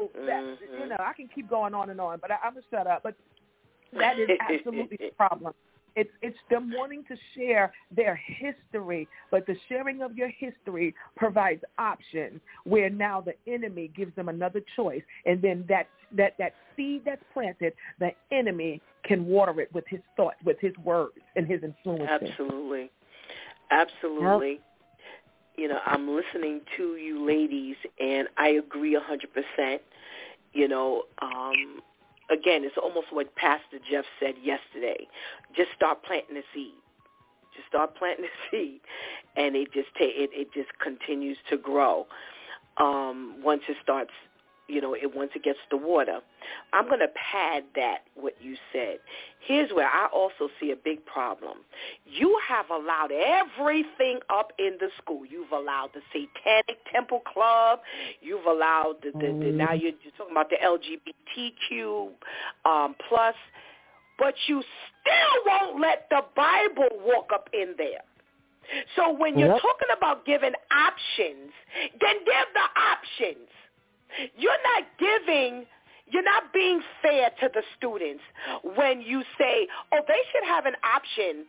[0.00, 0.26] Mm-hmm.
[0.26, 2.86] that you know, I can keep going on and on, but I, I'm gonna shut
[2.86, 3.02] up.
[3.02, 3.14] But
[3.98, 5.52] that is absolutely the problem.
[6.00, 11.62] It's it's them wanting to share their history, but the sharing of your history provides
[11.78, 15.86] options where now the enemy gives them another choice, and then that
[16.16, 20.76] that that seed that's planted, the enemy can water it with his thoughts, with his
[20.78, 22.10] words, and his influence.
[22.10, 22.90] Absolutely,
[23.70, 24.52] absolutely.
[24.52, 24.60] Yep.
[25.56, 29.82] You know, I'm listening to you ladies, and I agree a hundred percent
[30.52, 31.82] You know, um,
[32.30, 35.06] again, it's almost what Pastor Jeff said yesterday.
[35.56, 36.74] Just start planting the seed.
[37.54, 38.80] Just start planting the seed,
[39.36, 42.06] and it just ta- it it just continues to grow.
[42.78, 44.12] Um, once it starts
[44.70, 46.20] you know, it once it gets the water.
[46.72, 48.98] I'm going to pad that what you said.
[49.40, 51.58] Here's where I also see a big problem.
[52.06, 55.24] You have allowed everything up in the school.
[55.26, 57.80] You've allowed the Satanic Temple Club.
[58.20, 62.08] You've allowed the, the, the now you're, you're talking about the LGBTQ
[62.64, 63.34] um, plus,
[64.18, 64.62] but you
[65.00, 68.02] still won't let the Bible walk up in there.
[68.96, 69.62] So when you're yep.
[69.62, 71.52] talking about giving options,
[72.00, 73.48] then give the options.
[74.36, 75.66] You're not giving,
[76.06, 78.22] you're not being fair to the students
[78.76, 81.46] when you say, oh, they should have an option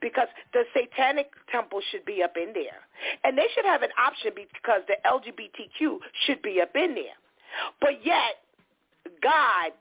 [0.00, 2.84] because the satanic temple should be up in there.
[3.24, 7.16] And they should have an option because the LGBTQ should be up in there.
[7.80, 8.42] But yet,
[9.22, 9.72] God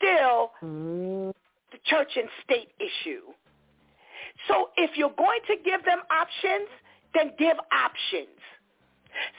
[0.00, 3.22] still the church and state issue.
[4.48, 6.68] So if you're going to give them options,
[7.14, 8.38] then give options.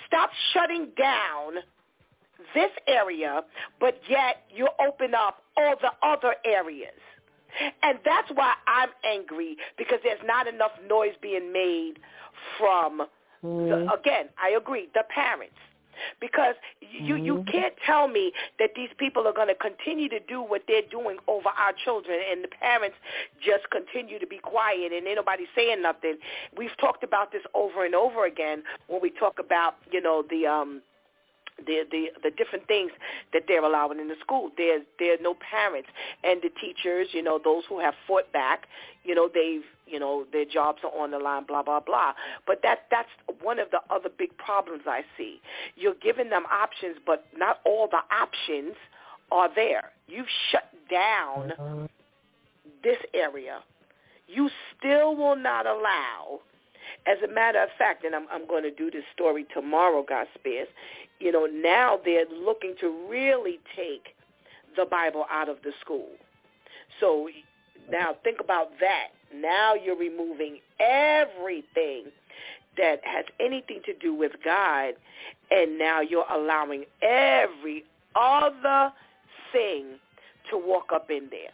[0.07, 1.63] Stop shutting down
[2.53, 3.41] this area,
[3.80, 6.99] but yet you open up all the other areas.
[7.84, 11.95] And that's why I'm angry because there's not enough noise being made
[12.57, 13.01] from,
[13.43, 13.69] mm.
[13.69, 13.99] the, mm-hmm.
[13.99, 15.55] again, I agree, the parents.
[16.19, 17.26] Because you mm-hmm.
[17.26, 20.88] you can't tell me that these people are going to continue to do what they're
[20.89, 22.95] doing over our children, and the parents
[23.39, 26.18] just continue to be quiet and ain't nobody saying nothing.
[26.57, 30.47] We've talked about this over and over again when we talk about you know the
[30.47, 30.81] um
[31.65, 32.91] the the the different things
[33.33, 34.51] that they're allowing in the school.
[34.57, 35.89] There's there are no parents
[36.23, 38.67] and the teachers, you know, those who have fought back,
[39.03, 42.13] you know, they've you know their jobs are on the line, blah blah blah.
[42.45, 43.09] But that that's
[43.41, 45.39] one of the other big problems I see.
[45.75, 48.75] You're giving them options, but not all the options
[49.31, 49.91] are there.
[50.07, 51.85] You've shut down mm-hmm.
[52.83, 53.59] this area.
[54.27, 56.41] You still will not allow
[57.07, 60.27] as a matter of fact, and I'm, I'm going to do this story tomorrow, God
[60.35, 60.67] spares,
[61.19, 64.15] you know, now they're looking to really take
[64.75, 66.09] the Bible out of the school.
[66.99, 67.29] So
[67.89, 69.07] now think about that.
[69.33, 72.05] Now you're removing everything
[72.77, 74.93] that has anything to do with God,
[75.49, 77.85] and now you're allowing every
[78.15, 78.91] other
[79.51, 79.99] thing
[80.49, 81.51] to walk up in there.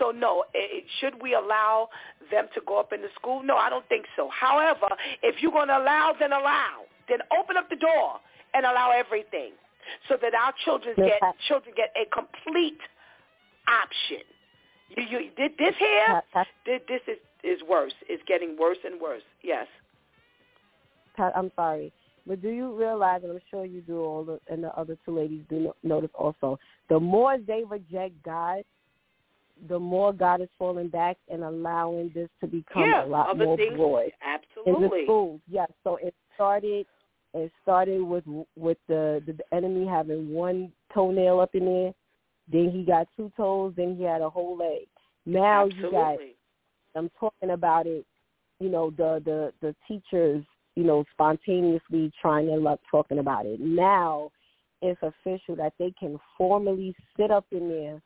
[0.00, 1.88] So no, it, should we allow
[2.30, 3.42] them to go up in the school?
[3.44, 4.28] No, I don't think so.
[4.28, 4.88] However,
[5.22, 6.88] if you're going to allow, then allow.
[7.08, 8.18] Then open up the door
[8.54, 9.52] and allow everything
[10.08, 12.78] so that our children get children get a complete
[13.68, 14.24] option.
[14.96, 16.22] You, you did this here.
[16.66, 17.92] This is is worse.
[18.08, 19.22] It's getting worse and worse.
[19.42, 19.66] Yes.
[21.16, 21.92] Pat, I'm sorry,
[22.26, 25.16] but do you realize, and I'm sure you do, all the and the other two
[25.16, 26.58] ladies do notice also,
[26.88, 28.62] the more they reject God,
[29.68, 33.56] the more God is falling back and allowing this to become yeah, a lot more
[33.56, 34.10] broad.
[34.24, 34.72] Absolutely.
[34.72, 35.70] In the schools, yes.
[35.84, 36.86] So it started
[37.34, 38.24] it started with
[38.56, 41.92] with the the enemy having one toenail up in there,
[42.50, 44.86] then he got two toes, then he had a whole leg.
[45.26, 45.86] Now Absolutely.
[45.86, 46.18] you got.
[46.96, 48.04] I'm talking about it.
[48.58, 50.44] You know the the the teachers.
[50.76, 53.60] You know spontaneously trying to love talking about it.
[53.60, 54.30] Now
[54.82, 58.00] it's official that they can formally sit up in there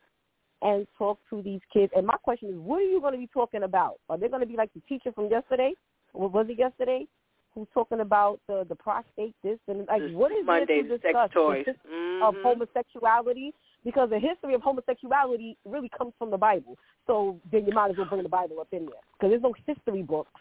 [0.65, 1.93] and talk to these kids.
[1.95, 4.01] And my question is, what are you going to be talking about?
[4.09, 5.73] Are they going to be like the teacher from yesterday?
[6.13, 7.07] What was it yesterday?
[7.55, 11.31] who's talking about the the prostate, this and like what is Monday, there to discuss
[11.33, 11.65] toys.
[11.67, 12.23] Mm-hmm.
[12.23, 13.53] of homosexuality?
[13.85, 16.77] Because the history of homosexuality really comes from the Bible.
[17.07, 19.55] So then you might as well bring the Bible up in there because there's no
[19.67, 20.41] history books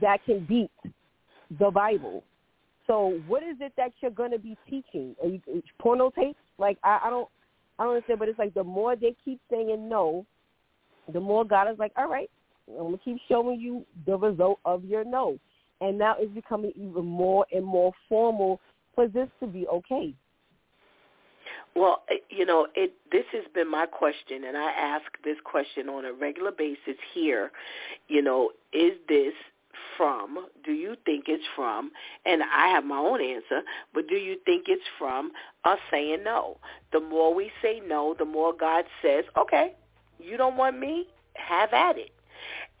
[0.00, 0.70] that can beat
[1.58, 2.22] the Bible.
[2.86, 5.16] So what is it that you're going to be teaching?
[5.22, 5.40] Are you,
[5.80, 6.38] porno tapes?
[6.58, 7.28] Like I, I don't,
[7.78, 8.18] I don't understand.
[8.18, 10.26] But it's like the more they keep saying no,
[11.12, 12.30] the more God is like, all right,
[12.68, 15.38] I'm gonna keep showing you the result of your no
[15.82, 18.60] and now it's becoming even more and more formal
[18.94, 20.14] for this to be okay.
[21.74, 25.88] Well, eh, you know, it this has been my question and I ask this question
[25.88, 27.50] on a regular basis here,
[28.08, 29.34] you know, is this
[29.96, 30.46] from?
[30.64, 31.90] Do you think it's from?
[32.24, 33.62] And I have my own answer,
[33.94, 35.32] but do you think it's from
[35.64, 36.58] us saying no?
[36.92, 39.74] The more we say no, the more God says, "Okay,
[40.18, 41.08] you don't want me?
[41.34, 42.12] Have at it."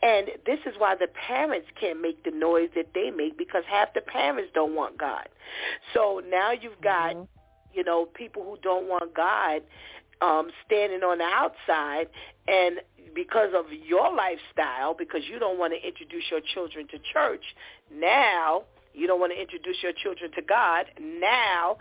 [0.02, 3.94] And this is why the parents can't make the noise that they make because half
[3.94, 5.28] the parents don't want God.
[5.94, 7.24] So now you've got, mm-hmm.
[7.72, 9.62] you know, people who don't want God
[10.20, 12.08] um, standing on the outside
[12.48, 12.80] and
[13.14, 17.44] because of your lifestyle, because you don't want to introduce your children to church,
[17.92, 18.62] now
[18.94, 20.86] you don't want to introduce your children to God.
[21.00, 21.78] Now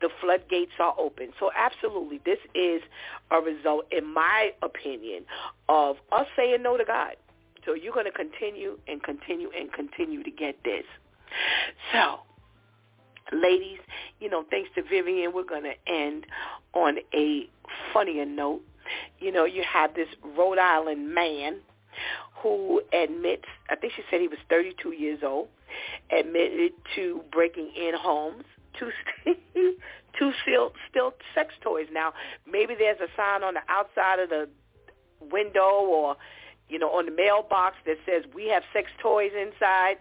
[0.00, 1.30] the floodgates are open.
[1.38, 2.82] So absolutely, this is
[3.30, 5.24] a result, in my opinion,
[5.68, 7.16] of us saying no to God.
[7.64, 10.84] So you're going to continue and continue and continue to get this.
[11.92, 12.20] So,
[13.32, 13.78] ladies,
[14.20, 16.26] you know, thanks to Vivian, we're going to end
[16.74, 17.48] on a
[17.92, 18.62] funnier note.
[19.18, 21.60] You know, you have this Rhode Island man
[22.42, 25.48] who admits, I think she said he was 32 years old,
[26.16, 28.44] admitted to breaking in homes
[28.78, 28.90] to
[30.18, 31.86] to steal, steal sex toys.
[31.92, 32.12] Now,
[32.50, 34.48] maybe there's a sign on the outside of the
[35.20, 36.16] window or,
[36.68, 39.96] you know, on the mailbox that says we have sex toys inside.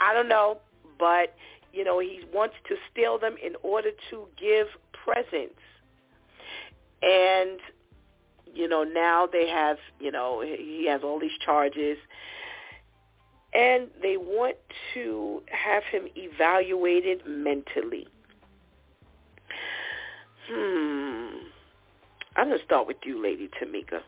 [0.00, 0.58] I don't know,
[0.98, 1.34] but
[1.72, 5.60] you know, he wants to steal them in order to give presents.
[7.02, 7.60] And
[8.58, 11.96] you know, now they have, you know, he has all these charges
[13.54, 14.56] and they want
[14.94, 18.08] to have him evaluated mentally.
[20.50, 21.46] Hmm.
[22.36, 24.00] I'm going to start with you, Lady Tamika.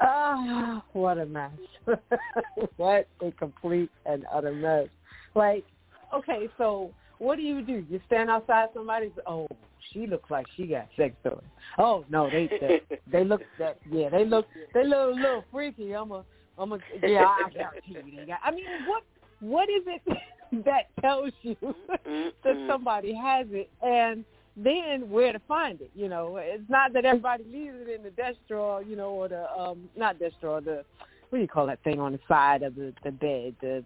[0.00, 1.52] Oh, what a mess.
[2.76, 4.88] what a complete and utter mess.
[5.36, 5.64] Like,
[6.12, 7.84] okay, so what do you do?
[7.88, 9.48] You stand outside somebody's, oh,
[9.92, 11.40] she looks like she got sex toys.
[11.78, 12.80] Oh no, they they,
[13.12, 15.92] they look that yeah, they look they look a little freaky.
[15.92, 16.24] I'm a
[16.58, 18.40] I'm a yeah, I guarantee you they got.
[18.44, 19.02] I mean, what
[19.40, 20.18] what is it
[20.64, 24.24] that tells you that somebody has it and
[24.56, 25.90] then where to find it?
[25.94, 29.28] You know, it's not that everybody leaves it in the desk drawer, you know, or
[29.28, 30.84] the um not desk drawer, the
[31.30, 33.84] what do you call that thing on the side of the the bed, the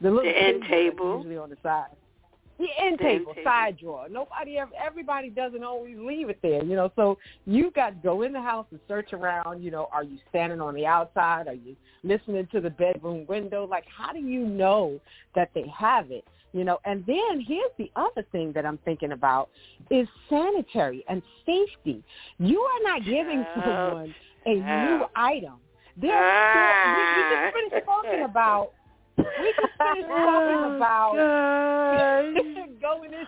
[0.00, 1.88] the little the end table usually on the side.
[2.58, 3.92] The end the table, end side table.
[3.92, 4.08] drawer.
[4.08, 6.92] Nobody ever, everybody doesn't always leave it there, you know.
[6.96, 9.62] So you got to go in the house and search around.
[9.62, 11.48] You know, are you standing on the outside?
[11.48, 13.66] Are you listening to the bedroom window?
[13.66, 15.00] Like, how do you know
[15.34, 16.24] that they have it?
[16.52, 19.48] You know, and then here's the other thing that I'm thinking about
[19.90, 22.02] is sanitary and safety.
[22.38, 24.14] You are not giving someone
[24.44, 25.54] a new item.
[25.96, 26.94] There's ah.
[26.96, 28.72] we, we just finished talking about
[29.18, 31.12] we just finished talking about
[32.80, 33.26] going in.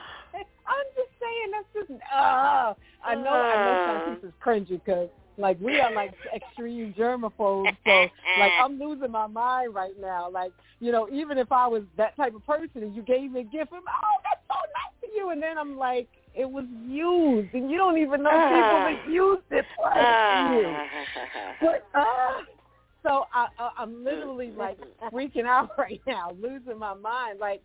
[0.66, 2.00] I'm just saying that's just.
[2.12, 2.74] Uh,
[3.04, 3.30] I know.
[3.30, 7.76] I know some people is cringy because like we are like extreme germaphobes.
[7.84, 8.06] So
[8.38, 10.30] like I'm losing my mind right now.
[10.30, 13.40] Like you know, even if I was that type of person and you gave me
[13.40, 16.64] a gift, I'm oh that's so nice of you, and then I'm like it was
[16.86, 19.92] used and you don't even know people that used it for
[20.60, 20.76] you.
[21.60, 22.40] But uh
[23.04, 24.78] so I, I I'm literally like
[25.12, 27.38] freaking out right now, losing my mind.
[27.38, 27.62] Like,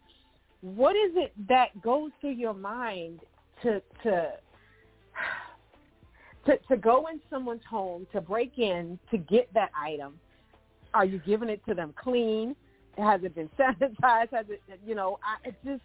[0.62, 3.22] what is it that goes through your mind
[3.64, 4.34] to to
[6.46, 10.20] to to go in someone's home to break in to get that item?
[10.94, 12.56] Are you giving it to them clean?
[12.98, 14.32] Has it been sanitized?
[14.32, 15.20] Has it you know?
[15.24, 15.82] I it just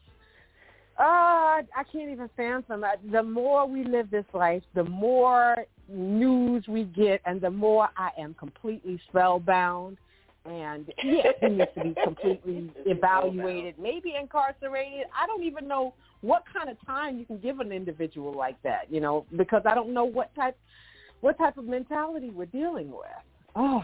[0.98, 2.84] uh, I can't even fathom.
[3.10, 8.10] The more we live this life, the more news we get, and the more I
[8.18, 9.98] am completely spellbound.
[10.46, 15.06] And yes, he needs to be completely evaluated, maybe incarcerated.
[15.18, 18.90] I don't even know what kind of time you can give an individual like that,
[18.90, 20.56] you know, because I don't know what type
[21.20, 23.06] what type of mentality we're dealing with.
[23.56, 23.82] Oh.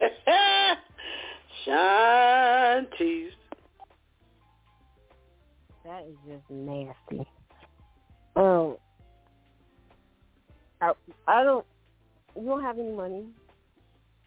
[1.66, 3.32] Shantice.
[5.84, 7.26] That is just nasty.
[8.36, 8.76] Um,
[10.80, 10.92] I
[11.26, 11.66] I don't.
[12.36, 13.24] You don't have any money,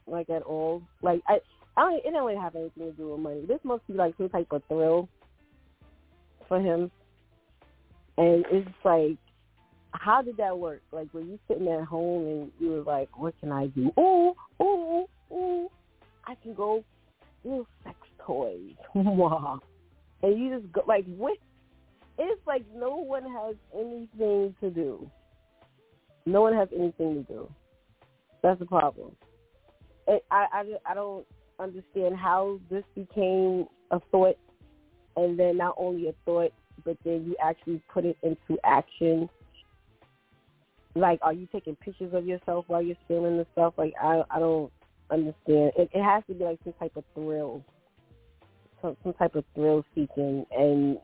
[0.08, 0.82] like at all.
[1.02, 1.40] Like I,
[1.78, 2.06] I don't.
[2.06, 3.46] It don't really have anything to do with money.
[3.48, 5.08] This must be like some type of thrill
[6.48, 6.92] for him.
[8.18, 9.18] And it's like,
[9.92, 10.82] how did that work?
[10.92, 13.92] Like, were you sitting at home and you were like, what can I do?
[13.96, 15.72] Oh, oh, oh,
[16.26, 16.84] I can go
[17.46, 17.96] little sex
[18.26, 18.74] toys.
[18.94, 19.62] Wow.
[20.22, 21.38] and you just go like, what?
[22.18, 25.10] It's like no one has anything to do.
[26.32, 27.50] No one has anything to do.
[28.44, 29.16] That's the problem.
[30.08, 31.26] It, I, I, I don't
[31.60, 34.38] understand how this became a thought,
[35.16, 36.52] and then not only a thought,
[36.86, 39.28] but then you actually put it into action.
[40.96, 43.74] Like, are you taking pictures of yourself while you're stealing the stuff?
[43.78, 44.72] Like, I, I don't
[45.10, 45.72] understand.
[45.78, 47.64] It, it has to be like some type of thrill,
[48.82, 50.98] some, some type of thrill seeking, and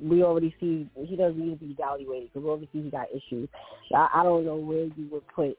[0.00, 3.48] we already see he doesn't need to be evaluated because obviously he got issues.
[3.94, 5.56] I, I don't know where you would put.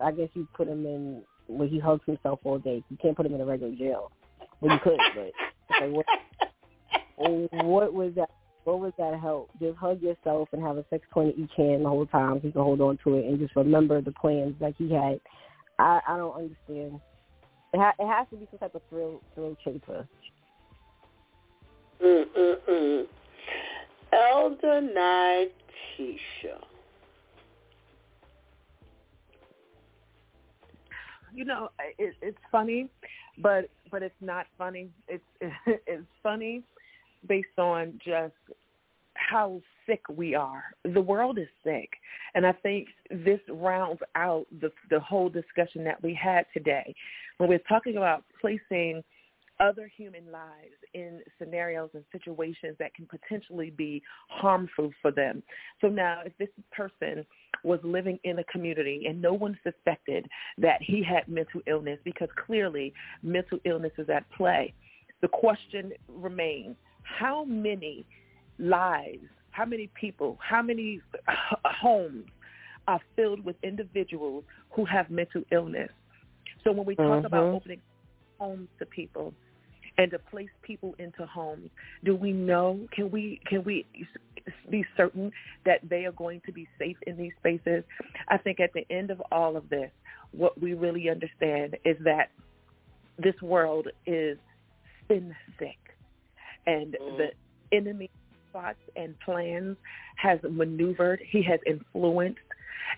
[0.00, 2.82] I guess you put him in where he hugs himself all day.
[2.88, 4.10] You can't put him in a regular jail.
[4.60, 5.32] Well, you could, but
[5.80, 6.06] like, what,
[7.64, 8.30] what was that?
[8.64, 9.50] What was that help?
[9.58, 12.40] Just hug yourself and have a sex toy in each hand the whole time.
[12.42, 15.20] You can hold on to it and just remember the plans like he had.
[15.78, 17.00] I I don't understand.
[17.72, 20.06] It, ha- it has to be some type of thrill thrill chaser.
[22.04, 23.06] Mm-mm-mm.
[24.12, 24.80] Elder.
[31.32, 32.88] You know, it, it's funny,
[33.38, 34.90] but but it's not funny.
[35.08, 35.24] It's
[35.66, 36.62] it's funny
[37.26, 38.34] based on just
[39.14, 40.64] how sick we are.
[40.84, 41.90] The world is sick,
[42.34, 46.94] and I think this rounds out the the whole discussion that we had today
[47.38, 49.02] when we're talking about placing
[49.60, 55.42] other human lives in scenarios and situations that can potentially be harmful for them.
[55.80, 57.24] So now if this person
[57.62, 60.26] was living in a community and no one suspected
[60.58, 62.92] that he had mental illness because clearly
[63.22, 64.72] mental illness is at play,
[65.20, 68.06] the question remains, how many
[68.58, 71.00] lives, how many people, how many
[71.64, 72.24] homes
[72.88, 75.90] are filled with individuals who have mental illness?
[76.64, 77.26] So when we talk mm-hmm.
[77.26, 77.80] about opening
[78.38, 79.34] homes to people,
[80.00, 81.68] and to place people into homes.
[82.04, 82.80] Do we know?
[82.90, 83.84] Can we can we
[84.70, 85.30] be certain
[85.66, 87.84] that they are going to be safe in these spaces?
[88.28, 89.90] I think at the end of all of this,
[90.32, 92.30] what we really understand is that
[93.18, 94.38] this world is
[95.06, 95.76] sin sick,
[96.66, 97.18] and mm.
[97.18, 98.08] the enemy
[98.54, 99.76] thoughts and plans
[100.16, 101.20] has maneuvered.
[101.28, 102.40] He has influenced,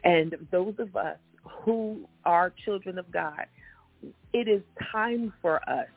[0.04, 1.18] and those of us
[1.64, 3.46] who are children of God,
[4.32, 4.62] it is
[4.92, 5.88] time for us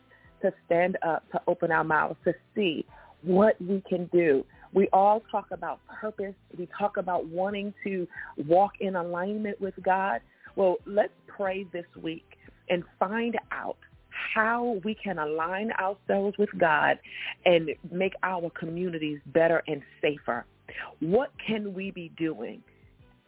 [0.45, 2.85] to stand up, to open our mouths, to see
[3.21, 4.45] what we can do.
[4.73, 6.35] We all talk about purpose.
[6.57, 8.07] We talk about wanting to
[8.45, 10.21] walk in alignment with God.
[10.55, 12.25] Well, let's pray this week
[12.69, 13.77] and find out
[14.33, 16.99] how we can align ourselves with God
[17.45, 20.45] and make our communities better and safer.
[20.99, 22.61] What can we be doing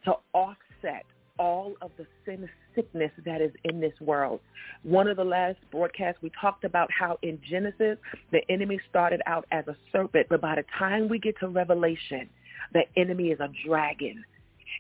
[0.06, 1.06] to offset
[1.38, 4.40] all of the sin sickness that is in this world.
[4.84, 7.98] One of the last broadcasts, we talked about how in Genesis,
[8.32, 12.30] the enemy started out as a serpent, but by the time we get to Revelation,
[12.74, 14.24] the enemy is a dragon.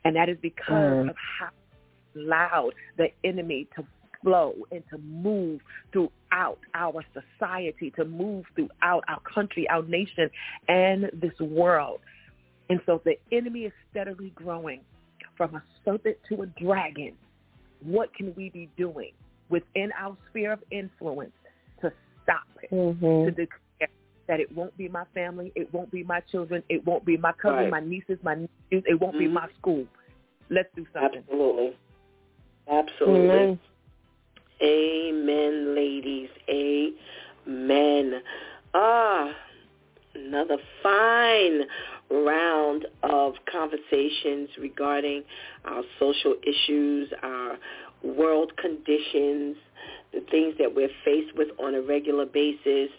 [0.05, 1.09] And that is because mm.
[1.09, 1.49] of how
[2.15, 3.85] loud the enemy to
[4.23, 5.61] flow and to move
[5.91, 10.29] throughout our society, to move throughout our country, our nation,
[10.67, 11.99] and this world.
[12.69, 14.81] And so the enemy is steadily growing
[15.37, 17.13] from a serpent to a dragon,
[17.83, 19.11] what can we be doing
[19.49, 21.31] within our sphere of influence
[21.81, 21.91] to
[22.23, 23.25] stop it, mm-hmm.
[23.25, 23.89] to declare
[24.27, 27.31] that it won't be my family, it won't be my children, it won't be my
[27.33, 27.69] cousin, right.
[27.69, 29.25] my nieces, my nephews, it won't mm-hmm.
[29.25, 29.85] be my school.
[30.49, 31.19] Let's do something.
[31.19, 31.77] Absolutely.
[32.69, 33.29] Absolutely.
[33.29, 33.59] Amen,
[34.61, 36.29] Amen ladies.
[36.49, 38.21] Amen.
[38.73, 39.31] Ah,
[40.17, 41.61] another fine
[42.09, 45.23] round of conversations regarding
[45.65, 47.57] our social issues, our
[48.03, 49.57] world conditions,
[50.13, 52.89] the things that we're faced with on a regular basis.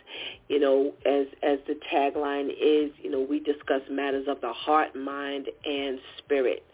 [0.49, 4.95] You know, as as the tagline is, you know, we discuss matters of the heart,
[4.95, 6.65] mind, and spirit.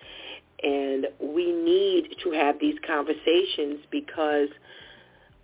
[0.63, 4.49] And we need to have these conversations because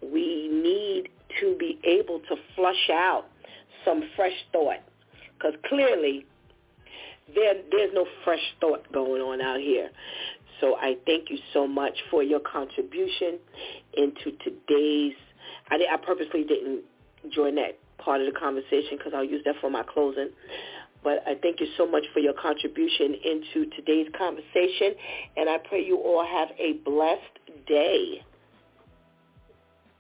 [0.02, 1.10] we need
[1.40, 3.27] to be able to flush out
[3.85, 4.78] some fresh thought.
[5.41, 6.27] Because clearly
[7.35, 9.91] there, there's no fresh thought going on out here.
[10.61, 13.39] So I thank you so much for your contribution
[13.95, 15.15] into today's.
[15.71, 16.83] I, I purposely didn't
[17.31, 20.31] join that part of the conversation because I'll use that for my closing.
[21.03, 24.95] But I thank you so much for your contribution into today's conversation,
[25.35, 28.23] and I pray you all have a blessed day.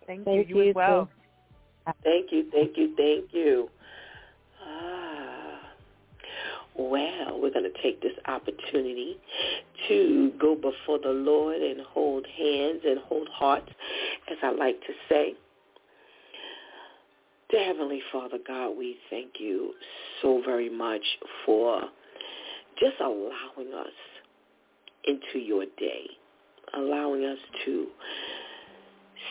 [0.06, 0.56] Thank, thank you.
[0.56, 1.08] You, you as well.
[2.04, 3.70] Thank you, thank you, thank you.
[6.76, 9.16] Well, we're going to take this opportunity
[9.88, 13.68] to go before the Lord and hold hands and hold hearts,
[14.30, 15.34] as I like to say.
[17.50, 19.72] Dear Heavenly Father God, we thank you
[20.22, 21.02] so very much
[21.44, 21.82] for
[22.78, 23.92] just allowing us
[25.04, 26.06] into your day,
[26.74, 27.86] allowing us to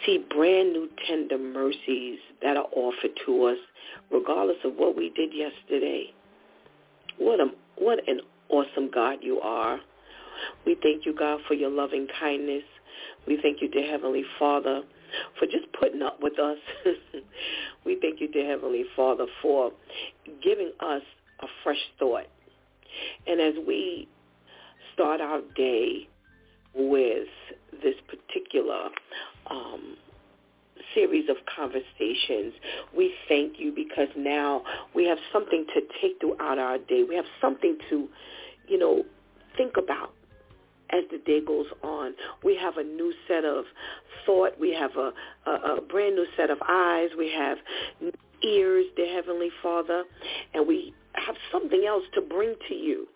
[0.06, 3.58] see brand new tender mercies that are offered to us
[4.12, 6.14] regardless of what we did yesterday
[7.20, 7.48] what a
[7.78, 9.80] what an awesome God you are.
[10.66, 12.64] We thank you, God, for your loving kindness.
[13.28, 14.82] We thank you, dear Heavenly Father,
[15.38, 16.58] for just putting up with us.
[17.86, 19.72] we thank you, dear Heavenly Father, for
[20.42, 21.02] giving us
[21.42, 22.28] a fresh thought.
[23.28, 24.08] And as we
[24.94, 26.08] start our day
[26.74, 27.28] with
[27.84, 28.90] this particular
[29.50, 29.98] um,
[30.94, 32.54] series of conversations.
[32.96, 34.64] We thank you because now
[34.94, 37.04] we have something to take throughout our day.
[37.08, 38.08] We have something to,
[38.68, 39.04] you know,
[39.58, 40.14] think about
[40.92, 42.14] as the day goes on,
[42.44, 43.66] we have a new set of
[44.26, 44.60] thought.
[44.60, 45.12] We have a,
[45.50, 47.10] a, a brand new set of eyes.
[47.18, 47.58] We have
[48.44, 50.04] ears, dear Heavenly Father,
[50.54, 53.08] and we have something else to bring to you.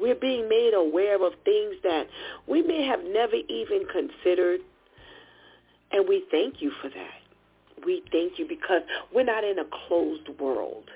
[0.00, 2.06] We're being made aware of things that
[2.48, 4.60] we may have never even considered,
[5.92, 7.84] and we thank you for that.
[7.84, 8.82] We thank you because
[9.12, 10.90] we're not in a closed world.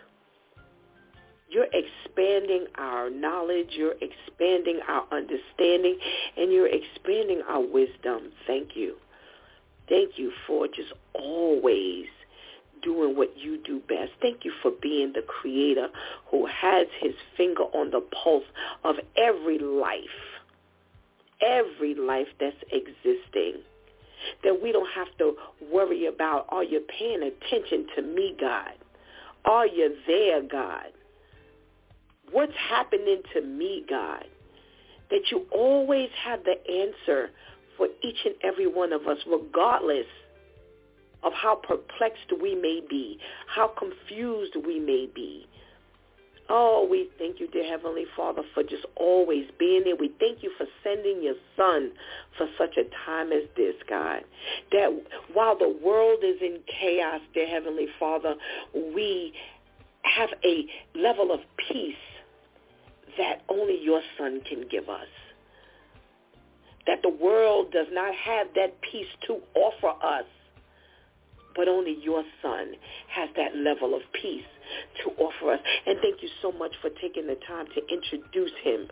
[1.49, 3.71] You're expanding our knowledge.
[3.71, 5.99] You're expanding our understanding.
[6.37, 8.33] And you're expanding our wisdom.
[8.47, 8.97] Thank you.
[9.89, 12.07] Thank you for just always
[12.83, 14.13] doing what you do best.
[14.21, 15.89] Thank you for being the creator
[16.31, 18.45] who has his finger on the pulse
[18.85, 20.01] of every life,
[21.41, 23.63] every life that's existing.
[24.45, 25.35] That we don't have to
[25.73, 28.73] worry about, are you paying attention to me, God?
[29.45, 30.87] Are you there, God?
[32.33, 34.25] What's happening to me, God?
[35.11, 37.31] That you always have the answer
[37.77, 40.07] for each and every one of us, regardless
[41.23, 45.47] of how perplexed we may be, how confused we may be.
[46.49, 49.97] Oh, we thank you, dear Heavenly Father, for just always being there.
[49.97, 51.91] We thank you for sending your son
[52.39, 54.23] for such a time as this, God.
[54.71, 54.91] That
[55.33, 58.37] while the world is in chaos, dear Heavenly Father,
[58.75, 59.33] we
[60.03, 60.67] have a
[60.97, 61.95] level of peace
[63.19, 65.09] that only your son can give us.
[66.87, 70.27] That the world does not have that peace to offer us
[71.57, 72.75] but only your son
[73.09, 74.45] has that level of peace
[75.03, 75.61] to offer us.
[75.87, 78.89] And thank you so much for taking the time to introduce him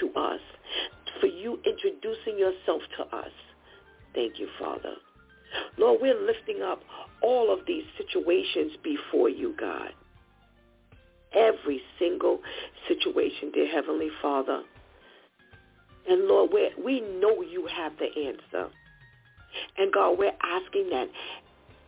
[0.00, 0.40] to us,
[1.20, 3.32] for you introducing yourself to us.
[4.14, 4.94] Thank you, Father.
[5.76, 6.80] Lord, we're lifting up
[7.22, 9.90] all of these situations before you, God.
[11.34, 12.40] Every single
[12.88, 14.62] situation, dear Heavenly Father.
[16.08, 18.70] And Lord, we we know you have the answer.
[19.76, 21.08] And God, we're asking that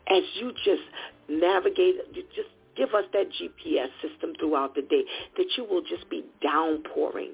[0.09, 0.83] as you just
[1.29, 5.05] navigate, you just give us that GPS system throughout the day,
[5.37, 7.33] that you will just be downpouring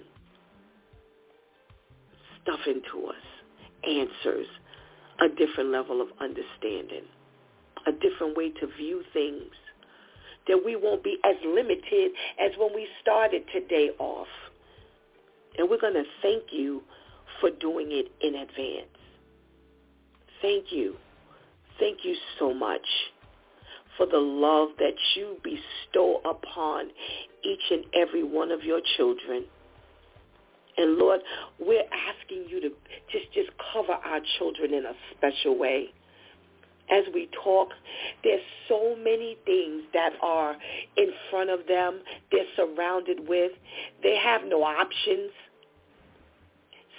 [2.42, 3.22] stuff into us,
[3.84, 4.46] answers,
[5.20, 7.04] a different level of understanding,
[7.86, 9.52] a different way to view things,
[10.46, 14.28] that we won't be as limited as when we started today off.
[15.58, 16.82] And we're going to thank you
[17.40, 18.88] for doing it in advance.
[20.40, 20.96] Thank you
[21.80, 22.86] Thank you so much
[23.96, 26.90] for the love that you bestow upon
[27.42, 29.44] each and every one of your children.
[30.76, 31.20] And Lord,
[31.58, 32.70] we're asking you to
[33.10, 35.92] just, just cover our children in a special way.
[36.90, 37.68] As we talk,
[38.24, 40.56] there's so many things that are
[40.96, 42.00] in front of them.
[42.30, 43.52] They're surrounded with.
[44.02, 45.30] They have no options.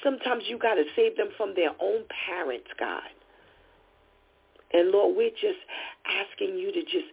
[0.04, 3.02] Sometimes you got to save them from their own parents, God.
[4.74, 5.60] And Lord, we're just
[6.06, 7.10] asking you to just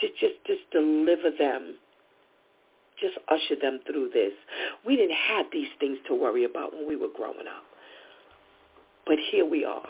[0.00, 1.76] to just just deliver them.
[3.00, 4.32] Just usher them through this.
[4.86, 7.64] We didn't have these things to worry about when we were growing up.
[9.06, 9.86] But here we are.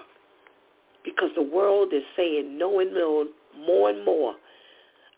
[1.05, 3.27] Because the world is saying no and no
[3.57, 4.35] more and more.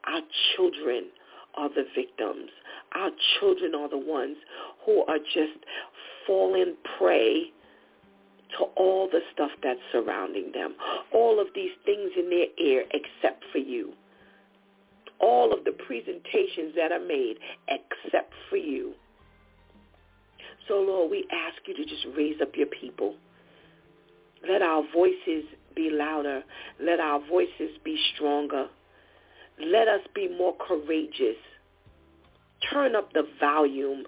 [0.06, 0.20] Our
[0.54, 1.04] children
[1.56, 2.50] are the victims.
[2.94, 3.10] Our
[3.40, 4.36] children are the ones
[4.84, 5.58] who are just
[6.26, 7.50] falling prey
[8.56, 10.74] to all the stuff that's surrounding them,
[11.12, 13.92] all of these things in their ear except for you,
[15.20, 17.38] all of the presentations that are made
[17.68, 18.94] except for you.
[20.66, 23.14] So, Lord, we ask you to just raise up your people.
[24.48, 25.44] Let our voices
[25.74, 26.42] be louder.
[26.80, 28.68] Let our voices be stronger.
[29.60, 31.36] Let us be more courageous.
[32.70, 34.04] Turn up the volume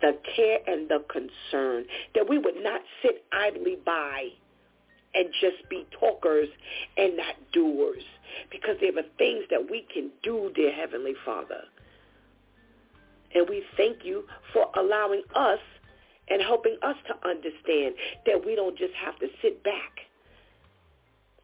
[0.00, 4.28] the care and the concern, that we would not sit idly by
[5.14, 6.48] and just be talkers
[6.96, 8.04] and not doers.
[8.50, 11.64] Because there are things that we can do, dear Heavenly Father.
[13.34, 15.58] And we thank you for allowing us
[16.28, 17.94] and helping us to understand
[18.26, 20.00] that we don't just have to sit back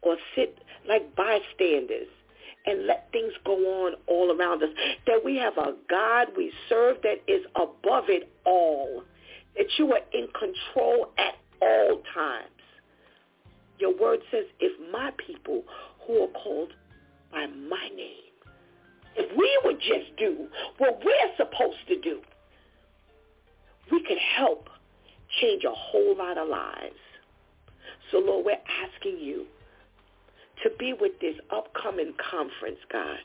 [0.01, 0.57] or sit
[0.87, 2.07] like bystanders
[2.67, 3.53] and let things go
[3.85, 4.69] on all around us.
[5.07, 9.03] That we have a God we serve that is above it all.
[9.55, 12.51] That you are in control at all times.
[13.79, 15.63] Your word says, if my people
[16.05, 16.73] who are called
[17.31, 18.27] by my name,
[19.15, 22.21] if we would just do what we're supposed to do,
[23.91, 24.69] we could help
[25.41, 26.95] change a whole lot of lives.
[28.11, 28.53] So Lord, we're
[28.85, 29.45] asking you
[30.63, 33.19] to be with this upcoming conference, God.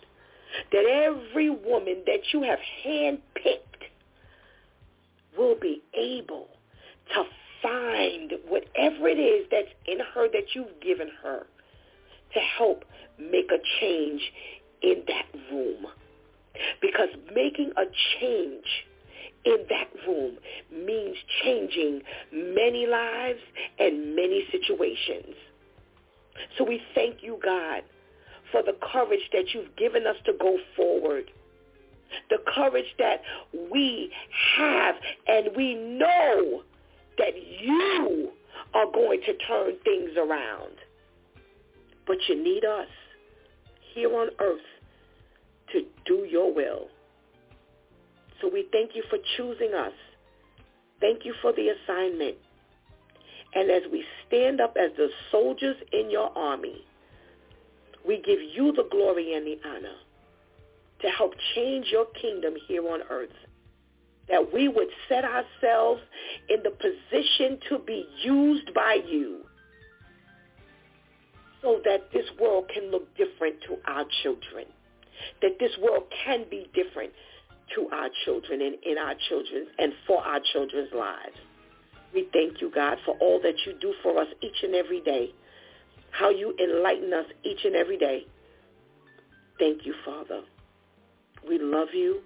[0.71, 3.89] That every woman that you have handpicked
[5.37, 6.49] will be able
[7.15, 7.25] to
[7.63, 11.47] find whatever it is that's in her that you've given her
[12.35, 12.85] to help
[13.19, 14.21] make a change
[14.83, 15.87] in that room.
[16.81, 17.85] Because making a
[18.21, 18.67] change
[19.45, 20.37] in that room
[20.71, 22.03] means changing
[22.33, 23.41] many lives
[23.79, 25.35] and many situations.
[26.57, 27.83] So we thank you, God,
[28.51, 31.31] for the courage that you've given us to go forward.
[32.29, 33.23] The courage that
[33.71, 34.13] we
[34.57, 34.97] have
[35.27, 36.63] and we know
[37.19, 38.31] that you
[38.75, 40.77] are going to turn things around.
[42.07, 42.89] But you need us
[43.95, 44.61] here on earth
[45.73, 46.89] to do your will.
[48.41, 49.93] So we thank you for choosing us.
[51.01, 52.37] Thank you for the assignment.
[53.55, 56.85] And as we stand up as the soldiers in your army,
[58.07, 59.97] we give you the glory and the honor
[61.01, 63.31] to help change your kingdom here on earth.
[64.29, 66.01] That we would set ourselves
[66.49, 69.41] in the position to be used by you
[71.61, 74.67] so that this world can look different to our children.
[75.43, 77.13] That this world can be different
[77.75, 81.37] to our children and in our children's and for our children's lives.
[82.15, 85.31] We thank you, God, for all that you do for us each and every day,
[86.11, 88.27] how you enlighten us each and every day.
[89.59, 90.43] Thank you, Father.
[91.49, 92.21] We love you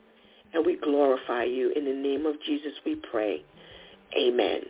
[0.52, 1.72] and we glorify you.
[1.76, 3.44] In the name of Jesus we pray.
[4.18, 4.62] Amen.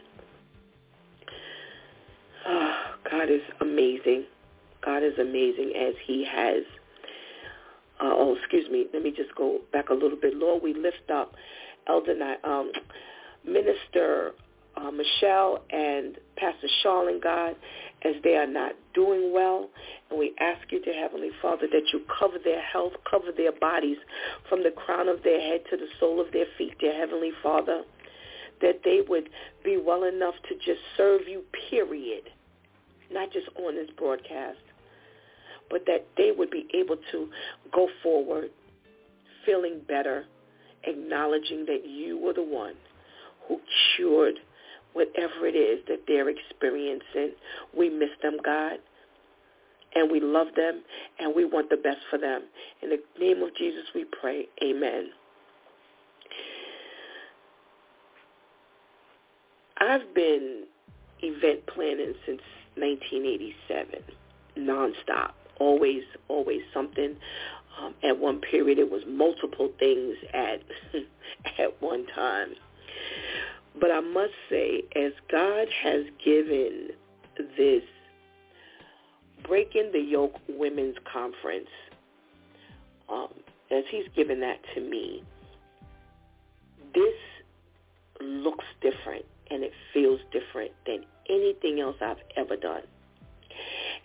[2.46, 2.74] Oh,
[3.10, 4.24] God is amazing.
[4.84, 6.62] God is amazing as he has
[8.00, 10.34] uh, oh, excuse me, let me just go back a little bit.
[10.34, 11.32] Lord, we lift up
[11.88, 12.70] Elder um,
[13.44, 14.32] Minister
[14.76, 17.56] uh, Michelle and Pastor Charlene, God,
[18.04, 19.68] as they are not doing well.
[20.10, 23.98] And we ask you, to Heavenly Father, that you cover their health, cover their bodies
[24.48, 27.82] from the crown of their head to the sole of their feet, dear Heavenly Father,
[28.60, 29.28] that they would
[29.64, 32.30] be well enough to just serve you, period,
[33.10, 34.58] not just on this broadcast
[35.70, 37.28] but that they would be able to
[37.72, 38.50] go forward
[39.44, 40.24] feeling better,
[40.84, 42.74] acknowledging that you were the one
[43.48, 43.60] who
[43.94, 44.34] cured
[44.96, 47.32] whatever it is that they're experiencing.
[47.76, 48.78] We miss them, God,
[49.94, 50.82] and we love them,
[51.18, 52.42] and we want the best for them.
[52.82, 54.46] In the name of Jesus we pray.
[54.62, 55.10] Amen.
[59.78, 60.64] I've been
[61.22, 62.40] event planning since
[62.76, 64.02] 1987,
[64.58, 67.16] nonstop always, always something.
[67.80, 70.60] Um, at one period, it was multiple things at
[71.58, 72.54] at one time.
[73.78, 76.90] But I must say, as God has given
[77.56, 77.82] this
[79.46, 81.68] Breaking the Yoke Women's Conference,
[83.08, 83.28] um,
[83.70, 85.22] as he's given that to me,
[86.94, 87.14] this
[88.20, 92.82] looks different and it feels different than anything else I've ever done.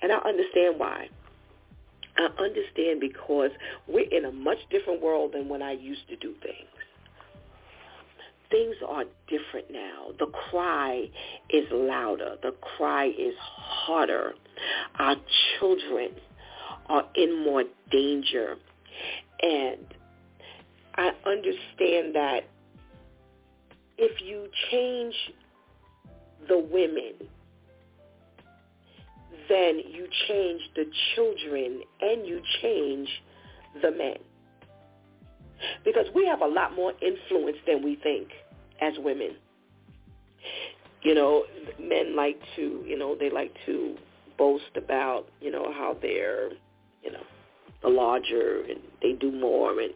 [0.01, 1.09] And I understand why.
[2.17, 3.51] I understand because
[3.87, 6.67] we're in a much different world than when I used to do things.
[8.51, 10.09] Things are different now.
[10.19, 11.09] The cry
[11.49, 12.35] is louder.
[12.43, 14.33] The cry is harder.
[14.99, 15.15] Our
[15.59, 16.11] children
[16.87, 18.57] are in more danger.
[19.41, 19.85] And
[20.95, 22.41] I understand that
[23.97, 25.15] if you change
[26.47, 27.29] the women
[29.51, 33.09] then you change the children and you change
[33.81, 34.17] the men.
[35.83, 38.29] Because we have a lot more influence than we think
[38.81, 39.35] as women.
[41.01, 41.45] You know,
[41.79, 43.95] men like to, you know, they like to
[44.37, 46.49] boast about, you know, how they're,
[47.03, 47.23] you know,
[47.81, 49.93] the larger and they do more and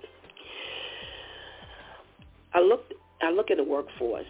[2.53, 4.25] I look I look at the workforce.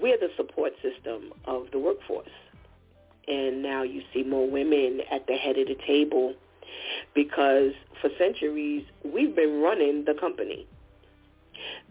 [0.00, 2.28] We're the support system of the workforce
[3.28, 6.34] and now you see more women at the head of the table
[7.14, 10.66] because for centuries we've been running the company.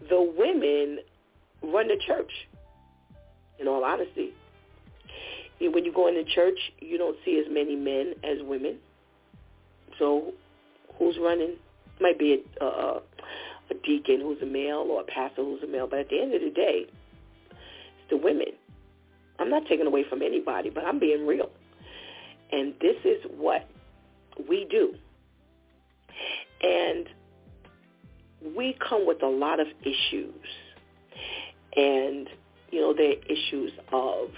[0.08, 1.00] The women
[1.62, 2.30] run the church,
[3.58, 4.32] in all honesty.
[5.60, 8.78] When you go into church, you don't see as many men as women.
[9.98, 10.34] So
[10.98, 11.56] who's running?
[12.00, 13.02] Might be a, a,
[13.70, 16.34] a deacon who's a male or a pastor who's a male, but at the end
[16.34, 16.86] of the day,
[17.50, 18.48] it's the women
[19.38, 21.50] I'm not taking away from anybody, but I'm being real.
[22.52, 23.68] And this is what
[24.48, 24.94] we do.
[26.62, 27.08] And
[28.54, 30.34] we come with a lot of issues.
[31.76, 32.28] And,
[32.70, 34.30] you know, there are issues of,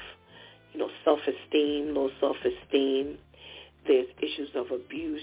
[0.72, 3.18] you know, self-esteem, low self-esteem.
[3.86, 5.22] There's issues of abuse.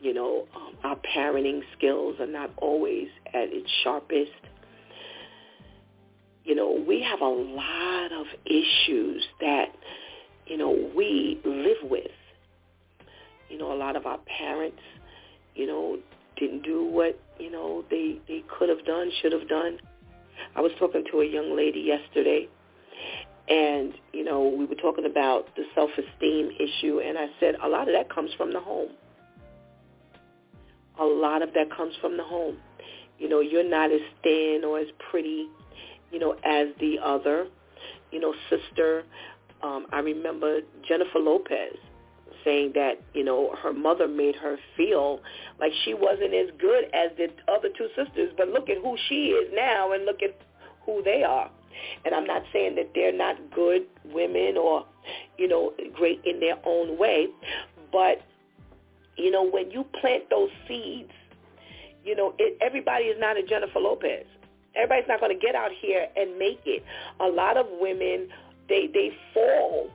[0.00, 4.32] You know, um, our parenting skills are not always at its sharpest
[6.44, 9.66] you know, we have a lot of issues that,
[10.46, 12.10] you know, we live with.
[13.52, 14.80] You know, a lot of our parents,
[15.54, 15.98] you know,
[16.38, 19.78] didn't do what, you know, they, they could have done, should have done.
[20.56, 22.48] I was talking to a young lady yesterday
[23.48, 27.88] and, you know, we were talking about the self-esteem issue and I said a lot
[27.88, 28.88] of that comes from the home.
[30.98, 32.56] A lot of that comes from the home.
[33.18, 35.46] You know, you're not as thin or as pretty,
[36.10, 37.48] you know, as the other,
[38.10, 39.04] you know, sister.
[39.62, 41.76] Um, I remember Jennifer Lopez
[42.44, 45.20] saying that, you know, her mother made her feel
[45.60, 49.26] like she wasn't as good as the other two sisters, but look at who she
[49.26, 50.36] is now and look at
[50.84, 51.50] who they are.
[52.04, 54.84] And I'm not saying that they're not good women or,
[55.38, 57.28] you know, great in their own way,
[57.90, 58.22] but
[59.16, 61.12] you know, when you plant those seeds,
[62.04, 64.26] you know, it, everybody is not a Jennifer Lopez.
[64.74, 66.82] Everybody's not going to get out here and make it.
[67.20, 68.28] A lot of women,
[68.68, 69.90] they they fall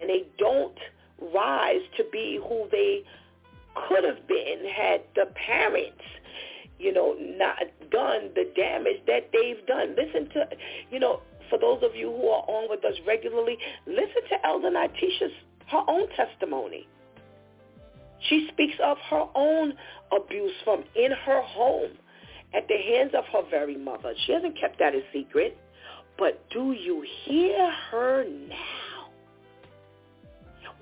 [0.00, 0.76] and they don't
[1.20, 3.02] rise to be who they
[3.88, 6.02] could have been had the parents,
[6.78, 7.58] you know, not
[7.90, 9.96] done the damage that they've done.
[9.96, 10.48] Listen to,
[10.90, 14.70] you know, for those of you who are on with us regularly, listen to Elder
[14.70, 15.32] Natisha's
[15.68, 16.88] her own testimony.
[18.28, 19.74] She speaks of her own
[20.12, 21.92] abuse from in her home
[22.54, 24.14] at the hands of her very mother.
[24.26, 25.56] She hasn't kept that a secret.
[26.18, 28.87] But do you hear her now?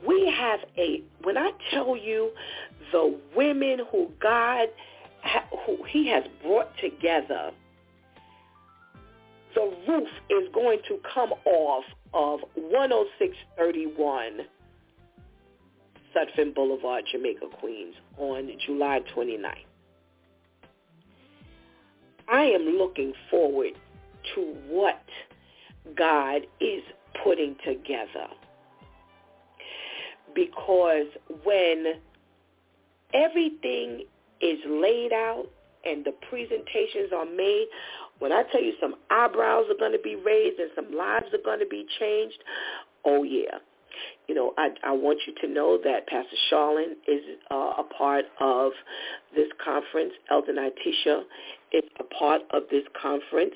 [0.06, 2.30] We have a, when I tell you
[2.92, 4.68] the women who God,
[5.64, 7.52] who he has brought together,
[9.54, 14.40] the roof is going to come off of 10631
[16.14, 19.52] Sutphin Boulevard, Jamaica, Queens on July 29th.
[22.28, 23.72] I am looking forward
[24.34, 25.02] to what
[25.96, 26.82] God is
[27.22, 28.28] putting together.
[30.36, 31.06] Because
[31.44, 31.94] when
[33.14, 34.04] everything
[34.40, 35.46] is laid out
[35.84, 37.66] and the presentations are made,
[38.18, 41.42] when I tell you some eyebrows are going to be raised and some lives are
[41.44, 42.38] going to be changed,
[43.04, 43.58] oh yeah.
[44.28, 48.26] You know, I, I want you to know that Pastor Charlene is uh, a part
[48.40, 48.72] of
[49.34, 50.12] this conference.
[50.30, 51.22] Elder Natisha
[51.72, 53.54] is a part of this conference.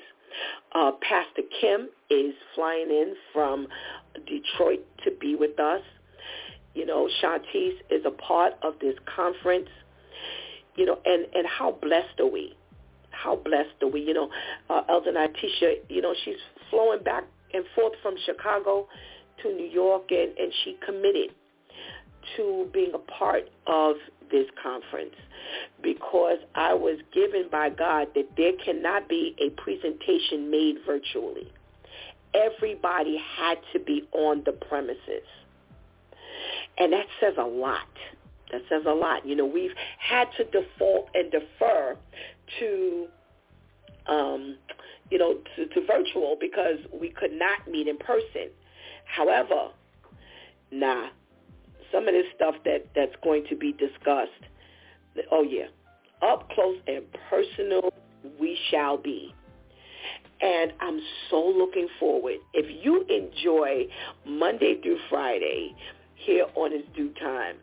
[0.73, 3.67] Uh, Pastor Kim is flying in from
[4.25, 5.81] Detroit to be with us.
[6.73, 9.69] You know, Shantice is a part of this conference.
[10.75, 12.55] You know, and, and how blessed are we?
[13.09, 14.01] How blessed are we?
[14.01, 14.29] You know,
[14.69, 16.37] uh, Elder Natisha, you know, she's
[16.69, 18.87] flowing back and forth from Chicago
[19.43, 21.31] to New York, and, and she committed
[22.37, 23.95] to being a part of
[24.31, 25.15] this conference
[25.81, 31.51] because I was given by God that there cannot be a presentation made virtually.
[32.33, 35.27] Everybody had to be on the premises.
[36.77, 37.87] And that says a lot.
[38.51, 39.25] That says a lot.
[39.25, 41.97] You know, we've had to default and defer
[42.59, 43.07] to,
[44.07, 44.57] um,
[45.09, 48.49] you know, to, to virtual because we could not meet in person.
[49.05, 49.69] However,
[50.71, 51.07] nah,
[51.91, 54.31] some of this stuff that, that's going to be discussed,
[55.31, 55.67] oh yeah,
[56.21, 57.93] up close and personal
[58.39, 59.33] we shall be.
[60.41, 60.99] And I'm
[61.29, 62.37] so looking forward.
[62.53, 63.87] If you enjoy
[64.25, 65.75] Monday through Friday
[66.25, 67.55] here on It's DEW Time,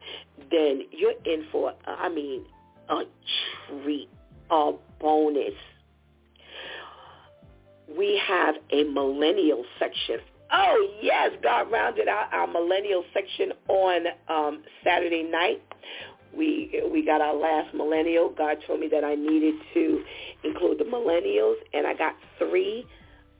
[0.50, 2.44] then you're in for, I mean,
[2.88, 3.02] a
[3.68, 4.08] treat,
[4.50, 5.54] a bonus.
[7.96, 10.18] We have a millennial section
[10.50, 15.62] Oh yes, God rounded out our millennial section on um, Saturday night.
[16.34, 18.30] We we got our last millennial.
[18.30, 20.02] God told me that I needed to
[20.44, 22.86] include the millennials, and I got three.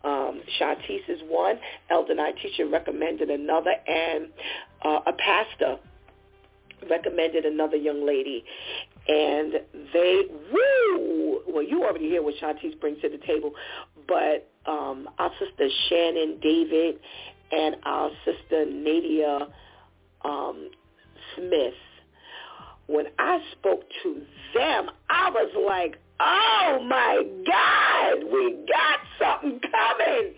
[0.05, 1.59] Um, Shantice is one.
[1.91, 4.29] Elder Natisha recommended another, and
[4.85, 5.79] uh, a pastor
[6.89, 8.45] recommended another young lady.
[9.09, 9.55] And
[9.93, 10.23] they,
[10.53, 11.41] woo!
[11.49, 13.53] Well, you already hear what Shantice brings to the table,
[14.07, 16.99] but um, our sister Shannon David
[17.51, 19.49] and our sister Nadia
[20.25, 20.71] um,
[21.35, 21.75] Smith,
[22.87, 24.23] when I spoke to
[24.55, 30.35] them, I was like, oh my God, we got something coming.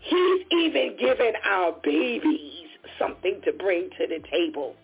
[0.00, 2.69] He's even given our babies
[3.00, 4.76] something to bring to the table.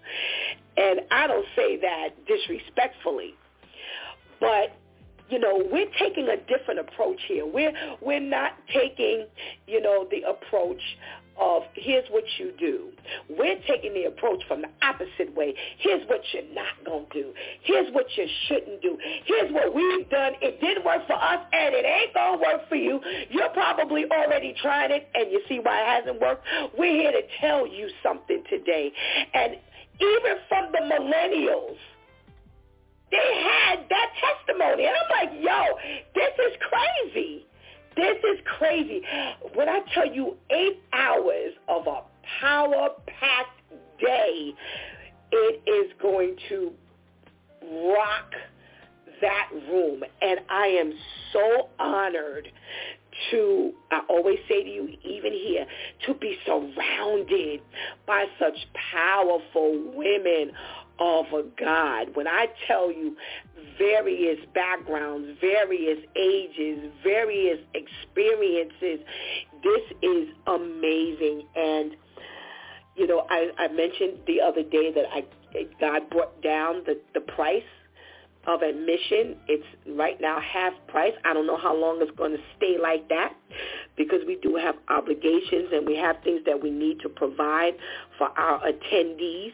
[0.77, 3.35] And I don't say that disrespectfully,
[4.41, 4.77] but
[5.29, 7.45] you know, we're taking a different approach here.
[7.47, 9.27] We're we're not taking,
[9.67, 10.81] you know, the approach
[11.39, 12.91] of here's what you do.
[13.31, 15.55] We're taking the approach from the opposite way.
[15.79, 17.33] Here's what you're not going to do.
[17.63, 18.99] Here's what you shouldn't do.
[19.25, 20.33] Here's what we've done.
[20.41, 23.01] It didn't work for us and it ain't going to work for you.
[23.31, 26.45] You're probably already trying it and you see why it hasn't worked.
[26.79, 28.93] We're here to tell you something today.
[29.35, 29.57] And
[30.01, 31.77] even from the millennials,
[33.11, 34.87] they had that testimony.
[34.87, 35.79] And I'm like, yo,
[36.15, 37.46] this is crazy.
[37.97, 39.03] This is crazy.
[39.55, 42.03] When I tell you eight hours of a
[42.41, 43.61] power-packed
[43.99, 44.53] day,
[45.33, 46.73] it is going to
[47.63, 48.33] rock
[49.21, 50.03] that room.
[50.21, 50.93] And I am
[51.33, 52.49] so honored
[53.31, 55.67] to, I always say to you, even here,
[56.07, 57.63] to be surrounded
[58.07, 58.55] by such
[58.93, 60.53] powerful women
[60.99, 62.15] of a God.
[62.15, 63.17] When I tell you
[63.79, 69.05] various backgrounds, various ages, various experiences,
[69.63, 71.47] this is amazing.
[71.55, 71.97] And,
[72.97, 75.25] you know, I, I mentioned the other day that I
[75.81, 77.63] God brought down the, the price
[78.47, 79.37] of admission.
[79.49, 79.67] It's
[79.97, 81.13] right now half price.
[81.25, 83.35] I don't know how long it's going to stay like that
[83.97, 87.73] because we do have obligations and we have things that we need to provide
[88.19, 89.53] for our attendees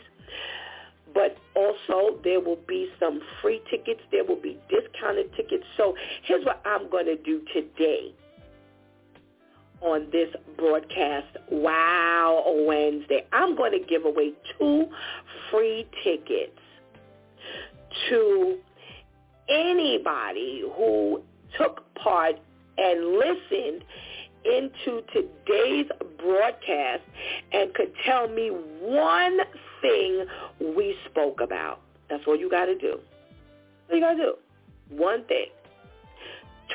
[1.15, 4.01] but also there will be some free tickets.
[4.11, 5.65] There will be discounted tickets.
[5.77, 8.15] So here's what I'm going to do today
[9.81, 13.27] on this broadcast, Wow Wednesday.
[13.33, 14.87] I'm going to give away two
[15.51, 16.59] free tickets
[18.09, 18.59] to
[19.49, 21.23] anybody who
[21.59, 22.37] took part
[22.79, 23.85] and listened
[24.45, 25.87] into today's
[26.19, 27.03] broadcast
[27.53, 29.39] and could tell me one
[29.83, 30.25] thing
[30.75, 31.81] we spoke about.
[32.09, 32.99] That's all you got to do.
[33.91, 34.35] All you got to do.
[34.89, 35.47] One thing.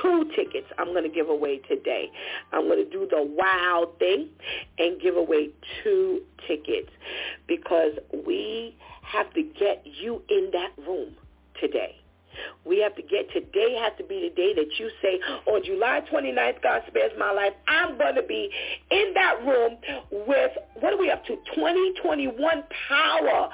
[0.02, 2.12] Two tickets I'm going to give away today.
[2.52, 4.30] I'm going to do the wow thing
[4.78, 5.50] and give away
[5.84, 6.92] two tickets
[7.48, 7.94] because
[8.26, 11.16] we have to get you in that room
[11.60, 11.96] today.
[12.66, 16.02] We have to get today has to be the day that you say, on July
[16.12, 17.54] 29th, God spares my life.
[17.68, 18.50] I'm going to be
[18.92, 19.78] in that room
[20.12, 23.50] with, what are we up to, 2021 power.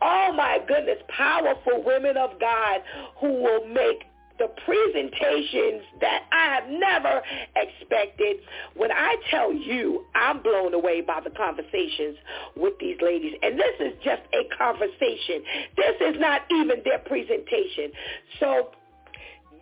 [0.00, 2.82] Oh my goodness, powerful women of God
[3.20, 4.04] who will make
[4.38, 7.22] the presentations that I have never
[7.56, 8.36] expected.
[8.74, 12.16] When I tell you I'm blown away by the conversations
[12.56, 15.42] with these ladies, and this is just a conversation.
[15.76, 17.92] This is not even their presentation.
[18.40, 18.70] So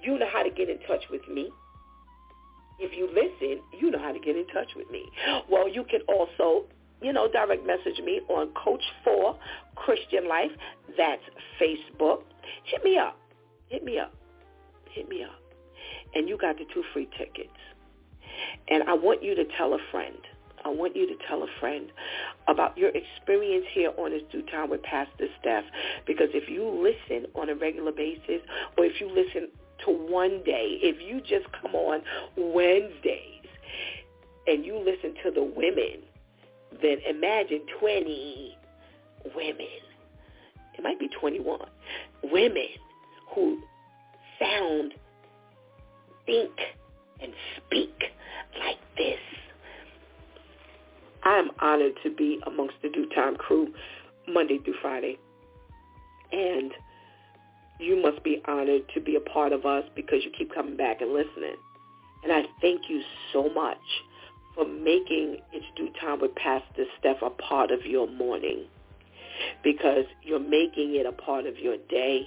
[0.03, 1.51] you know how to get in touch with me.
[2.78, 5.05] If you listen, you know how to get in touch with me.
[5.51, 6.66] Well, you can also
[7.03, 9.39] you know, direct message me on Coach for
[9.74, 10.51] Christian Life.
[10.97, 11.20] That's
[11.61, 12.23] Facebook.
[12.65, 13.19] Hit me up.
[13.69, 14.15] Hit me up
[14.97, 15.39] hit me up.
[16.14, 17.51] And you got the two free tickets.
[18.68, 20.16] And I want you to tell a friend.
[20.64, 21.93] I want you to tell a friend
[22.48, 25.64] about your experience here on this DEW time with Pastor Steph.
[26.06, 28.40] Because if you listen on a regular basis,
[28.77, 29.48] or if you listen
[29.85, 32.02] to one day, if you just come on
[32.36, 33.47] Wednesdays
[34.47, 36.02] and you listen to the women,
[36.82, 38.56] then imagine 20
[39.36, 39.66] women.
[40.77, 41.60] It might be 21
[42.24, 42.68] women
[43.35, 43.62] who
[44.38, 44.94] sound,
[46.24, 46.52] think,
[47.20, 47.94] and speak
[48.58, 49.18] like this.
[51.24, 53.72] I'm honored to be amongst the DEW Time crew
[54.28, 55.18] Monday through Friday.
[56.32, 56.72] And
[57.78, 61.00] you must be honored to be a part of us because you keep coming back
[61.00, 61.56] and listening.
[62.22, 63.02] And I thank you
[63.32, 63.78] so much
[64.54, 68.64] for making It's DEW Time with Pastor Steph a part of your morning
[69.62, 72.26] because you're making it a part of your day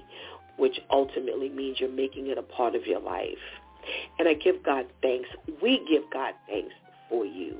[0.59, 3.37] which ultimately means you're making it a part of your life.
[4.19, 5.29] And I give God thanks.
[5.61, 6.73] We give God thanks
[7.09, 7.57] for you.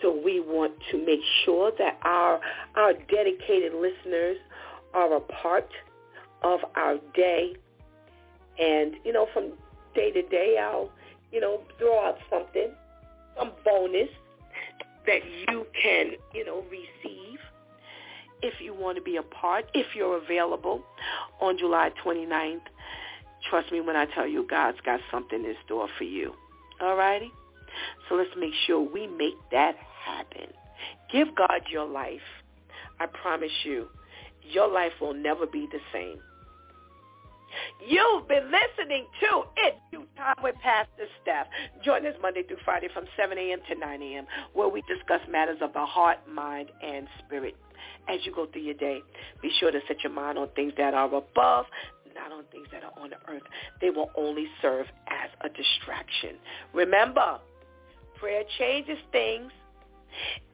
[0.00, 2.40] So we want to make sure that our
[2.76, 4.36] our dedicated listeners
[4.94, 5.68] are a part
[6.42, 7.54] of our day.
[8.58, 9.52] And, you know, from
[9.94, 10.90] day to day, I'll,
[11.32, 12.70] you know, throw out something,
[13.36, 14.08] some bonus
[15.06, 17.35] that you can, you know, receive
[18.46, 20.82] if you want to be a part, if you're available
[21.40, 22.60] on July 29th.
[23.50, 26.32] Trust me when I tell you God's got something in store for you.
[26.80, 27.32] All righty?
[28.08, 30.52] So let's make sure we make that happen.
[31.12, 32.20] Give God your life.
[32.98, 33.88] I promise you,
[34.42, 36.18] your life will never be the same.
[37.86, 41.46] You've been listening to It's DEW Time with Pastor Steph.
[41.84, 43.60] Join us Monday through Friday from 7 a.m.
[43.68, 44.26] to 9 a.m.
[44.52, 47.56] where we discuss matters of the heart, mind, and spirit
[48.08, 49.02] as you go through your day.
[49.42, 51.66] Be sure to set your mind on things that are above,
[52.14, 53.42] not on things that are on the earth.
[53.80, 56.36] They will only serve as a distraction.
[56.72, 57.38] Remember,
[58.18, 59.52] prayer changes things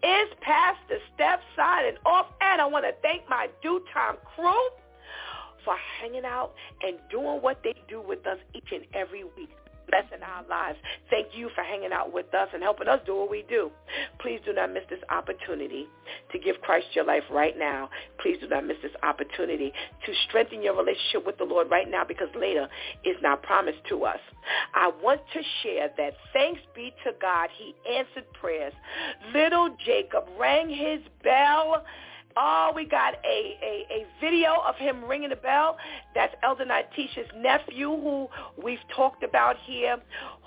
[0.02, 2.26] is Pastor Steph signing off.
[2.40, 4.68] And I want to thank my DEW time crew
[5.64, 9.50] for hanging out and doing what they do with us each and every week
[9.92, 10.78] blessing our lives.
[11.10, 13.70] Thank you for hanging out with us and helping us do what we do.
[14.20, 15.86] Please do not miss this opportunity
[16.32, 17.90] to give Christ your life right now.
[18.20, 19.72] Please do not miss this opportunity
[20.06, 22.68] to strengthen your relationship with the Lord right now because later
[23.04, 24.18] is not promised to us.
[24.74, 28.72] I want to share that thanks be to God, he answered prayers.
[29.34, 31.84] Little Jacob rang his bell
[32.36, 35.76] Oh, we got a, a, a video of him ringing the bell.
[36.14, 38.28] That's Elder Natisha's nephew who
[38.62, 39.96] we've talked about here,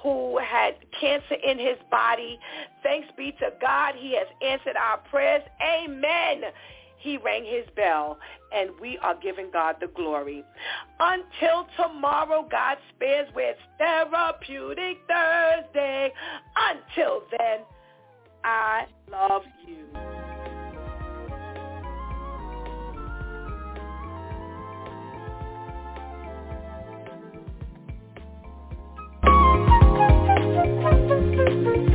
[0.02, 2.40] who had cancer in his body.
[2.84, 5.44] Thanks be to God, he has answered our prayers.
[5.62, 6.44] Amen.
[6.98, 8.18] He rang his bell,
[8.52, 10.44] and we are giving God the glory.
[11.00, 16.12] Until tomorrow, God spares it's Therapeutic Thursday.
[16.56, 17.60] Until then,
[18.44, 20.25] I love you.
[30.86, 31.95] Thank you.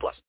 [0.00, 0.16] plus.